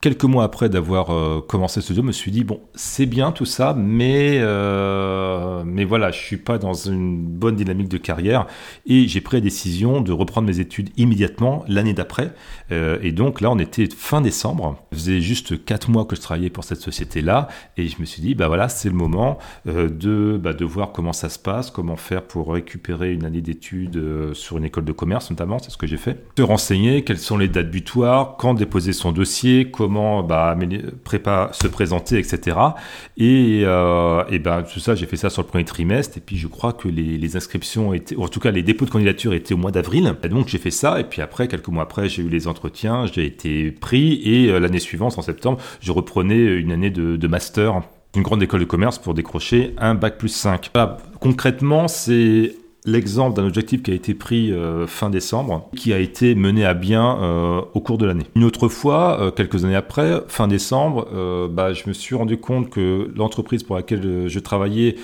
quelques 0.00 0.24
mois 0.24 0.44
après 0.44 0.68
d'avoir 0.68 1.10
euh, 1.10 1.40
commencé 1.40 1.80
ce 1.80 1.92
jeu, 1.92 2.02
je 2.02 2.06
me 2.06 2.12
suis 2.12 2.30
dit 2.30 2.44
bon, 2.44 2.60
c'est 2.74 3.06
bien 3.06 3.32
tout 3.32 3.44
ça, 3.44 3.74
mais 3.76 4.38
euh, 4.40 5.62
mais 5.64 5.84
voilà, 5.84 6.10
je 6.10 6.18
suis 6.18 6.36
pas 6.36 6.58
dans 6.58 6.74
une 6.74 7.20
bonne 7.20 7.56
dynamique 7.56 7.88
de 7.88 7.98
carrière 7.98 8.46
et 8.86 9.08
j'ai 9.08 9.20
pris 9.20 9.38
la 9.38 9.40
décision 9.40 10.00
de 10.00 10.12
reprendre 10.12 10.46
mes 10.46 10.60
études 10.60 10.90
immédiatement 10.96 11.64
l'année 11.68 11.94
d'après. 11.94 12.32
Euh, 12.70 12.98
et 13.02 13.12
donc 13.12 13.40
là, 13.40 13.50
on 13.50 13.58
était 13.58 13.88
fin 13.94 14.20
décembre. 14.20 14.76
Ça 14.92 14.98
faisait 14.98 15.20
juste 15.20 15.64
quatre 15.64 15.90
mois 15.90 16.04
que 16.04 16.16
je 16.16 16.20
travaillais 16.20 16.50
pour 16.50 16.64
cette 16.64 16.80
société-là 16.80 17.48
et 17.76 17.88
je 17.88 17.96
me 18.00 18.04
suis 18.04 18.22
dit 18.22 18.34
bah 18.34 18.48
voilà, 18.48 18.68
c'est 18.68 18.88
le 18.88 18.94
moment 18.94 19.38
de 19.66 20.38
bah, 20.42 20.52
de 20.52 20.64
voir 20.64 20.92
comment 20.92 21.12
ça 21.12 21.28
se 21.28 21.38
passe, 21.38 21.70
comment 21.70 21.96
faire 21.96 22.22
pour 22.22 22.52
récupérer 22.52 23.12
une 23.12 23.24
année 23.24 23.40
d'études 23.40 24.32
sur 24.34 24.58
une 24.58 24.64
école 24.64 24.84
de 24.84 24.92
commerce 24.92 25.30
notamment, 25.30 25.58
c'est 25.58 25.70
ce 25.70 25.76
que 25.76 25.86
j'ai 25.86 25.96
fait. 25.96 26.24
Se 26.36 26.42
renseigner 26.42 27.04
quelles 27.04 27.18
sont 27.18 27.38
les 27.38 27.48
dates 27.48 27.70
butoirs, 27.70 28.36
quand 28.36 28.54
déposer 28.54 28.92
son 28.92 29.12
dossier, 29.12 29.70
comment 29.78 30.24
bah, 30.24 30.56
se 31.52 31.68
présenter, 31.68 32.18
etc. 32.18 32.56
Et, 33.16 33.62
euh, 33.64 34.24
ben, 34.40 34.62
tout 34.62 34.80
ça, 34.80 34.96
j'ai 34.96 35.06
fait 35.06 35.16
ça 35.16 35.30
sur 35.30 35.42
le 35.42 35.46
premier 35.46 35.64
trimestre. 35.64 36.18
Et 36.18 36.20
puis, 36.20 36.36
je 36.36 36.48
crois 36.48 36.72
que 36.72 36.88
les, 36.88 37.36
inscriptions 37.36 37.94
étaient, 37.94 38.16
ou 38.16 38.24
en 38.24 38.28
tout 38.28 38.40
cas, 38.40 38.50
les 38.50 38.64
dépôts 38.64 38.86
de 38.86 38.90
candidature 38.90 39.34
étaient 39.34 39.54
au 39.54 39.56
mois 39.56 39.70
d'avril. 39.70 40.12
Donc, 40.28 40.48
j'ai 40.48 40.58
fait 40.58 40.72
ça. 40.72 40.98
Et 40.98 41.04
puis 41.04 41.22
après, 41.22 41.46
quelques 41.46 41.68
mois 41.68 41.84
après, 41.84 42.08
j'ai 42.08 42.22
eu 42.22 42.28
les 42.28 42.48
entretiens, 42.48 43.06
j'ai 43.06 43.24
été 43.24 43.70
pris. 43.70 44.20
Et 44.24 44.50
euh, 44.50 44.58
l'année 44.58 44.80
suivante, 44.80 45.16
en 45.16 45.22
septembre, 45.22 45.60
je 45.80 45.92
reprenais 45.92 46.56
une 46.56 46.72
année 46.72 46.90
de, 46.90 47.16
de 47.16 47.28
master 47.28 47.82
une 48.16 48.22
grande 48.22 48.42
école 48.42 48.60
de 48.60 48.64
commerce 48.64 48.98
pour 48.98 49.14
décrocher 49.14 49.74
un 49.78 49.94
bac 49.94 50.18
plus 50.18 50.30
5. 50.30 50.72
concrètement, 51.20 51.86
c'est 51.86 52.54
l'exemple 52.88 53.36
d'un 53.36 53.46
objectif 53.46 53.82
qui 53.82 53.90
a 53.90 53.94
été 53.94 54.14
pris 54.14 54.52
euh, 54.52 54.86
fin 54.86 55.10
décembre, 55.10 55.68
qui 55.76 55.92
a 55.92 55.98
été 55.98 56.34
mené 56.34 56.64
à 56.64 56.74
bien 56.74 57.18
euh, 57.20 57.60
au 57.74 57.80
cours 57.80 57.98
de 57.98 58.06
l'année. 58.06 58.24
Une 58.34 58.44
autre 58.44 58.68
fois, 58.68 59.20
euh, 59.20 59.30
quelques 59.30 59.64
années 59.64 59.76
après, 59.76 60.22
fin 60.28 60.48
décembre, 60.48 61.08
bah, 61.50 61.72
je 61.72 61.84
me 61.88 61.92
suis 61.92 62.14
rendu 62.14 62.38
compte 62.38 62.70
que 62.70 63.10
l'entreprise 63.16 63.62
pour 63.62 63.76
laquelle 63.76 64.28
je 64.28 64.38
travaillais 64.38 64.96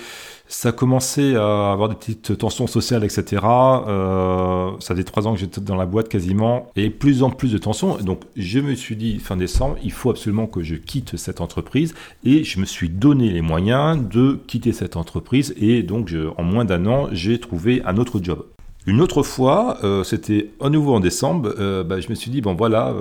ça 0.46 0.72
commençait 0.72 1.36
à 1.36 1.72
avoir 1.72 1.88
des 1.88 1.94
petites 1.94 2.36
tensions 2.38 2.66
sociales, 2.66 3.04
etc. 3.04 3.42
Euh, 3.44 4.70
ça 4.80 4.94
fait 4.94 5.04
trois 5.04 5.26
ans 5.26 5.34
que 5.34 5.40
j'étais 5.40 5.60
dans 5.60 5.76
la 5.76 5.86
boîte 5.86 6.08
quasiment, 6.08 6.70
et 6.76 6.90
plus 6.90 7.22
en 7.22 7.30
plus 7.30 7.52
de 7.52 7.58
tensions. 7.58 7.96
Donc 7.98 8.20
je 8.36 8.60
me 8.60 8.74
suis 8.74 8.96
dit 8.96 9.18
fin 9.18 9.36
décembre, 9.36 9.76
il 9.82 9.92
faut 9.92 10.10
absolument 10.10 10.46
que 10.46 10.62
je 10.62 10.74
quitte 10.74 11.16
cette 11.16 11.40
entreprise, 11.40 11.94
et 12.24 12.44
je 12.44 12.60
me 12.60 12.66
suis 12.66 12.88
donné 12.88 13.30
les 13.30 13.40
moyens 13.40 13.98
de 14.08 14.38
quitter 14.46 14.72
cette 14.72 14.96
entreprise, 14.96 15.54
et 15.56 15.82
donc 15.82 16.14
en 16.36 16.42
moins 16.42 16.64
d'un 16.64 16.86
an, 16.86 17.08
j'ai 17.12 17.38
trouvé 17.40 17.82
un 17.84 17.96
autre 17.96 18.20
job. 18.22 18.44
Une 18.86 19.00
autre 19.00 19.22
fois, 19.22 19.78
euh, 19.82 20.04
c'était 20.04 20.50
à 20.60 20.68
nouveau 20.68 20.94
en 20.94 21.00
décembre, 21.00 21.54
euh, 21.58 21.82
bah, 21.82 22.00
je 22.00 22.10
me 22.10 22.14
suis 22.14 22.30
dit, 22.30 22.42
bon 22.42 22.54
voilà, 22.54 22.94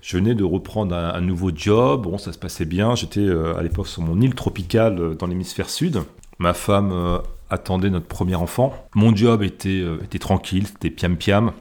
je 0.00 0.16
venais 0.16 0.34
de 0.34 0.44
reprendre 0.44 0.96
un, 0.96 1.20
nouveau 1.20 1.50
job, 1.54 2.04
bon 2.04 2.16
ça 2.16 2.32
se 2.32 2.38
passait 2.38 2.64
bien, 2.64 2.94
j'étais 2.94 3.28
à 3.28 3.62
l'époque 3.62 3.86
sur 3.86 4.00
mon 4.00 4.18
île 4.22 4.34
tropicale 4.34 5.14
dans 5.18 5.26
l'hémisphère 5.26 5.68
sud, 5.68 6.00
Ma 6.38 6.54
femme 6.54 6.90
euh, 6.92 7.18
attendait 7.50 7.90
notre 7.90 8.06
premier 8.06 8.34
enfant. 8.34 8.74
Mon 8.94 9.14
job 9.14 9.42
était, 9.42 9.80
euh, 9.80 9.98
tranquille, 10.18 10.66
c'était 10.66 10.90
piam-piam. 10.90 11.52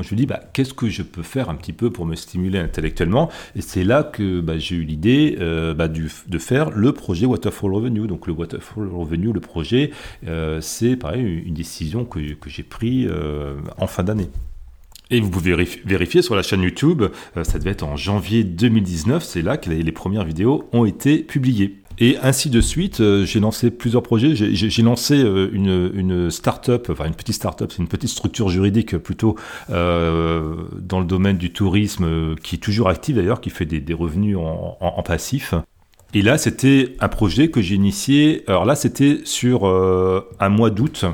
Je 0.00 0.14
me 0.14 0.16
dis, 0.16 0.24
bah, 0.24 0.40
qu'est-ce 0.54 0.72
que 0.72 0.88
je 0.88 1.02
peux 1.02 1.22
faire 1.22 1.50
un 1.50 1.54
petit 1.54 1.74
peu 1.74 1.90
pour 1.90 2.06
me 2.06 2.14
stimuler 2.14 2.58
intellectuellement? 2.58 3.28
Et 3.54 3.60
c'est 3.60 3.84
là 3.84 4.02
que 4.02 4.40
bah, 4.40 4.56
j'ai 4.56 4.76
eu 4.76 4.84
l'idée 4.84 5.36
euh, 5.38 5.74
bah, 5.74 5.88
de 5.88 6.38
faire 6.38 6.70
le 6.70 6.92
projet 6.92 7.26
Waterfall 7.26 7.74
Revenue. 7.74 8.06
Donc 8.06 8.26
le 8.26 8.32
Waterfall 8.32 8.88
Revenue, 8.88 9.32
le 9.32 9.40
projet, 9.40 9.90
c'est 10.60 10.96
pareil 10.96 11.42
une 11.44 11.54
décision 11.54 12.06
que, 12.06 12.18
que 12.34 12.48
j'ai 12.48 12.62
prise 12.62 13.10
en 13.76 13.86
fin 13.86 14.02
d'année. 14.02 14.30
Et 15.10 15.20
vous 15.20 15.28
pouvez 15.28 15.54
vérifier 15.84 16.22
sur 16.22 16.34
la 16.34 16.42
chaîne 16.42 16.62
YouTube, 16.62 17.02
ça 17.42 17.58
devait 17.58 17.72
être 17.72 17.82
en 17.82 17.96
janvier 17.96 18.44
2019, 18.44 19.22
c'est 19.22 19.42
là 19.42 19.58
que 19.58 19.68
les 19.68 19.92
premières 19.92 20.24
vidéos 20.24 20.70
ont 20.72 20.86
été 20.86 21.18
publiées. 21.18 21.81
Et 21.98 22.16
ainsi 22.22 22.50
de 22.50 22.60
suite, 22.60 23.00
euh, 23.00 23.24
j'ai 23.24 23.40
lancé 23.40 23.70
plusieurs 23.70 24.02
projets. 24.02 24.34
J'ai 24.34 24.82
lancé 24.82 25.22
euh, 25.22 25.50
une, 25.52 25.90
une 25.94 26.30
start-up, 26.30 26.88
enfin 26.90 27.06
une 27.06 27.14
petite 27.14 27.34
start-up, 27.34 27.70
c'est 27.72 27.82
une 27.82 27.88
petite 27.88 28.08
structure 28.08 28.48
juridique 28.48 28.96
plutôt 28.96 29.36
euh, 29.70 30.54
dans 30.78 31.00
le 31.00 31.06
domaine 31.06 31.36
du 31.36 31.52
tourisme, 31.52 32.34
qui 32.42 32.56
est 32.56 32.58
toujours 32.58 32.88
active 32.88 33.16
d'ailleurs, 33.16 33.40
qui 33.40 33.50
fait 33.50 33.66
des, 33.66 33.94
revenus 33.94 34.36
en, 34.36 34.76
en, 34.80 34.86
en, 34.96 35.02
passif. 35.02 35.54
Et 36.14 36.22
là, 36.22 36.38
c'était 36.38 36.96
un 37.00 37.08
projet 37.08 37.50
que 37.50 37.60
j'ai 37.60 37.74
initié. 37.74 38.44
Alors 38.46 38.64
là, 38.64 38.74
c'était 38.74 39.20
sur 39.24 39.64
un 39.66 40.48
mois 40.48 40.70
d'août 40.70 41.04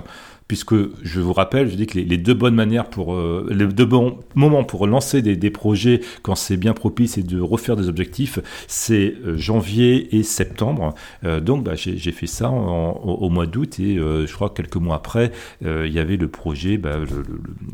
puisque 0.49 0.75
je 1.03 1.21
vous 1.21 1.35
rappelle, 1.35 1.69
je 1.69 1.77
dis 1.77 1.87
que 1.87 1.99
les, 1.99 2.17
deux 2.17 2.33
bonnes 2.33 2.55
manières 2.55 2.89
pour 2.89 3.15
euh, 3.15 3.47
les 3.51 3.67
deux 3.67 3.85
bons 3.85 4.19
moments 4.35 4.65
pour 4.65 4.87
lancer 4.87 5.21
des, 5.21 5.51
projets 5.51 6.01
quand 6.23 6.35
c'est 6.35 6.57
bien 6.57 6.73
propice 6.73 7.19
et 7.19 7.23
de 7.23 7.41
refaire 7.41 7.77
des 7.77 7.89
objectifs, 7.89 8.39
c'est 8.67 9.15
euh, 9.25 9.37
janvier 9.37 10.17
et 10.17 10.23
septembre. 10.23 10.95
Euh, 11.25 11.41
donc 11.41 11.65
bah, 11.65 11.73
j'ai 11.75 12.13
fait 12.13 12.27
ça 12.27 12.51
au, 12.51 13.29
mois 13.29 13.47
d'août 13.47 13.79
et 13.79 13.97
je 13.97 14.33
crois 14.33 14.49
que 14.49 14.55
quelques 14.55 14.77
mois 14.77 14.97
après, 14.97 15.33
il 15.63 15.93
y 15.93 15.99
avait 15.99 16.17
le 16.17 16.29
projet, 16.29 16.79
bah, 16.79 16.97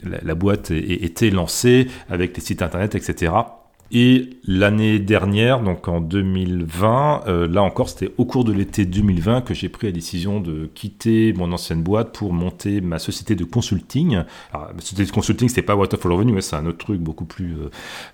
la, 0.02 0.34
boîte 0.34 0.72
était 0.72 1.30
lancée 1.30 1.86
avec 2.08 2.36
les 2.36 2.42
sites 2.42 2.62
internet, 2.62 2.96
etc. 2.96 3.32
Et 3.90 4.30
l'année 4.46 4.98
dernière, 4.98 5.60
donc 5.60 5.88
en 5.88 6.00
2020, 6.00 7.24
euh, 7.26 7.46
là 7.46 7.62
encore, 7.62 7.88
c'était 7.88 8.12
au 8.18 8.24
cours 8.24 8.44
de 8.44 8.52
l'été 8.52 8.86
2020 8.86 9.42
que 9.42 9.54
j'ai 9.54 9.68
pris 9.68 9.86
la 9.88 9.92
décision 9.92 10.40
de 10.40 10.68
quitter 10.74 11.32
mon 11.32 11.52
ancienne 11.52 11.82
boîte 11.82 12.12
pour 12.12 12.32
monter 12.32 12.80
ma 12.80 12.98
société 12.98 13.34
de 13.36 13.44
consulting. 13.44 14.22
Alors, 14.52 14.70
ma 14.74 14.80
société 14.80 15.04
de 15.04 15.10
consulting, 15.10 15.48
c'est 15.48 15.62
pas 15.62 15.76
Waterfall 15.76 16.12
Revenue, 16.12 16.40
c'est 16.40 16.56
un 16.56 16.66
autre 16.66 16.78
truc 16.78 17.00
beaucoup 17.00 17.24
plus 17.24 17.54
euh, 17.54 17.70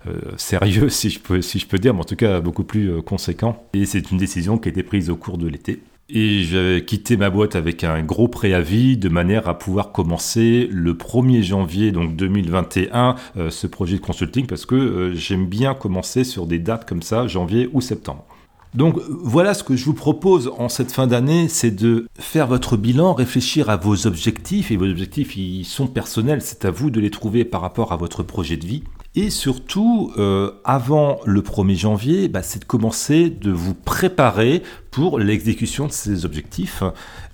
euh, 0.07 0.19
sérieux, 0.37 0.89
si 0.89 1.09
je, 1.09 1.19
peux, 1.19 1.41
si 1.41 1.59
je 1.59 1.67
peux 1.67 1.79
dire, 1.79 1.93
mais 1.93 2.01
en 2.01 2.05
tout 2.05 2.15
cas 2.15 2.41
beaucoup 2.41 2.63
plus 2.63 3.01
conséquent. 3.01 3.63
Et 3.73 3.85
c'est 3.85 4.11
une 4.11 4.17
décision 4.17 4.57
qui 4.57 4.69
a 4.69 4.71
été 4.71 4.83
prise 4.83 5.09
au 5.09 5.15
cours 5.15 5.37
de 5.37 5.47
l'été. 5.47 5.81
Et 6.13 6.43
j'avais 6.43 6.83
quitté 6.83 7.15
ma 7.15 7.29
boîte 7.29 7.55
avec 7.55 7.85
un 7.85 8.03
gros 8.03 8.27
préavis 8.27 8.97
de 8.97 9.07
manière 9.07 9.47
à 9.47 9.57
pouvoir 9.57 9.93
commencer 9.93 10.67
le 10.69 10.93
1er 10.93 11.41
janvier 11.41 11.93
donc 11.93 12.17
2021 12.17 13.15
euh, 13.37 13.49
ce 13.49 13.65
projet 13.65 13.95
de 13.95 14.01
consulting 14.01 14.45
parce 14.45 14.65
que 14.65 14.75
euh, 14.75 15.15
j'aime 15.15 15.45
bien 15.47 15.73
commencer 15.73 16.25
sur 16.25 16.47
des 16.47 16.59
dates 16.59 16.87
comme 16.87 17.01
ça, 17.01 17.27
janvier 17.27 17.69
ou 17.71 17.79
septembre. 17.79 18.25
Donc 18.73 18.99
voilà 19.07 19.53
ce 19.53 19.63
que 19.63 19.77
je 19.77 19.85
vous 19.85 19.93
propose 19.93 20.51
en 20.57 20.67
cette 20.67 20.91
fin 20.91 21.07
d'année, 21.07 21.47
c'est 21.47 21.71
de 21.71 22.07
faire 22.19 22.47
votre 22.47 22.75
bilan, 22.75 23.13
réfléchir 23.13 23.69
à 23.69 23.77
vos 23.77 24.05
objectifs, 24.05 24.71
et 24.71 24.77
vos 24.77 24.89
objectifs 24.89 25.37
ils 25.37 25.65
sont 25.65 25.87
personnels, 25.87 26.41
c'est 26.41 26.65
à 26.65 26.71
vous 26.71 26.89
de 26.89 26.99
les 26.99 27.09
trouver 27.09 27.45
par 27.45 27.61
rapport 27.61 27.93
à 27.93 27.97
votre 27.97 28.23
projet 28.23 28.57
de 28.57 28.65
vie. 28.65 28.83
Et 29.13 29.29
surtout, 29.29 30.13
euh, 30.17 30.51
avant 30.63 31.19
le 31.25 31.41
1er 31.41 31.75
janvier, 31.75 32.27
bah, 32.29 32.43
c'est 32.43 32.59
de 32.59 32.65
commencer 32.65 33.29
de 33.29 33.51
vous 33.51 33.73
préparer 33.73 34.63
pour 34.89 35.19
l'exécution 35.19 35.87
de 35.87 35.91
ces 35.91 36.23
objectifs. 36.23 36.81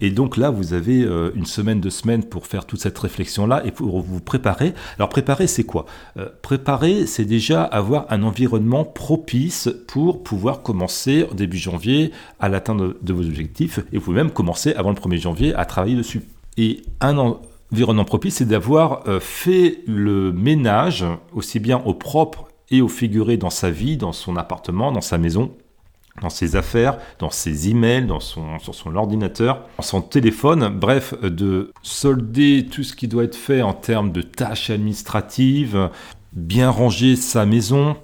Et 0.01 0.09
donc 0.09 0.37
là, 0.37 0.49
vous 0.49 0.73
avez 0.73 1.03
euh, 1.03 1.29
une 1.35 1.45
semaine, 1.45 1.79
deux 1.79 1.91
semaines 1.91 2.23
pour 2.23 2.47
faire 2.47 2.65
toute 2.65 2.81
cette 2.81 2.97
réflexion-là 2.97 3.63
et 3.63 3.69
pour 3.69 4.01
vous 4.01 4.19
préparer. 4.19 4.73
Alors 4.95 5.09
préparer, 5.09 5.45
c'est 5.45 5.65
quoi? 5.65 5.85
Euh, 6.17 6.29
Préparer, 6.41 7.05
c'est 7.05 7.25
déjà 7.25 7.63
avoir 7.63 8.07
un 8.09 8.23
environnement 8.23 8.83
propice 8.83 9.69
pour 9.87 10.23
pouvoir 10.23 10.63
commencer 10.63 11.27
en 11.31 11.35
début 11.35 11.57
janvier 11.57 12.11
à 12.39 12.49
l'atteinte 12.49 12.81
de, 13.03 13.13
vos 13.13 13.23
objectifs. 13.23 13.81
Et 13.93 13.99
vous 13.99 14.05
pouvez 14.05 14.17
même 14.17 14.31
commencer 14.31 14.73
avant 14.73 14.89
le 14.89 14.95
1er 14.95 15.21
janvier 15.21 15.53
à 15.53 15.65
travailler 15.65 15.95
dessus. 15.95 16.23
Et 16.57 16.81
un 17.01 17.19
an 17.19 17.39
environnement 17.71 18.05
propice, 18.05 18.35
c'est 18.35 18.45
d'avoir 18.45 19.07
euh, 19.07 19.19
fait 19.19 19.79
le 19.87 20.31
ménage 20.31 21.05
aussi 21.33 21.59
bien 21.59 21.81
au 21.85 21.93
propre 21.93 22.47
et 22.69 22.81
au 22.81 22.87
figuré 22.87 23.37
dans 23.37 23.49
sa 23.49 23.69
vie, 23.69 23.97
dans 23.97 24.11
son 24.11 24.35
appartement, 24.35 24.91
dans 24.91 25.01
sa 25.01 25.17
maison, 25.17 25.51
dans 26.21 26.29
ses 26.29 26.55
affaires, 26.55 26.97
dans 27.19 27.29
ses 27.29 27.69
emails, 27.69 28.05
dans 28.05 28.19
sur 28.19 28.73
son 28.73 28.95
ordinateur, 28.95 29.63
dans 29.77 29.83
son 29.83 30.01
téléphone, 30.01 30.69
bref, 30.69 31.13
de 31.21 31.71
solder 31.83 32.65
tout 32.69 32.83
ce 32.83 32.95
qui 32.95 33.07
doit 33.07 33.23
être 33.23 33.35
fait 33.35 33.61
en 33.61 33.73
termes 33.73 34.11
de 34.11 34.21
tâches 34.21 34.69
administratives, 34.69 35.89
bien 36.33 36.69
ranger 36.69 37.15
sa 37.15 37.45
maison, 37.45 37.95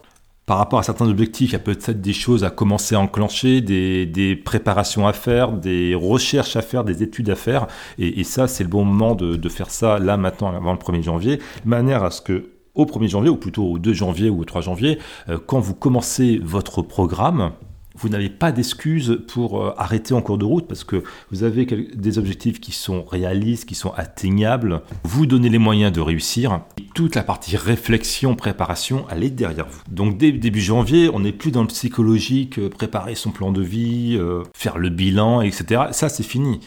par 0.45 0.57
rapport 0.57 0.79
à 0.79 0.83
certains 0.83 1.07
objectifs, 1.07 1.51
il 1.51 1.53
y 1.53 1.55
a 1.55 1.59
peut-être 1.59 2.01
des 2.01 2.13
choses 2.13 2.43
à 2.43 2.49
commencer 2.49 2.95
à 2.95 2.99
enclencher, 2.99 3.61
des, 3.61 4.41
préparations 4.43 5.07
à 5.07 5.13
faire, 5.13 5.53
des 5.53 5.95
recherches 5.95 6.55
à 6.55 6.61
faire, 6.61 6.83
des 6.83 7.01
études 7.01 7.29
à 7.29 7.35
faire. 7.35 7.67
Et, 7.97 8.23
ça, 8.23 8.47
c'est 8.47 8.63
le 8.63 8.69
bon 8.69 8.83
moment 8.83 9.15
de, 9.15 9.49
faire 9.49 9.69
ça 9.69 9.99
là, 9.99 10.17
maintenant, 10.17 10.53
avant 10.53 10.73
le 10.73 10.79
1er 10.79 11.03
janvier, 11.03 11.37
de 11.37 11.69
manière 11.69 12.03
à 12.03 12.11
ce 12.11 12.21
que 12.21 12.49
au 12.75 12.85
1er 12.85 13.07
janvier, 13.07 13.29
ou 13.29 13.37
plutôt 13.37 13.63
au 13.63 13.79
2 13.79 13.93
janvier 13.93 14.29
ou 14.29 14.41
au 14.41 14.45
3 14.45 14.61
janvier, 14.61 14.97
euh, 15.29 15.37
quand 15.45 15.59
vous 15.59 15.75
commencez 15.75 16.39
votre 16.43 16.81
programme, 16.81 17.51
vous 17.95 18.09
n'avez 18.09 18.29
pas 18.29 18.51
d'excuses 18.51 19.21
pour 19.27 19.61
euh, 19.61 19.73
arrêter 19.77 20.13
en 20.13 20.21
cours 20.21 20.37
de 20.37 20.45
route 20.45 20.67
parce 20.67 20.83
que 20.83 21.03
vous 21.31 21.43
avez 21.43 21.65
des 21.65 22.17
objectifs 22.17 22.59
qui 22.59 22.71
sont 22.71 23.03
réalistes, 23.03 23.67
qui 23.67 23.75
sont 23.75 23.93
atteignables. 23.95 24.81
Vous 25.03 25.25
donnez 25.25 25.49
les 25.49 25.59
moyens 25.59 25.91
de 25.91 26.01
réussir. 26.01 26.61
toute 26.95 27.15
la 27.15 27.23
partie 27.23 27.55
réflexion, 27.57 28.35
préparation, 28.35 29.05
elle 29.09 29.23
est 29.23 29.29
derrière 29.29 29.67
vous. 29.67 29.81
Donc 29.89 30.17
dès 30.17 30.31
début 30.31 30.61
janvier, 30.61 31.09
on 31.13 31.19
n'est 31.19 31.31
plus 31.31 31.51
dans 31.51 31.61
le 31.61 31.67
psychologique, 31.67 32.59
euh, 32.59 32.69
préparer 32.69 33.15
son 33.15 33.31
plan 33.31 33.51
de 33.51 33.61
vie, 33.61 34.17
euh, 34.19 34.43
faire 34.55 34.77
le 34.77 34.89
bilan, 34.89 35.41
etc. 35.41 35.83
Ça, 35.91 36.09
c'est 36.09 36.23
fini. 36.23 36.59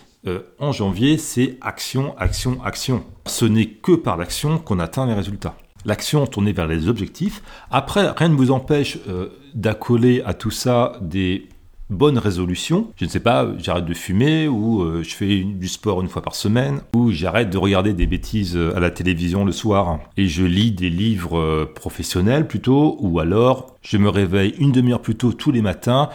en 0.58 0.72
janvier, 0.72 1.18
c'est 1.18 1.56
action, 1.60 2.16
action, 2.18 2.58
action. 2.64 3.04
Ce 3.26 3.44
n'est 3.44 3.66
que 3.66 3.92
par 3.92 4.16
l'action 4.16 4.58
qu'on 4.58 4.80
atteint 4.80 5.06
les 5.06 5.14
résultats 5.14 5.56
l'action 5.86 6.26
tournée 6.26 6.52
vers 6.52 6.66
les 6.66 6.88
objectifs. 6.88 7.42
Après, 7.70 8.10
rien 8.10 8.28
ne 8.28 8.34
vous 8.34 8.50
empêche 8.50 8.98
euh, 9.08 9.28
d'accoler 9.54 10.22
à 10.26 10.34
tout 10.34 10.50
ça 10.50 10.98
des 11.00 11.48
bonnes 11.88 12.18
résolutions. 12.18 12.88
Je 12.96 13.04
ne 13.04 13.10
sais 13.10 13.20
pas, 13.20 13.48
j'arrête 13.58 13.84
de 13.84 13.94
fumer 13.94 14.48
ou 14.48 14.82
euh, 14.82 15.04
je 15.04 15.14
fais 15.14 15.44
du 15.44 15.68
sport 15.68 16.02
une 16.02 16.08
fois 16.08 16.20
par 16.20 16.34
semaine 16.34 16.80
ou 16.96 17.12
j'arrête 17.12 17.48
de 17.48 17.58
regarder 17.58 17.92
des 17.92 18.06
bêtises 18.08 18.56
euh, 18.56 18.76
à 18.76 18.80
la 18.80 18.90
télévision 18.90 19.44
le 19.44 19.52
soir 19.52 20.00
et 20.16 20.26
je 20.26 20.44
lis 20.44 20.72
des 20.72 20.90
livres 20.90 21.64
professionnels 21.76 22.48
plutôt 22.48 22.96
ou 22.98 23.20
alors 23.20 23.76
je 23.82 23.98
me 23.98 24.08
réveille 24.08 24.54
une 24.58 24.72
demi-heure 24.72 25.00
plus 25.00 25.14
tôt 25.14 25.32
tous 25.32 25.52
les 25.52 25.62
matins 25.62 26.08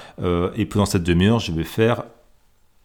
et 0.55 0.65
pendant 0.65 0.85
cette 0.85 1.03
demi-heure 1.03 1.39
je 1.39 1.53
vais 1.53 1.63
faire 1.63 2.03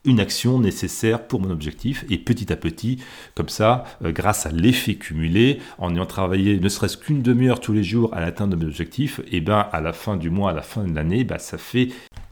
une 0.06 0.20
action 0.20 0.58
nécessaire 0.58 1.26
pour 1.26 1.40
mon 1.40 1.50
objectif. 1.50 2.04
Et 2.08 2.18
petit 2.18 2.52
à 2.52 2.56
petit, 2.56 2.98
comme 3.34 3.48
ça, 3.48 3.84
euh, 4.04 4.12
grâce 4.12 4.46
à 4.46 4.50
l'effet 4.50 4.94
cumulé, 4.94 5.58
en 5.78 5.94
ayant 5.94 6.06
travaillé 6.06 6.58
ne 6.58 6.68
serait-ce 6.68 6.96
qu'une 6.96 7.22
demi-heure 7.22 7.60
tous 7.60 7.72
les 7.72 7.84
jours 7.84 8.14
à 8.14 8.20
l'atteinte 8.20 8.50
de 8.50 8.56
mes 8.56 8.64
objectifs, 8.64 9.20
et 9.30 9.40
ben 9.40 9.66
à 9.72 9.80
la 9.80 9.92
fin 9.92 10.16
du 10.16 10.30
mois, 10.30 10.50
à 10.50 10.54
la 10.54 10.62
fin 10.62 10.84
de 10.84 10.94
l'année, 10.94 11.24
ben, 11.24 11.38
ça 11.38 11.58
fait 11.58 11.88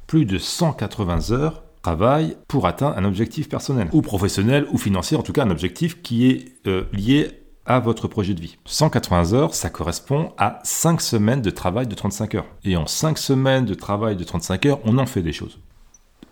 plus 0.07 0.25
de 0.25 0.39
180 0.39 1.33
heures 1.33 1.63
travail 1.83 2.37
pour 2.49 2.67
atteindre 2.67 2.97
un 2.97 3.05
objectif 3.05 3.49
personnel 3.49 3.89
ou 3.93 4.01
professionnel 4.01 4.67
ou 4.73 4.79
financier, 4.79 5.19
en 5.19 5.23
tout 5.23 5.33
cas 5.33 5.45
un 5.45 5.51
objectif 5.51 6.01
qui 6.01 6.31
est 6.31 6.53
euh, 6.67 6.85
lié 6.95 7.45
à 7.67 7.79
votre 7.79 8.09
projet 8.09 8.35
de 8.35 8.41
vie. 8.41 8.57
180 8.65 9.33
heures, 9.35 9.55
ça 9.55 9.71
correspond 9.71 10.33
à 10.39 10.61
5 10.65 11.01
semaines 11.01 11.43
de 11.43 11.51
travail 11.51 11.87
de 11.87 11.95
35 11.95 12.35
heures. 12.37 12.47
Et 12.65 12.77
en 12.77 12.87
5 12.87 13.19
semaines 13.19 13.65
de 13.65 13.75
travail 13.75 14.17
de 14.17 14.25
35 14.25 14.67
heures, 14.67 14.81
on 14.85 14.99
en 14.99 15.07
fait 15.07 15.23
des 15.23 15.33
choses. 15.33 15.59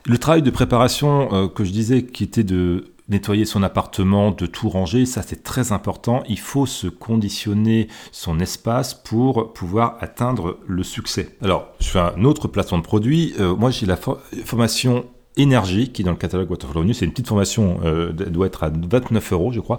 Le 0.05 0.19
travail 0.19 0.43
de 0.43 0.51
préparation 0.51 1.33
euh, 1.33 1.49
que 1.49 1.65
je 1.65 1.71
disais, 1.71 2.05
qui 2.05 2.25
était 2.25 2.43
de 2.43 2.93
nettoyer 3.09 3.45
son 3.45 3.63
appartement, 3.63 4.31
de 4.31 4.47
tout 4.47 4.69
ranger, 4.69 5.07
ça 5.07 5.23
c'est 5.23 5.43
très 5.43 5.71
important. 5.71 6.23
Il 6.29 6.39
faut 6.39 6.67
se 6.67 6.87
conditionner 6.89 7.89
son 8.11 8.41
espace 8.41 8.95
pour 8.95 9.53
pouvoir 9.53 9.99
atteindre 10.01 10.59
le 10.67 10.83
succès. 10.83 11.37
Alors, 11.43 11.69
je 11.79 11.89
fais 11.89 11.99
un 11.99 12.25
autre 12.25 12.49
placement 12.49 12.79
de 12.79 12.83
produit. 12.83 13.35
Euh, 13.39 13.55
moi, 13.55 13.71
j'ai 13.71 13.87
la 13.87 13.97
formation 13.97 15.05
Énergie, 15.37 15.91
qui 15.93 16.05
dans 16.05 16.11
le 16.11 16.17
catalogue 16.17 16.51
Waterflow 16.51 16.85
News. 16.85 16.93
C'est 16.93 17.05
une 17.05 17.13
petite 17.13 17.29
formation, 17.29 17.81
euh, 17.85 18.13
doit 18.13 18.47
être 18.47 18.65
à 18.65 18.71
29 18.71 19.33
euros, 19.33 19.53
je 19.53 19.61
crois. 19.61 19.79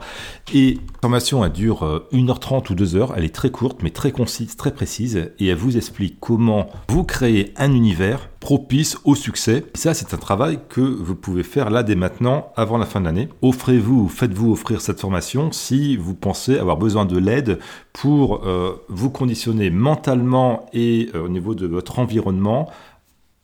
Et 0.54 0.76
la 0.76 1.00
formation, 1.02 1.46
elle 1.46 1.52
dure 1.52 2.08
1h30 2.12 2.72
ou 2.72 2.76
2h. 2.76 3.14
Elle 3.16 3.26
est 3.26 3.36
très 3.36 3.52
courte, 3.52 3.84
mais 3.84 3.90
très 3.90 4.12
concise, 4.12 4.56
très 4.56 4.72
précise. 4.72 5.32
Et 5.40 5.48
elle 5.48 5.58
vous 5.58 5.78
explique 5.78 6.18
comment 6.20 6.68
vous 6.90 7.04
créer 7.04 7.54
un 7.58 7.72
univers 7.74 8.30
propice 8.44 8.98
au 9.06 9.16
succès. 9.16 9.64
Ça, 9.74 9.94
c'est 9.94 10.14
un 10.14 10.18
travail 10.18 10.60
que 10.68 10.82
vous 10.82 11.16
pouvez 11.16 11.44
faire 11.44 11.70
là 11.70 11.82
dès 11.82 11.96
maintenant, 11.96 12.52
avant 12.58 12.78
la 12.78 12.86
fin 12.86 13.00
de 13.00 13.06
l'année. 13.06 13.30
Offrez-vous, 13.42 14.10
faites-vous 14.10 14.52
offrir 14.52 14.82
cette 14.82 15.00
formation 15.00 15.54
si 15.54 15.96
vous 15.96 16.14
pensez 16.14 16.58
avoir 16.58 16.76
besoin 16.76 17.06
de 17.06 17.18
l'aide 17.18 17.60
pour 17.94 18.46
euh, 18.46 18.74
vous 18.90 19.10
conditionner 19.10 19.70
mentalement 19.70 20.66
et 20.74 21.10
euh, 21.16 21.24
au 21.24 21.30
niveau 21.30 21.56
de 21.56 21.68
votre 21.68 22.00
environnement 22.00 22.70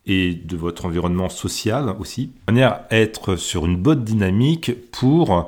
et 0.06 0.34
de 0.34 0.58
votre 0.58 0.86
environnement 0.86 1.30
social 1.30 1.96
aussi, 2.00 2.32
de 2.48 2.54
manière 2.54 2.82
à 2.90 2.98
être 2.98 3.36
sur 3.36 3.66
une 3.66 3.78
bonne 3.78 4.04
dynamique 4.04 4.72
pour 4.92 5.48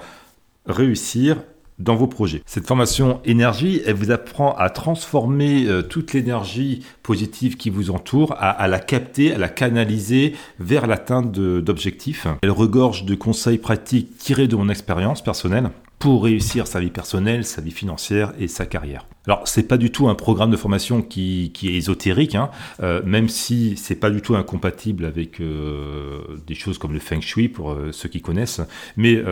réussir 0.65 1.37
dans 1.81 1.95
vos 1.95 2.07
projets. 2.07 2.41
Cette 2.45 2.67
formation 2.67 3.21
énergie, 3.25 3.81
elle 3.85 3.95
vous 3.95 4.11
apprend 4.11 4.53
à 4.55 4.69
transformer 4.69 5.65
euh, 5.65 5.81
toute 5.81 6.13
l'énergie 6.13 6.85
positive 7.01 7.57
qui 7.57 7.69
vous 7.69 7.89
entoure, 7.89 8.35
à, 8.37 8.67
la 8.67 8.79
capter, 8.79 9.33
à 9.33 9.37
la 9.37 9.49
canaliser 9.49 10.35
vers 10.59 10.87
l'atteinte 10.87 11.31
d'objectifs. 11.31 12.27
Elle 12.43 12.51
regorge 12.51 13.05
de 13.05 13.15
conseils 13.15 13.57
pratiques 13.57 14.17
tirés 14.17 14.47
de 14.47 14.55
mon 14.55 14.69
expérience 14.69 15.23
personnelle 15.23 15.71
pour 16.01 16.23
réussir 16.23 16.65
sa 16.65 16.79
vie 16.79 16.89
personnelle, 16.89 17.45
sa 17.45 17.61
vie 17.61 17.69
financière 17.69 18.33
et 18.39 18.47
sa 18.47 18.65
carrière. 18.65 19.05
Alors, 19.27 19.47
c'est 19.47 19.67
pas 19.67 19.77
du 19.77 19.91
tout 19.91 20.09
un 20.09 20.15
programme 20.15 20.49
de 20.49 20.57
formation 20.57 21.03
qui, 21.03 21.51
est 21.63 21.73
ésotérique, 21.75 22.33
hein, 22.33 22.49
euh, 22.81 23.03
même 23.05 23.29
si 23.29 23.77
c'est 23.77 23.95
pas 23.95 24.09
du 24.09 24.19
tout 24.21 24.35
incompatible 24.35 25.05
avec 25.05 25.39
euh, 25.39 26.21
des 26.47 26.55
choses 26.55 26.79
comme 26.79 26.93
le 26.93 26.99
feng 26.99 27.21
shui 27.21 27.49
pour 27.49 27.71
euh, 27.71 27.91
ceux 27.91 28.09
qui 28.09 28.19
connaissent, 28.19 28.61
mais 28.97 29.23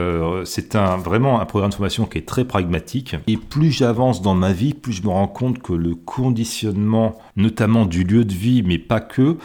c'est 0.45 0.75
un, 0.75 0.97
vraiment 0.97 1.41
un 1.41 1.45
programme 1.45 1.71
de 1.71 1.75
formation 1.75 2.05
qui 2.05 2.19
est 2.19 2.27
très 2.27 2.45
pragmatique. 2.45 3.15
Et 3.25 3.37
plus 3.37 3.71
j'avance 3.71 4.21
dans 4.21 4.35
ma 4.35 4.53
vie, 4.53 4.75
plus 4.75 4.93
je 4.93 5.01
me 5.01 5.09
rends 5.09 5.27
compte 5.27 5.59
que 5.63 5.73
le 5.73 5.95
conditionnement, 5.95 7.17
notamment 7.35 7.87
du 7.87 8.03
lieu 8.03 8.25
de 8.25 8.33
vie, 8.33 8.61
mais 8.61 8.77
pas 8.77 8.99
que, 8.99 9.37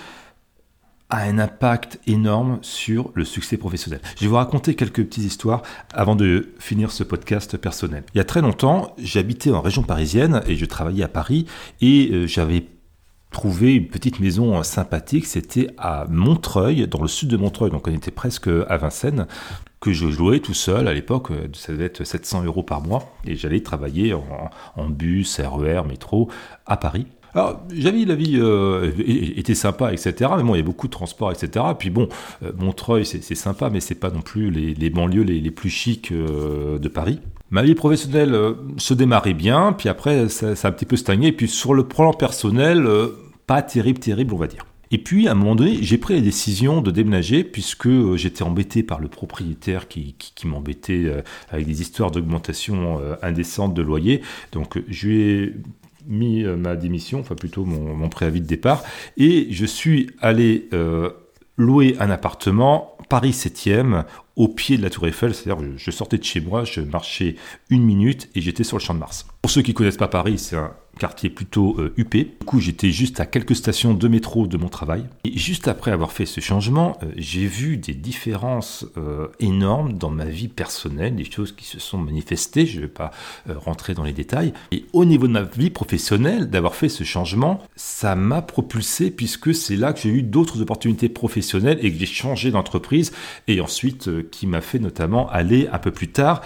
a 1.14 1.22
un 1.22 1.38
impact 1.38 2.00
énorme 2.08 2.58
sur 2.62 3.12
le 3.14 3.24
succès 3.24 3.56
professionnel. 3.56 4.00
Je 4.16 4.22
vais 4.22 4.26
vous 4.26 4.34
raconter 4.34 4.74
quelques 4.74 5.04
petites 5.04 5.24
histoires 5.24 5.62
avant 5.92 6.16
de 6.16 6.52
finir 6.58 6.90
ce 6.90 7.04
podcast 7.04 7.56
personnel. 7.56 8.02
Il 8.14 8.18
y 8.18 8.20
a 8.20 8.24
très 8.24 8.42
longtemps, 8.42 8.94
j'habitais 8.98 9.52
en 9.52 9.60
région 9.60 9.84
parisienne 9.84 10.42
et 10.48 10.56
je 10.56 10.64
travaillais 10.64 11.04
à 11.04 11.08
Paris 11.08 11.46
et 11.80 12.10
euh, 12.10 12.26
j'avais 12.26 12.66
trouvé 13.30 13.74
une 13.74 13.86
petite 13.86 14.18
maison 14.18 14.60
sympathique, 14.64 15.26
c'était 15.26 15.68
à 15.78 16.04
Montreuil, 16.08 16.88
dans 16.88 17.02
le 17.02 17.08
sud 17.08 17.28
de 17.28 17.36
Montreuil, 17.36 17.70
donc 17.70 17.86
on 17.86 17.92
était 17.92 18.12
presque 18.12 18.48
à 18.48 18.76
Vincennes, 18.76 19.26
que 19.80 19.92
je 19.92 20.06
louais 20.06 20.38
tout 20.38 20.54
seul 20.54 20.86
à 20.86 20.94
l'époque, 20.94 21.30
ça 21.52 21.72
devait 21.72 21.86
être 21.86 22.04
700 22.04 22.44
euros 22.44 22.62
par 22.62 22.80
mois, 22.80 23.12
et 23.24 23.34
j'allais 23.34 23.60
travailler 23.60 24.14
en, 24.14 24.50
en 24.76 24.88
bus, 24.88 25.40
RER, 25.40 25.82
métro 25.84 26.30
à 26.64 26.76
Paris. 26.76 27.06
Alors, 27.34 27.62
j'avais 27.74 28.04
la 28.04 28.14
vie 28.14 28.36
euh, 28.36 28.92
était 28.98 29.56
sympa, 29.56 29.92
etc. 29.92 30.30
Mais 30.36 30.42
bon, 30.44 30.54
il 30.54 30.58
y 30.58 30.60
a 30.60 30.64
beaucoup 30.64 30.86
de 30.86 30.92
transports, 30.92 31.32
etc. 31.32 31.64
Puis 31.76 31.90
bon, 31.90 32.08
euh, 32.44 32.52
Montreuil, 32.56 33.04
c'est 33.04 33.34
sympa, 33.34 33.70
mais 33.70 33.80
c'est 33.80 33.96
pas 33.96 34.10
non 34.10 34.20
plus 34.20 34.50
les, 34.50 34.90
banlieues 34.90 35.22
les, 35.22 35.50
plus 35.50 35.70
chics 35.70 36.12
euh, 36.12 36.78
de 36.78 36.88
Paris. 36.88 37.18
Ma 37.50 37.62
vie 37.62 37.74
professionnelle 37.74 38.36
se 38.76 38.94
démarrait 38.94 39.34
bien, 39.34 39.72
puis 39.72 39.88
après, 39.88 40.28
ça, 40.28 40.50
a 40.50 40.68
un 40.68 40.72
petit 40.72 40.86
peu 40.86 40.96
stagné. 40.96 41.28
Et 41.28 41.32
puis 41.32 41.48
sur 41.48 41.74
le 41.74 41.86
plan 41.86 42.12
personnel, 42.12 42.88
pas 43.46 43.62
terrible, 43.62 43.98
terrible, 43.98 44.34
on 44.34 44.38
va 44.38 44.46
dire. 44.46 44.64
Et 44.90 44.98
puis, 44.98 45.26
à 45.26 45.32
un 45.32 45.34
moment 45.34 45.56
donné, 45.56 45.78
j'ai 45.80 45.98
pris 45.98 46.14
la 46.14 46.20
décision 46.20 46.80
de 46.80 46.90
déménager 46.92 47.42
puisque 47.42 48.14
j'étais 48.14 48.44
embêté 48.44 48.84
par 48.84 49.00
le 49.00 49.08
propriétaire 49.08 49.88
qui, 49.88 50.14
qui, 50.18 50.46
m'embêtait 50.46 51.10
avec 51.50 51.66
des 51.66 51.80
histoires 51.82 52.10
d'augmentation 52.10 53.00
indécente 53.22 53.74
de 53.74 53.82
loyer. 53.82 54.20
Donc, 54.52 54.80
je 54.88 55.06
lui 55.08 55.20
ai 55.20 55.54
mis 56.06 56.44
euh, 56.44 56.56
ma 56.56 56.76
démission, 56.76 57.20
enfin 57.20 57.34
plutôt 57.34 57.64
mon, 57.64 58.08
préavis 58.08 58.40
de 58.40 58.46
départ, 58.46 58.82
et 59.16 59.48
je 59.50 59.66
suis 59.66 60.10
allé 60.20 60.68
euh, 60.72 61.10
louer 61.56 61.96
un 62.00 62.10
appartement 62.10 62.96
Paris 63.08 63.30
7e 63.30 64.04
au 64.36 64.48
pied 64.48 64.76
de 64.76 64.82
la 64.82 64.90
Tour 64.90 65.06
Eiffel, 65.06 65.34
c'est-à-dire 65.34 65.64
je 65.76 65.90
sortais 65.90 66.18
de 66.18 66.24
chez 66.24 66.40
moi, 66.40 66.64
je 66.64 66.80
marchais 66.80 67.36
une 67.70 67.84
minute 67.84 68.28
et 68.34 68.40
j'étais 68.40 68.64
sur 68.64 68.76
le 68.76 68.82
champ 68.82 68.94
de 68.94 68.98
Mars. 68.98 69.26
Pour 69.42 69.50
ceux 69.50 69.62
qui 69.62 69.74
connaissent 69.74 69.96
pas 69.96 70.08
Paris, 70.08 70.38
c'est 70.38 70.56
un 70.56 70.72
quartier 70.94 71.30
plutôt 71.30 71.76
euh, 71.78 71.92
huppé. 71.96 72.32
Du 72.40 72.46
coup, 72.46 72.60
j'étais 72.60 72.90
juste 72.90 73.20
à 73.20 73.26
quelques 73.26 73.56
stations 73.56 73.94
de 73.94 74.08
métro 74.08 74.46
de 74.46 74.56
mon 74.56 74.68
travail. 74.68 75.06
Et 75.24 75.36
juste 75.36 75.68
après 75.68 75.90
avoir 75.90 76.12
fait 76.12 76.26
ce 76.26 76.40
changement, 76.40 76.98
euh, 77.02 77.12
j'ai 77.16 77.46
vu 77.46 77.76
des 77.76 77.94
différences 77.94 78.86
euh, 78.96 79.28
énormes 79.40 79.94
dans 79.94 80.10
ma 80.10 80.24
vie 80.24 80.48
personnelle, 80.48 81.16
des 81.16 81.30
choses 81.30 81.52
qui 81.52 81.64
se 81.64 81.78
sont 81.78 81.98
manifestées. 81.98 82.66
Je 82.66 82.76
ne 82.76 82.82
vais 82.82 82.88
pas 82.88 83.10
rentrer 83.46 83.94
dans 83.94 84.04
les 84.04 84.12
détails. 84.12 84.52
Et 84.72 84.86
au 84.92 85.04
niveau 85.04 85.26
de 85.26 85.32
ma 85.32 85.42
vie 85.42 85.70
professionnelle, 85.70 86.50
d'avoir 86.50 86.74
fait 86.74 86.88
ce 86.88 87.04
changement, 87.04 87.60
ça 87.76 88.14
m'a 88.14 88.42
propulsé 88.42 89.10
puisque 89.10 89.54
c'est 89.54 89.76
là 89.76 89.92
que 89.92 90.00
j'ai 90.00 90.10
eu 90.10 90.22
d'autres 90.22 90.60
opportunités 90.60 91.08
professionnelles 91.08 91.78
et 91.82 91.92
que 91.92 91.98
j'ai 91.98 92.06
changé 92.06 92.50
d'entreprise 92.50 93.12
et 93.48 93.60
ensuite 93.60 94.30
qui 94.30 94.46
m'a 94.46 94.60
fait 94.60 94.78
notamment 94.78 95.28
aller 95.30 95.68
un 95.72 95.78
peu 95.78 95.90
plus 95.90 96.08
tard 96.08 96.42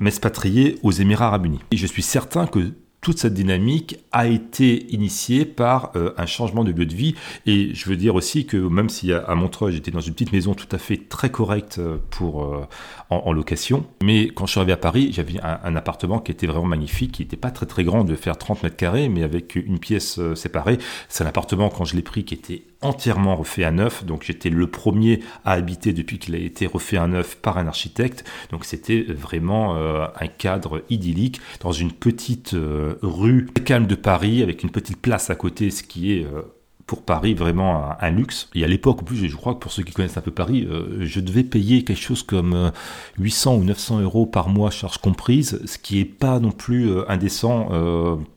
m'expatrier 0.00 0.78
aux 0.82 0.92
Émirats 0.92 1.26
Arabes 1.26 1.46
Unis. 1.46 1.60
Et 1.70 1.76
je 1.76 1.86
suis 1.86 2.02
certain 2.02 2.46
que 2.46 2.72
toute 3.00 3.18
cette 3.18 3.34
dynamique 3.34 3.98
a 4.12 4.26
été 4.26 4.92
initiée 4.92 5.44
par 5.44 5.92
euh, 5.94 6.12
un 6.16 6.26
changement 6.26 6.64
de 6.64 6.72
lieu 6.72 6.86
de 6.86 6.94
vie. 6.94 7.14
Et 7.46 7.74
je 7.74 7.88
veux 7.88 7.96
dire 7.96 8.14
aussi 8.14 8.44
que 8.44 8.56
même 8.56 8.88
si 8.88 9.12
à 9.12 9.34
Montreux, 9.34 9.70
j'étais 9.70 9.90
dans 9.90 10.00
une 10.00 10.14
petite 10.14 10.32
maison 10.32 10.54
tout 10.54 10.66
à 10.72 10.78
fait 10.78 11.08
très 11.08 11.30
correcte 11.30 11.78
euh, 11.78 11.98
pour, 12.10 12.44
euh, 12.44 12.66
en, 13.10 13.32
location, 13.32 13.86
mais 14.02 14.28
quand 14.28 14.46
je 14.46 14.52
suis 14.52 14.60
arrivé 14.60 14.72
à 14.72 14.76
Paris, 14.76 15.10
j'avais 15.12 15.40
un, 15.40 15.76
appartement 15.76 16.18
qui 16.18 16.32
était 16.32 16.46
vraiment 16.46 16.66
magnifique, 16.66 17.12
qui 17.12 17.22
n'était 17.22 17.36
pas 17.36 17.50
très 17.50 17.66
très 17.66 17.84
grand, 17.84 18.04
de 18.04 18.14
faire 18.14 18.36
30 18.36 18.62
mètres 18.62 18.76
carrés, 18.76 19.08
mais 19.08 19.22
avec 19.22 19.54
une 19.56 19.78
pièce 19.78 20.20
séparée. 20.34 20.78
C'est 21.08 21.24
un 21.24 21.26
appartement, 21.26 21.68
quand 21.70 21.84
je 21.84 21.96
l'ai 21.96 22.02
pris, 22.02 22.24
qui 22.24 22.34
était 22.34 22.62
entièrement 22.80 23.36
refait 23.36 23.64
à 23.64 23.70
neuf. 23.70 24.04
Donc 24.04 24.22
j'étais 24.24 24.50
le 24.50 24.66
premier 24.66 25.20
à 25.44 25.52
habiter 25.52 25.92
depuis 25.92 26.18
qu'il 26.18 26.34
a 26.34 26.38
été 26.38 26.66
refait 26.66 26.96
à 26.96 27.06
neuf 27.06 27.36
par 27.36 27.58
un 27.58 27.66
architecte. 27.66 28.24
Donc 28.50 28.64
c'était 28.64 29.02
vraiment 29.02 29.76
un 29.76 30.26
cadre 30.26 30.82
idyllique 30.90 31.40
dans 31.60 31.72
une 31.72 31.92
petite 31.92 32.54
rue 33.02 33.46
calme 33.64 33.86
de 33.86 33.94
Paris 33.94 34.42
avec 34.42 34.62
une 34.62 34.70
petite 34.70 35.00
place 35.00 35.30
à 35.30 35.34
côté, 35.34 35.70
ce 35.70 35.82
qui 35.82 36.12
est 36.12 36.24
euh, 36.24 36.42
pour 36.88 37.02
Paris 37.02 37.34
vraiment 37.34 37.92
un, 38.00 38.10
luxe. 38.10 38.48
Et 38.54 38.64
à 38.64 38.66
l'époque, 38.66 39.02
en 39.02 39.04
plus, 39.04 39.28
je 39.28 39.36
crois 39.36 39.52
que 39.52 39.58
pour 39.58 39.70
ceux 39.70 39.82
qui 39.82 39.92
connaissent 39.92 40.16
un 40.16 40.22
peu 40.22 40.30
Paris, 40.30 40.66
euh, 40.68 40.96
je 41.02 41.20
devais 41.20 41.44
payer 41.44 41.84
quelque 41.84 42.00
chose 42.00 42.22
comme 42.22 42.72
800 43.18 43.52
euh, 43.52 43.56
ou 43.58 43.64
900 43.64 44.00
euros 44.00 44.24
par 44.24 44.48
mois, 44.48 44.70
charges 44.70 44.96
comprises, 44.96 45.60
ce 45.66 45.76
qui 45.76 46.00
est 46.00 46.06
pas 46.06 46.40
non 46.40 46.50
plus 46.50 46.90
indécent 47.06 47.68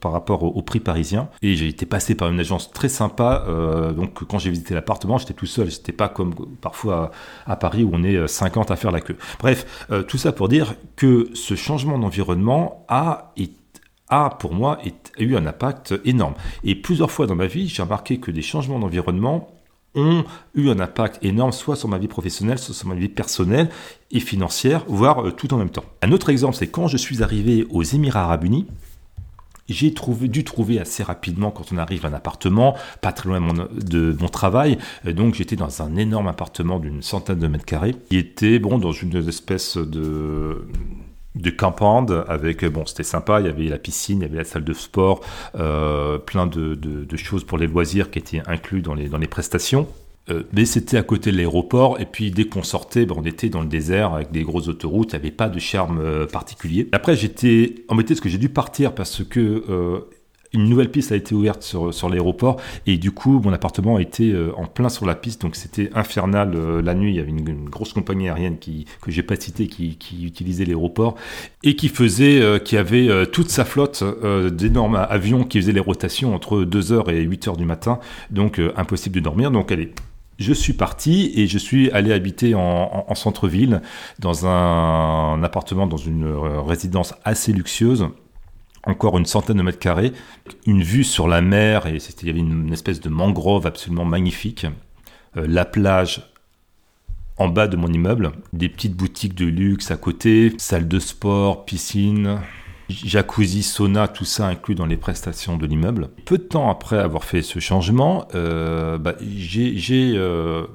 par 0.02 0.12
rapport 0.12 0.43
au, 0.43 0.62
prix 0.62 0.82
parisien. 0.82 1.30
Et 1.41 1.56
j'ai 1.56 1.70
été 1.70 1.86
passé 1.86 2.14
par 2.14 2.30
une 2.30 2.39
agence 2.39 2.72
très 2.72 2.89
sympa. 2.89 3.45
donc 3.95 4.26
quand 4.26 4.38
j'ai 4.38 4.49
visité 4.49 4.74
l'appartement, 4.74 5.18
j'étais 5.18 5.34
tout 5.34 5.45
seul. 5.45 5.72
C'était 5.72 5.93
pas 5.93 6.10
comme 6.10 6.34
parfois 6.60 7.12
à, 7.45 7.56
Paris 7.56 7.84
où 7.84 7.91
on 7.93 8.04
est 8.04 8.28
50 8.28 8.70
à 8.70 8.76
faire 8.76 8.91
la 8.91 8.99
queue. 8.99 9.16
Bref, 9.39 9.88
tout 10.10 10.18
ça 10.18 10.34
pour 10.34 10.49
dire 10.49 10.76
que 10.97 11.30
ce 11.34 11.56
changement 11.56 11.97
d'environnement 11.97 12.86
a 12.89 13.32
été 13.38 13.61
a 14.12 14.30
pour 14.30 14.53
moi 14.53 14.78
eu 15.18 15.36
un 15.36 15.45
impact 15.47 15.95
énorme. 16.05 16.36
Et 16.64 16.76
plusieurs 16.76 17.09
fois 17.09 17.26
dans 17.26 17.36
ma 17.36 17.47
vie, 17.47 17.68
j'ai 17.68 17.82
remarqué 17.82 18.20
que 18.20 18.30
des 18.30 18.43
changements 18.43 18.78
d'environnement 18.78 19.49
ont 19.95 20.24
eu 20.55 20.70
un 20.70 20.80
impact 20.80 21.24
énorme, 21.24 21.51
soit 21.51 21.76
sur 21.76 21.89
ma 21.89 21.97
vie 21.97 22.07
professionnelle, 22.07 22.59
soit 22.59 22.76
sur 22.76 22.88
ma 22.88 22.95
vie 22.95 23.09
personnelle 23.09 23.70
et 24.12 24.20
financière, 24.20 24.86
voire 24.88 25.26
euh, 25.26 25.32
tout 25.32 25.53
en 25.53 25.57
même 25.57 25.70
temps. 25.70 25.84
Un 26.01 26.12
autre 26.12 26.30
exemple, 26.30 26.55
c'est 26.55 26.68
quand 26.68 26.88
je 26.88 26.97
suis 26.97 27.24
arrivé 27.24 27.66
aux 27.70 27.84
Émirats 27.84 28.24
arabes 28.24 28.45
unis, 28.45 28.68
j'ai 29.68 29.93
trouvé, 29.93 30.28
dû 30.28 30.43
trouver 30.43 30.80
assez 30.80 31.01
rapidement 31.03 31.51
quand 31.51 31.72
on 31.72 31.78
arrive 31.78 32.05
à 32.05 32.09
un 32.09 32.14
appartement, 32.14 32.76
pas 32.99 33.14
très 33.14 33.30
loin 33.30 33.39
de 33.72 34.16
mon 34.20 34.28
travail. 34.28 34.78
Donc 35.05 35.36
j'étais 35.36 35.55
dans 35.55 35.82
un 35.82 35.95
énorme 35.95 36.28
appartement 36.28 36.80
d'une 36.80 37.01
centaine 37.01 37.39
de 37.39 37.47
mètres 37.47 37.66
carrés, 37.66 37.95
qui 38.09 38.18
était 38.18 38.59
bon 38.59 38.80
dans 38.80 38.91
une 38.91 39.16
espèce 39.28 39.78
de 39.78 40.68
de 41.36 41.50
campande 41.50 42.26
avec 42.28 42.66
bon 42.66 42.86
c'était 42.86 43.04
sympa 43.04 43.40
il 43.40 43.46
y 43.46 43.50
avait 43.50 43.64
la 43.66 43.78
piscine 43.78 44.20
il 44.20 44.24
y 44.24 44.26
avait 44.26 44.40
la 44.40 44.44
salle 44.44 44.66
de 44.66 44.74
sport 44.74 45.22
euh, 45.56 46.18
plein 46.18 46.46
de, 46.46 46.78
choses 47.16 47.44
pour 47.44 47.58
les 47.58 47.68
loisirs 47.68 48.12
qui 48.12 48.20
étaient 48.20 48.42
inclus 48.48 48.82
dans 48.82 48.94
les 48.94 49.08
dans 49.08 49.18
les 49.18 49.28
prestations. 49.28 49.88
Euh, 50.30 50.44
mais 50.54 50.66
c'était 50.66 50.98
à 50.98 51.04
côté 51.04 51.32
de 51.32 51.38
l'aéroport 51.38 52.00
et 52.00 52.06
puis 52.06 52.30
dès 52.30 52.46
qu'on 52.46 52.62
sortait 52.62 53.06
ben, 53.06 53.16
on 53.18 53.24
était 53.24 53.50
dans 53.50 53.62
le 53.62 53.68
désert 53.68 54.14
avec 54.14 54.32
des 54.32 54.44
grosses 54.44 54.68
autoroutes 54.68 55.14
il 55.14 55.16
n'y 55.16 55.22
avait 55.22 55.32
pas 55.32 55.50
de 55.50 55.60
charme 55.60 56.00
euh, 56.00 56.28
particulier. 56.28 56.88
Après 56.92 57.16
j'étais 57.16 57.76
embêté 57.88 58.14
parce 58.14 58.22
que 58.22 58.30
j'ai 58.30 58.38
dû 58.38 58.50
partir 58.50 58.94
parce 58.94 59.24
que 59.24 59.64
une 60.54 60.68
nouvelle 60.68 60.91
piste 60.91 61.12
a 61.12 61.16
été 61.16 61.34
ouverte 61.34 61.64
sur, 61.64 62.10
l'aéroport 62.10 62.58
et 62.86 62.97
du 62.97 63.12
coup 63.12 63.39
mon 63.39 63.54
appartement 63.54 63.99
était 63.99 64.32
euh, 64.32 64.52
en 64.58 64.66
plein 64.66 64.89
sur 64.89 65.06
la 65.06 65.16
piste. 65.16 65.41
Donc 65.41 65.56
c'était 65.56 65.89
infernal 65.93 66.54
euh, 66.56 66.82
la 66.82 66.93
nuit. 66.93 67.12
Il 67.12 67.16
y 67.16 67.20
avait 67.20 67.30
une, 67.30 67.70
grosse 67.70 67.93
compagnie 67.93 68.28
aérienne 68.28 68.58
qui 68.60 68.86
que 69.02 69.12
j'ai 69.12 69.24
pas 69.24 69.36
citée 69.36 69.68
qui, 69.68 69.97
utilisait 70.22 70.66
l'aéroport 70.66 71.16
et 71.64 71.76
qui 71.76 71.88
faisait 71.88 72.41
euh, 72.41 72.60
qui 72.60 72.76
avait 72.78 73.26
toute 73.28 73.49
sa 73.49 73.66
flotte 73.66 74.04
d'énormes 74.54 74.95
avions 74.95 75.43
qui 75.43 75.60
faisaient 75.60 75.72
les 75.72 75.80
rotations 75.80 76.36
entre 76.36 76.64
2h 76.64 77.10
et 77.10 77.26
8h 77.26 77.58
du 77.58 77.66
matin. 77.66 77.99
Donc 78.30 78.60
impossible 78.76 79.16
de 79.16 79.22
dormir. 79.22 79.52
Donc 79.52 79.72
allez 79.72 79.93
je 80.39 80.54
suis 80.54 80.74
parti 80.74 81.32
et 81.36 81.47
je 81.47 81.58
suis 81.58 81.91
allé 81.91 82.12
habiter 82.12 82.56
en 82.56 83.16
centre-ville 83.16 83.82
dans 84.20 84.47
un 84.47 85.43
appartement 85.43 85.86
dans 85.86 85.97
une 85.97 86.26
résidence 86.66 87.14
assez 87.24 87.54
luxueuse 87.54 88.10
encore 88.84 89.18
une 89.18 89.26
centaine 89.26 89.58
de 89.58 89.64
mètres 89.64 89.80
carrés, 89.80 90.14
une 90.66 90.82
vue 90.82 91.04
sur 91.04 91.28
la 91.28 91.42
mer, 91.42 91.86
et 91.88 91.98
il 91.98 92.28
y 92.28 92.30
avait 92.30 92.40
une, 92.40 92.74
espèce 92.74 93.00
de 93.00 93.10
mangrove 93.10 93.68
absolument 93.68 94.06
magnifique, 94.06 94.66
euh, 95.38 95.46
la 95.48 95.66
plage 95.66 96.32
en 97.38 97.48
bas 97.48 97.68
de 97.68 97.78
mon 97.78 97.88
immeuble, 97.88 98.32
des 98.54 98.70
petites 98.70 98.96
boutiques 98.96 99.36
de 99.36 99.46
luxe 99.46 99.92
à 99.92 99.98
côté, 99.98 100.54
salle 100.58 100.88
de 100.88 101.00
sport, 101.00 101.66
piscine, 101.66 102.40
jacuzzi, 102.90 103.64
sauna, 103.64 104.08
tout 104.08 104.26
ça 104.26 104.48
inclus 104.48 104.76
dans 104.76 104.86
les 104.86 104.98
prestations 104.98 105.58
de 105.58 105.66
l'immeuble. 105.66 106.10
Peu 106.26 106.38
de 106.38 106.44
temps 106.44 106.70
après 106.70 106.98
avoir 106.98 107.24
fait 107.24 107.42
ce 107.42 107.60
changement, 107.60 108.28
euh, 108.36 108.98
bah, 108.98 109.16
j'ai 109.22 110.14
euh, 110.16 110.66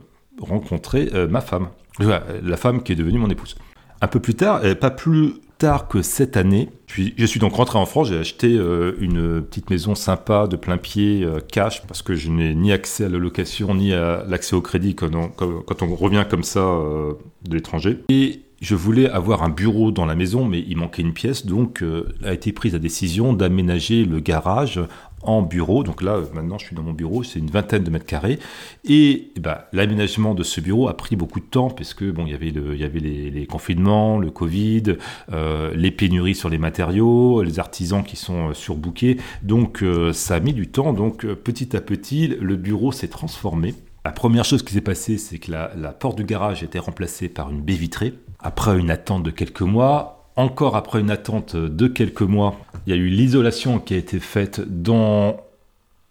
rencontré 0.41 1.11
ma 1.29 1.41
femme, 1.41 1.69
la 2.01 2.57
femme 2.57 2.83
qui 2.83 2.93
est 2.93 2.97
devenue 2.97 3.19
mon 3.19 3.31
épouse. 3.31 3.57
Un 4.01 4.09
peu 4.09 4.19
plus 4.19 4.35
tard, 4.35 4.63
pas 4.81 4.91
plus 4.91 5.35
tard 5.59 5.89
que 5.89 6.03
cette 6.03 6.37
année, 6.37 6.69
je 6.87 7.27
suis 7.27 7.41
donc 7.41 7.55
rentré 7.55 7.79
en 7.79 7.87
France, 7.87 8.09
j'ai 8.09 8.19
acheté 8.19 8.55
euh, 8.55 8.93
une 9.01 9.43
petite 9.43 9.71
maison 9.71 9.95
sympa 9.95 10.47
de 10.47 10.57
plein 10.57 10.77
pied 10.77 11.25
euh, 11.25 11.41
cash 11.41 11.83
parce 11.87 12.03
que 12.03 12.15
je 12.15 12.31
n'ai 12.31 12.55
ni 12.55 12.73
accès 12.73 13.05
à 13.05 13.09
la 13.09 13.19
location 13.19 13.75
ni 13.75 13.93
à 13.93 14.25
l'accès 14.29 14.55
au 14.55 14.61
crédit 14.61 14.95
quand 14.95 15.11
on, 15.15 15.95
revient 15.95 16.25
comme 16.29 16.43
ça 16.43 16.61
euh, 16.61 17.15
de 17.49 17.55
l'étranger. 17.55 17.99
Et 18.09 18.43
je 18.61 18.75
voulais 18.75 19.09
avoir 19.09 19.43
un 19.43 19.51
bureau 19.51 19.91
dans 19.91 20.07
la 20.07 20.15
maison, 20.15 20.45
mais 20.45 20.65
il 20.67 20.77
manquait 20.79 21.03
une 21.03 21.13
pièce, 21.13 21.45
donc 21.45 21.85
a 22.25 22.33
été 22.33 22.53
prise 22.53 22.73
la 22.73 22.79
décision 22.79 23.35
d'aménager 23.35 24.07
le 24.07 24.19
garage 24.19 24.81
en 25.23 25.43
bureau. 25.43 25.83
Donc 25.83 26.03
là, 26.03 26.21
maintenant, 26.33 26.59
je 26.59 26.67
suis 26.67 26.77
dans 26.77 26.83
mon 26.83 26.93
bureau, 26.93 27.23
c'est 27.23 27.39
une 27.39 27.51
vingtaine 27.51 27.83
de 27.85 27.91
mètres 27.91 28.07
carrés. 28.07 28.39
Et, 28.85 29.33
eh 29.37 29.41
ben, 29.41 29.59
l'aménagement 29.73 30.35
de 30.35 30.43
ce 30.43 30.61
bureau 30.61 30.89
a 30.89 30.97
pris 30.97 31.17
beaucoup 31.17 31.41
de 31.41 31.45
temps, 31.45 31.71
puisque 31.71 32.05
bon, 32.05 32.27
il 32.27 32.33
y 32.33 32.35
avait, 32.35 32.51
le, 32.51 32.77
y 32.77 32.85
avait 32.85 33.01
les, 33.01 33.47
confinements, 33.47 34.19
le 34.19 34.31
Covid, 34.31 34.97
euh, 35.33 35.73
les 35.75 35.91
pénuries 35.91 36.35
sur 36.35 36.49
les 36.49 36.59
matériaux, 36.59 37.43
les 37.43 37.59
artisans 37.59 38.03
qui 38.05 38.17
sont 38.17 38.51
euh, 38.51 38.55
surbookés. 38.55 39.19
Donc 39.43 39.83
euh, 39.83 40.12
ça 40.12 40.37
a 40.37 40.41
mis 40.41 40.53
du 40.53 40.69
temps. 40.69 40.93
Donc 40.93 41.27
petit 41.27 41.77
à 41.77 41.81
petit, 41.81 42.29
le 42.41 42.57
bureau 42.57 42.93
s'est 42.93 43.09
transformé. 43.09 43.75
La 44.05 44.12
première 44.12 44.45
chose 44.45 44.62
qui 44.62 44.73
s'est 44.73 44.81
passée, 44.81 45.19
c'est 45.19 45.39
que 45.39 45.51
la, 45.51 45.73
la 45.77 45.91
porte 45.91 46.17
du 46.17 46.25
garage 46.25 46.62
a 46.62 46.67
été 46.67 46.79
remplacée 46.79 47.29
par 47.29 47.51
une 47.51 47.61
baie 47.61 47.75
vitrée. 47.75 48.14
Après 48.39 48.79
une 48.79 48.91
attente 48.91 49.25
de 49.25 49.31
quelques 49.31 49.62
mois, 49.62 50.17
encore 50.37 50.77
après 50.77 51.01
une 51.01 51.11
attente 51.11 51.57
de 51.57 51.87
quelques 51.89 52.23
mois, 52.23 52.57
il 52.87 52.91
y 52.91 52.93
a 52.93 52.97
eu 52.97 53.09
l'isolation 53.09 53.78
qui 53.78 53.95
a 53.95 53.97
été 53.97 54.20
faite 54.20 54.61
dans 54.61 55.41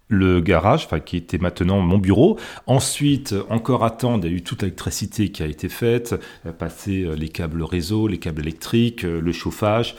le 0.08 0.40
garage, 0.40 0.88
qui 1.06 1.18
était 1.18 1.38
maintenant 1.38 1.80
mon 1.80 1.98
bureau. 1.98 2.38
Ensuite, 2.68 3.34
encore 3.50 3.84
attendre, 3.84 4.26
il 4.26 4.32
y 4.32 4.34
a 4.34 4.38
eu 4.38 4.44
toute 4.44 4.62
l'électricité 4.62 5.30
qui 5.30 5.42
a 5.42 5.48
été 5.48 5.70
faite, 5.70 6.16
passer 6.60 7.04
euh, 7.04 7.16
les 7.16 7.30
câbles 7.30 7.64
réseau, 7.64 8.08
les 8.08 8.20
câbles 8.20 8.42
électriques, 8.42 9.04
euh, 9.04 9.20
le 9.20 9.32
chauffage, 9.32 9.96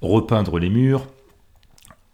repeindre 0.00 0.58
les 0.58 0.70
murs, 0.70 1.06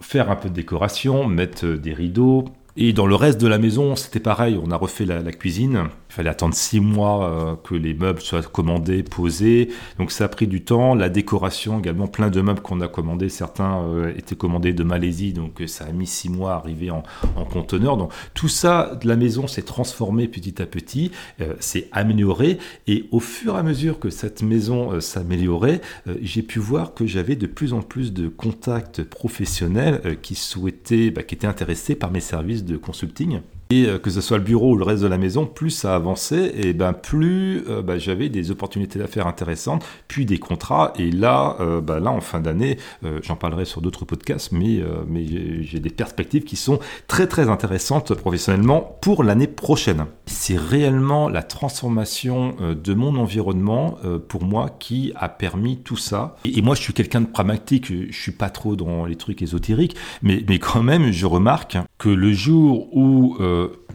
faire 0.00 0.30
un 0.30 0.36
peu 0.36 0.48
de 0.48 0.54
décoration, 0.54 1.26
mettre 1.26 1.64
euh, 1.64 1.76
des 1.76 1.94
rideaux, 1.94 2.46
et 2.80 2.92
dans 2.92 3.06
le 3.06 3.16
reste 3.16 3.40
de 3.40 3.48
la 3.48 3.58
maison, 3.58 3.96
c'était 3.96 4.20
pareil, 4.20 4.56
on 4.62 4.70
a 4.70 4.76
refait 4.76 5.04
la, 5.04 5.20
cuisine. 5.32 5.88
Il 6.10 6.14
fallait 6.14 6.30
attendre 6.30 6.54
six 6.54 6.80
mois 6.80 7.30
euh, 7.30 7.54
que 7.56 7.74
les 7.74 7.92
meubles 7.92 8.20
soient 8.20 8.42
commandés, 8.42 9.02
posés. 9.02 9.68
Donc 9.98 10.10
ça 10.10 10.24
a 10.24 10.28
pris 10.28 10.46
du 10.46 10.62
temps. 10.64 10.94
La 10.94 11.10
décoration 11.10 11.78
également, 11.78 12.06
plein 12.06 12.30
de 12.30 12.40
meubles 12.40 12.62
qu'on 12.62 12.80
a 12.80 12.88
commandés. 12.88 13.28
Certains 13.28 13.82
euh, 13.82 14.14
étaient 14.16 14.34
commandés 14.34 14.72
de 14.72 14.82
Malaisie, 14.84 15.34
donc 15.34 15.60
euh, 15.60 15.66
ça 15.66 15.84
a 15.84 15.92
mis 15.92 16.06
six 16.06 16.30
mois 16.30 16.52
à 16.52 16.56
arriver 16.56 16.90
en, 16.90 17.02
conteneur. 17.50 17.96
Donc 17.96 18.12
tout 18.34 18.48
ça, 18.48 18.98
la 19.04 19.16
maison 19.16 19.46
s'est 19.46 19.62
transformé 19.62 20.28
petit 20.28 20.60
à 20.60 20.66
petit, 20.66 21.12
s'est 21.60 21.88
amélioré. 21.92 22.58
Et 22.86 23.06
au 23.10 23.20
fur 23.20 23.54
et 23.54 23.58
à 23.58 23.62
mesure 23.62 23.98
que 23.98 24.10
cette 24.10 24.42
maison 24.42 25.00
s'améliorait, 25.00 25.80
j'ai 26.20 26.42
pu 26.42 26.58
voir 26.58 26.94
que 26.94 27.06
j'avais 27.06 27.36
de 27.36 27.46
plus 27.46 27.72
en 27.72 27.80
plus 27.80 28.12
de 28.12 28.28
contacts 28.28 29.02
professionnels 29.02 30.18
qui 30.20 30.34
souhaitaient, 30.34 31.10
bah, 31.10 31.22
qui 31.22 31.34
étaient 31.34 31.46
intéressés 31.46 31.94
par 31.94 32.10
mes 32.10 32.20
services 32.20 32.64
de 32.64 32.76
consulting. 32.76 33.40
Et 33.70 33.86
euh, 33.86 33.98
que 33.98 34.10
ce 34.10 34.20
soit 34.20 34.38
le 34.38 34.44
bureau 34.44 34.72
ou 34.72 34.76
le 34.76 34.84
reste 34.84 35.02
de 35.02 35.08
la 35.08 35.18
maison, 35.18 35.44
plus 35.44 35.70
ça 35.70 35.94
avançait, 35.94 36.52
et 36.56 36.72
ben 36.72 36.92
plus 36.92 37.64
euh, 37.68 37.82
ben, 37.82 37.98
j'avais 37.98 38.28
des 38.30 38.50
opportunités 38.50 38.98
d'affaires 38.98 39.26
intéressantes, 39.26 39.84
puis 40.08 40.24
des 40.24 40.38
contrats. 40.38 40.92
Et 40.98 41.10
là, 41.10 41.56
euh, 41.60 41.80
ben, 41.82 42.00
là 42.00 42.10
en 42.10 42.20
fin 42.20 42.40
d'année, 42.40 42.78
j'en 43.22 43.36
parlerai 43.36 43.64
sur 43.64 43.80
d'autres 43.80 44.04
podcasts, 44.04 44.52
mais, 44.52 44.82
mais 45.06 45.62
j'ai 45.62 45.80
des 45.80 45.90
perspectives 45.90 46.44
qui 46.44 46.56
sont 46.56 46.78
très 47.06 47.26
très 47.26 47.48
intéressantes 47.48 48.14
professionnellement 48.14 48.98
pour 49.00 49.24
l'année 49.24 49.46
prochaine. 49.46 50.06
C'est 50.26 50.56
réellement 50.56 51.28
la 51.28 51.42
transformation 51.42 52.54
de 52.60 52.94
mon 52.94 53.16
environnement 53.16 53.98
pour 54.28 54.44
moi 54.44 54.70
qui 54.78 55.12
a 55.16 55.28
permis 55.28 55.78
tout 55.78 55.96
ça. 55.96 56.36
Et, 56.44 56.62
moi, 56.62 56.74
je 56.74 56.82
suis 56.82 56.92
quelqu'un 56.92 57.20
de 57.20 57.26
pragmatique, 57.26 57.86
je 57.86 58.16
suis 58.16 58.32
pas 58.32 58.50
trop 58.50 58.76
dans 58.76 59.06
les 59.06 59.16
trucs 59.16 59.42
ésotériques, 59.42 59.96
mais, 60.22 60.44
mais 60.48 60.58
quand 60.58 60.82
même, 60.82 61.10
je 61.10 61.26
remarque 61.26 61.78
que 61.98 62.08
le 62.08 62.32
jour 62.32 62.94
où 62.96 63.36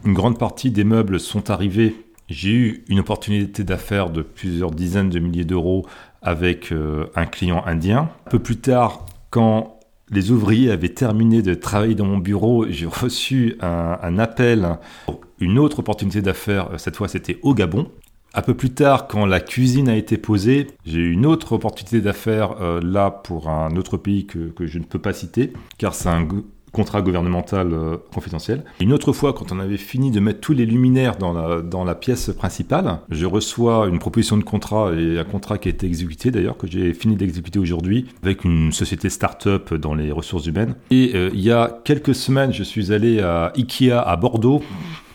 une 0.04 0.14
grande 0.14 0.38
partie 0.38 0.70
des 0.70 0.84
meubles 0.84 1.18
sont 1.18 1.50
arrivés. 1.50 1.96
J'ai 2.28 2.50
eu 2.50 2.84
une 2.88 3.00
opportunité 3.00 3.64
d'affaires 3.64 4.10
de 4.10 4.22
plusieurs 4.22 4.70
dizaines 4.70 5.10
de 5.10 5.18
milliers 5.18 5.44
d'euros 5.44 5.86
avec 6.22 6.72
euh, 6.72 7.06
un 7.14 7.26
client 7.26 7.62
indien. 7.66 8.10
Un 8.26 8.30
peu 8.30 8.38
plus 8.38 8.56
tard, 8.56 9.04
quand 9.30 9.78
les 10.10 10.30
ouvriers 10.30 10.70
avaient 10.70 10.88
terminé 10.88 11.42
de 11.42 11.54
travailler 11.54 11.94
dans 11.94 12.06
mon 12.06 12.18
bureau, 12.18 12.66
j'ai 12.68 12.86
reçu 13.02 13.56
un, 13.60 14.18
appel 14.18 14.78
pour 15.06 15.20
une 15.40 15.58
autre 15.58 15.80
opportunité 15.80 16.22
d'affaires. 16.22 16.70
Cette 16.78 16.96
fois, 16.96 17.08
c'était 17.08 17.38
au 17.42 17.54
Gabon. 17.54 17.90
Un 18.36 18.42
peu 18.42 18.54
plus 18.54 18.70
tard, 18.70 19.06
quand 19.06 19.26
la 19.26 19.40
cuisine 19.40 19.88
a 19.88 19.96
été 19.96 20.16
posée, 20.16 20.66
j'ai 20.84 20.98
eu 20.98 21.12
une 21.12 21.24
autre 21.24 21.52
opportunité 21.52 22.00
d'affaires 22.00 22.56
euh, 22.60 22.80
là 22.82 23.10
pour 23.10 23.48
un 23.48 23.76
autre 23.76 23.96
pays 23.96 24.26
que, 24.26 24.48
que, 24.48 24.66
je 24.66 24.78
ne 24.78 24.84
peux 24.84 24.98
pas 24.98 25.12
citer, 25.12 25.52
car 25.78 25.94
c'est 25.94 26.08
un 26.08 26.26
contrat 26.74 27.00
gouvernemental 27.00 27.72
euh, 27.72 27.96
confidentiel. 28.12 28.64
Une 28.80 28.92
autre 28.92 29.12
fois, 29.12 29.32
quand 29.32 29.52
on 29.52 29.60
avait 29.60 29.78
fini 29.78 30.10
de 30.10 30.20
mettre 30.20 30.40
tous 30.40 30.52
les 30.52 30.66
luminaires 30.66 31.16
dans 31.16 31.32
la, 31.32 31.62
dans 31.62 31.84
la 31.84 31.94
pièce 31.94 32.30
principale, 32.36 32.98
je 33.10 33.24
reçois 33.24 33.86
une 33.88 33.98
proposition 33.98 34.36
de 34.36 34.44
contrat 34.44 34.92
et 34.92 35.18
un 35.18 35.24
contrat 35.24 35.56
qui 35.56 35.68
a 35.68 35.70
été 35.70 35.86
exécuté 35.86 36.30
d'ailleurs, 36.30 36.58
que 36.58 36.66
j'ai 36.66 36.92
fini 36.92 37.16
d'exécuter 37.16 37.58
aujourd'hui 37.58 38.06
avec 38.22 38.44
une 38.44 38.72
société 38.72 39.08
start-up 39.08 39.72
dans 39.74 39.94
les 39.94 40.10
ressources 40.12 40.46
humaines. 40.46 40.74
Et 40.90 41.12
euh, 41.14 41.30
il 41.32 41.40
y 41.40 41.52
a 41.52 41.80
quelques 41.84 42.14
semaines, 42.14 42.52
je 42.52 42.64
suis 42.64 42.92
allé 42.92 43.20
à 43.20 43.52
Ikea 43.56 43.92
à 43.92 44.16
Bordeaux 44.16 44.62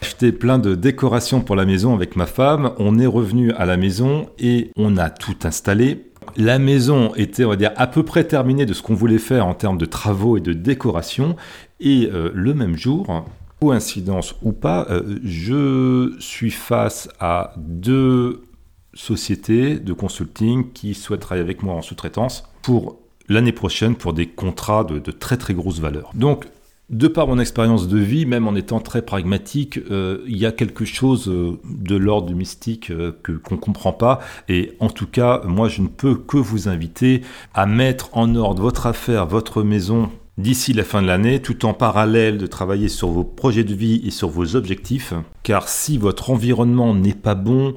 acheté 0.02 0.32
plein 0.32 0.60
de 0.60 0.76
décorations 0.76 1.42
pour 1.42 1.56
la 1.56 1.66
maison 1.66 1.94
avec 1.94 2.16
ma 2.16 2.26
femme. 2.26 2.72
On 2.78 3.00
est 3.00 3.06
revenu 3.06 3.52
à 3.54 3.66
la 3.66 3.78
maison 3.78 4.30
et 4.40 4.72
on 4.78 4.98
a 4.98 5.10
tout 5.10 5.36
installé. 5.44 6.06
La 6.38 6.60
maison 6.60 7.14
était, 7.16 7.46
on 7.46 7.50
va 7.50 7.56
dire, 7.56 7.72
à 7.76 7.88
peu 7.88 8.04
près 8.04 8.24
terminée 8.24 8.66
de 8.66 8.74
ce 8.74 8.82
qu'on 8.82 8.96
voulait 8.96 9.18
faire 9.18 9.46
en 9.46 9.54
termes 9.54 9.78
de 9.78 9.86
travaux 9.86 10.38
et 10.38 10.42
de 10.42 10.54
décoration. 10.54 11.36
Et 11.80 12.10
euh, 12.12 12.32
le 12.34 12.54
même 12.54 12.76
jour, 12.76 13.26
coïncidence 13.62 14.36
ou 14.42 14.52
pas, 14.52 14.88
euh, 14.90 15.20
je 15.24 16.16
suis 16.20 16.52
face 16.52 17.10
à 17.20 17.54
deux 17.58 18.44
sociétés 18.94 19.80
de 19.80 19.94
consulting 19.94 20.72
qui 20.72 20.94
souhaitent 20.94 21.22
travailler 21.22 21.44
avec 21.44 21.64
moi 21.64 21.76
en 21.76 21.82
sous-traitance 21.82 22.44
pour 22.62 23.00
l'année 23.28 23.52
prochaine 23.52 23.96
pour 23.96 24.14
des 24.14 24.28
contrats 24.28 24.84
de, 24.84 25.00
de, 25.00 25.12
très 25.12 25.38
très 25.38 25.54
grosse 25.54 25.80
valeur. 25.80 26.12
Donc 26.16 26.48
de 26.90 27.08
par 27.08 27.28
mon 27.28 27.38
expérience 27.38 27.88
de 27.88 28.00
vie, 28.00 28.26
même 28.26 28.48
en 28.48 28.56
étant 28.56 28.80
très 28.80 29.04
pragmatique, 29.04 29.80
euh, 29.92 30.24
il 30.28 30.38
y 30.38 30.46
a 30.46 30.52
quelque 30.52 30.86
chose 30.86 31.30
euh, 31.30 31.60
de 31.66 31.96
l'ordre 31.96 32.28
du 32.28 32.36
mystique 32.36 32.90
euh, 32.90 33.12
que 33.22 33.34
qu'on 33.34 33.56
ne 33.56 33.60
comprend 33.60 33.94
pas. 33.94 34.20
Et 34.48 34.74
en 34.80 34.90
tout 34.90 35.06
cas, 35.06 35.42
moi, 35.46 35.68
je 35.70 35.82
ne 35.84 35.88
peux 35.88 36.16
que 36.16 36.38
vous 36.38 36.68
inviter 36.68 37.22
à 37.54 37.68
mettre 37.68 38.10
en 38.18 38.34
ordre 38.36 38.64
votre 38.64 38.88
affaire, 38.88 39.28
votre 39.28 39.62
maison 39.62 40.10
d'ici 40.40 40.74
la 40.74 40.84
fin 40.84 41.02
de 41.02 41.08
l'année, 41.08 41.42
tout 41.42 41.66
en 41.66 41.74
parallèle 41.74 42.38
de 42.38 42.48
travailler 42.48 42.88
sur 42.88 43.10
vos 43.10 43.24
projets 43.24 43.64
de 43.64 43.74
vie 43.74 44.02
et 44.06 44.12
sur 44.12 44.30
vos 44.30 44.56
objectifs. 44.56 45.14
Car 45.44 45.68
si 45.68 45.98
votre 45.98 46.32
environnement 46.32 46.96
n'est 46.96 47.14
pas 47.14 47.36
bon, 47.36 47.76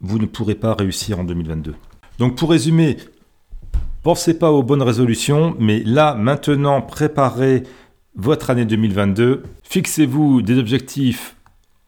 vous 0.00 0.18
ne 0.18 0.26
pourrez 0.26 0.54
pas 0.54 0.74
réussir 0.74 1.18
en 1.18 1.24
2022. 1.24 1.74
Donc 2.18 2.36
pour 2.36 2.50
résumer, 2.50 2.98
pensez 4.02 4.38
pas 4.38 4.52
aux 4.52 4.62
bonnes 4.62 4.82
résolutions, 4.82 5.56
mais 5.58 5.82
là, 5.84 6.14
maintenant, 6.14 6.82
préparez 6.82 7.64
votre 8.14 8.50
année 8.50 8.64
2022. 8.64 9.42
Fixez-vous 9.62 10.42
des 10.42 10.58
objectifs 10.58 11.36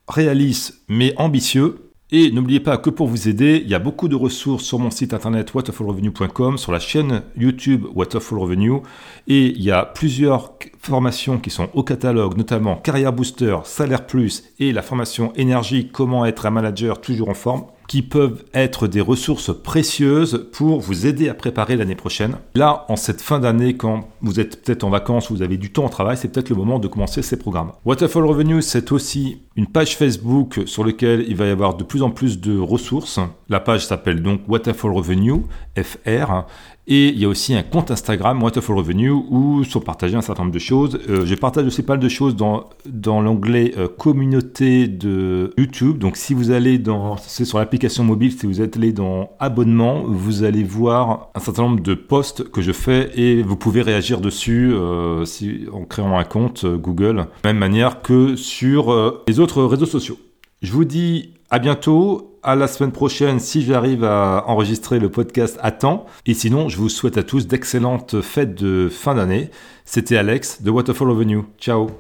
réalistes 0.08 0.80
mais 0.88 1.14
ambitieux. 1.16 1.80
Et 2.10 2.30
n'oubliez 2.30 2.60
pas 2.60 2.76
que 2.76 2.90
pour 2.90 3.08
vous 3.08 3.28
aider, 3.28 3.60
il 3.64 3.68
y 3.68 3.74
a 3.74 3.78
beaucoup 3.78 4.08
de 4.08 4.14
ressources 4.14 4.62
sur 4.62 4.78
mon 4.78 4.90
site 4.90 5.14
internet 5.14 5.52
waterfallrevenue.com, 5.52 6.58
sur 6.58 6.70
la 6.70 6.78
chaîne 6.78 7.22
YouTube 7.36 7.86
Waterfall 7.92 8.38
Revenue, 8.38 8.82
et 9.26 9.46
il 9.46 9.62
y 9.62 9.72
a 9.72 9.84
plusieurs 9.84 10.52
formations 10.78 11.38
qui 11.38 11.50
sont 11.50 11.70
au 11.72 11.82
catalogue, 11.82 12.36
notamment 12.36 12.76
Carrière 12.76 13.12
Booster, 13.12 13.56
Salaire 13.64 14.06
Plus 14.06 14.44
et 14.60 14.70
la 14.70 14.82
formation 14.82 15.32
Énergie, 15.34 15.88
comment 15.90 16.24
être 16.24 16.46
un 16.46 16.50
manager 16.50 17.00
toujours 17.00 17.30
en 17.30 17.34
forme 17.34 17.64
qui 17.88 18.02
peuvent 18.02 18.44
être 18.54 18.86
des 18.86 19.00
ressources 19.00 19.52
précieuses 19.54 20.48
pour 20.52 20.80
vous 20.80 21.06
aider 21.06 21.28
à 21.28 21.34
préparer 21.34 21.76
l'année 21.76 21.94
prochaine. 21.94 22.36
Là, 22.54 22.84
en 22.88 22.96
cette 22.96 23.20
fin 23.20 23.38
d'année, 23.38 23.76
quand 23.76 24.08
vous 24.20 24.40
êtes 24.40 24.62
peut-être 24.62 24.84
en 24.84 24.90
vacances, 24.90 25.30
vous 25.30 25.42
avez 25.42 25.56
du 25.56 25.72
temps 25.72 25.86
au 25.86 25.88
travail, 25.88 26.16
c'est 26.16 26.28
peut-être 26.28 26.50
le 26.50 26.56
moment 26.56 26.78
de 26.78 26.88
commencer 26.88 27.22
ces 27.22 27.38
programmes. 27.38 27.72
Waterfall 27.84 28.24
Revenue, 28.24 28.62
c'est 28.62 28.92
aussi 28.92 29.38
une 29.56 29.66
page 29.66 29.96
Facebook 29.96 30.62
sur 30.66 30.84
laquelle 30.84 31.24
il 31.28 31.36
va 31.36 31.46
y 31.46 31.50
avoir 31.50 31.76
de 31.76 31.84
plus 31.84 32.02
en 32.02 32.10
plus 32.10 32.40
de 32.40 32.58
ressources. 32.58 33.20
La 33.48 33.60
page 33.60 33.86
s'appelle 33.86 34.22
donc 34.22 34.40
Waterfall 34.48 34.92
Revenue, 34.92 35.42
FR, 35.76 36.44
et 36.86 37.08
il 37.08 37.18
y 37.18 37.24
a 37.24 37.28
aussi 37.28 37.54
un 37.54 37.62
compte 37.62 37.90
Instagram, 37.90 38.42
Waterfall 38.42 38.76
Revenue, 38.76 39.10
où 39.10 39.64
sont 39.64 39.80
partagées 39.80 40.16
un 40.16 40.22
certain 40.22 40.42
nombre 40.42 40.54
de 40.54 40.58
choses. 40.58 40.98
Euh, 41.08 41.24
je 41.24 41.34
partage 41.34 41.66
aussi 41.66 41.82
pas 41.82 41.94
mal 41.94 42.00
de 42.00 42.08
choses 42.08 42.36
dans, 42.36 42.68
dans 42.84 43.22
l'onglet 43.22 43.72
euh, 43.78 43.88
communauté 43.88 44.86
de 44.86 45.54
YouTube. 45.56 45.98
Donc 45.98 46.16
si 46.18 46.34
vous 46.34 46.50
allez 46.50 46.78
dans, 46.78 47.16
c'est 47.16 47.46
sur 47.46 47.58
l'application 47.58 48.04
mobile, 48.04 48.32
si 48.32 48.46
vous 48.46 48.60
êtes 48.60 48.74
dans 48.94 49.30
abonnement, 49.38 50.02
vous 50.06 50.42
allez 50.42 50.62
voir 50.62 51.30
un 51.34 51.40
certain 51.40 51.62
nombre 51.62 51.80
de 51.80 51.94
posts 51.94 52.50
que 52.50 52.60
je 52.60 52.72
fais 52.72 53.10
et 53.14 53.42
vous 53.42 53.56
pouvez 53.56 53.80
réagir 53.80 54.20
dessus 54.20 54.72
euh, 54.74 55.24
en 55.72 55.84
créant 55.84 56.18
un 56.18 56.24
compte 56.24 56.66
Google, 56.66 57.26
même 57.44 57.56
manière 57.56 58.02
que 58.02 58.36
sur 58.36 59.22
les 59.28 59.38
autres 59.38 59.62
réseaux 59.62 59.86
sociaux. 59.86 60.18
Je 60.60 60.72
vous 60.72 60.84
dis 60.84 61.33
à 61.54 61.60
bientôt 61.60 62.36
à 62.42 62.56
la 62.56 62.66
semaine 62.66 62.90
prochaine 62.90 63.38
si 63.38 63.62
j'arrive 63.62 64.02
à 64.02 64.42
enregistrer 64.48 64.98
le 64.98 65.08
podcast 65.08 65.56
à 65.62 65.70
temps. 65.70 66.04
Et 66.26 66.34
sinon, 66.34 66.68
je 66.68 66.78
vous 66.78 66.88
souhaite 66.88 67.16
à 67.16 67.22
tous 67.22 67.46
d'excellentes 67.46 68.22
fêtes 68.22 68.60
de 68.60 68.88
fin 68.88 69.14
d'année. 69.14 69.50
C'était 69.84 70.16
Alex 70.16 70.62
de 70.62 70.72
Waterfall 70.72 71.10
Revenue. 71.10 71.42
Ciao 71.60 71.90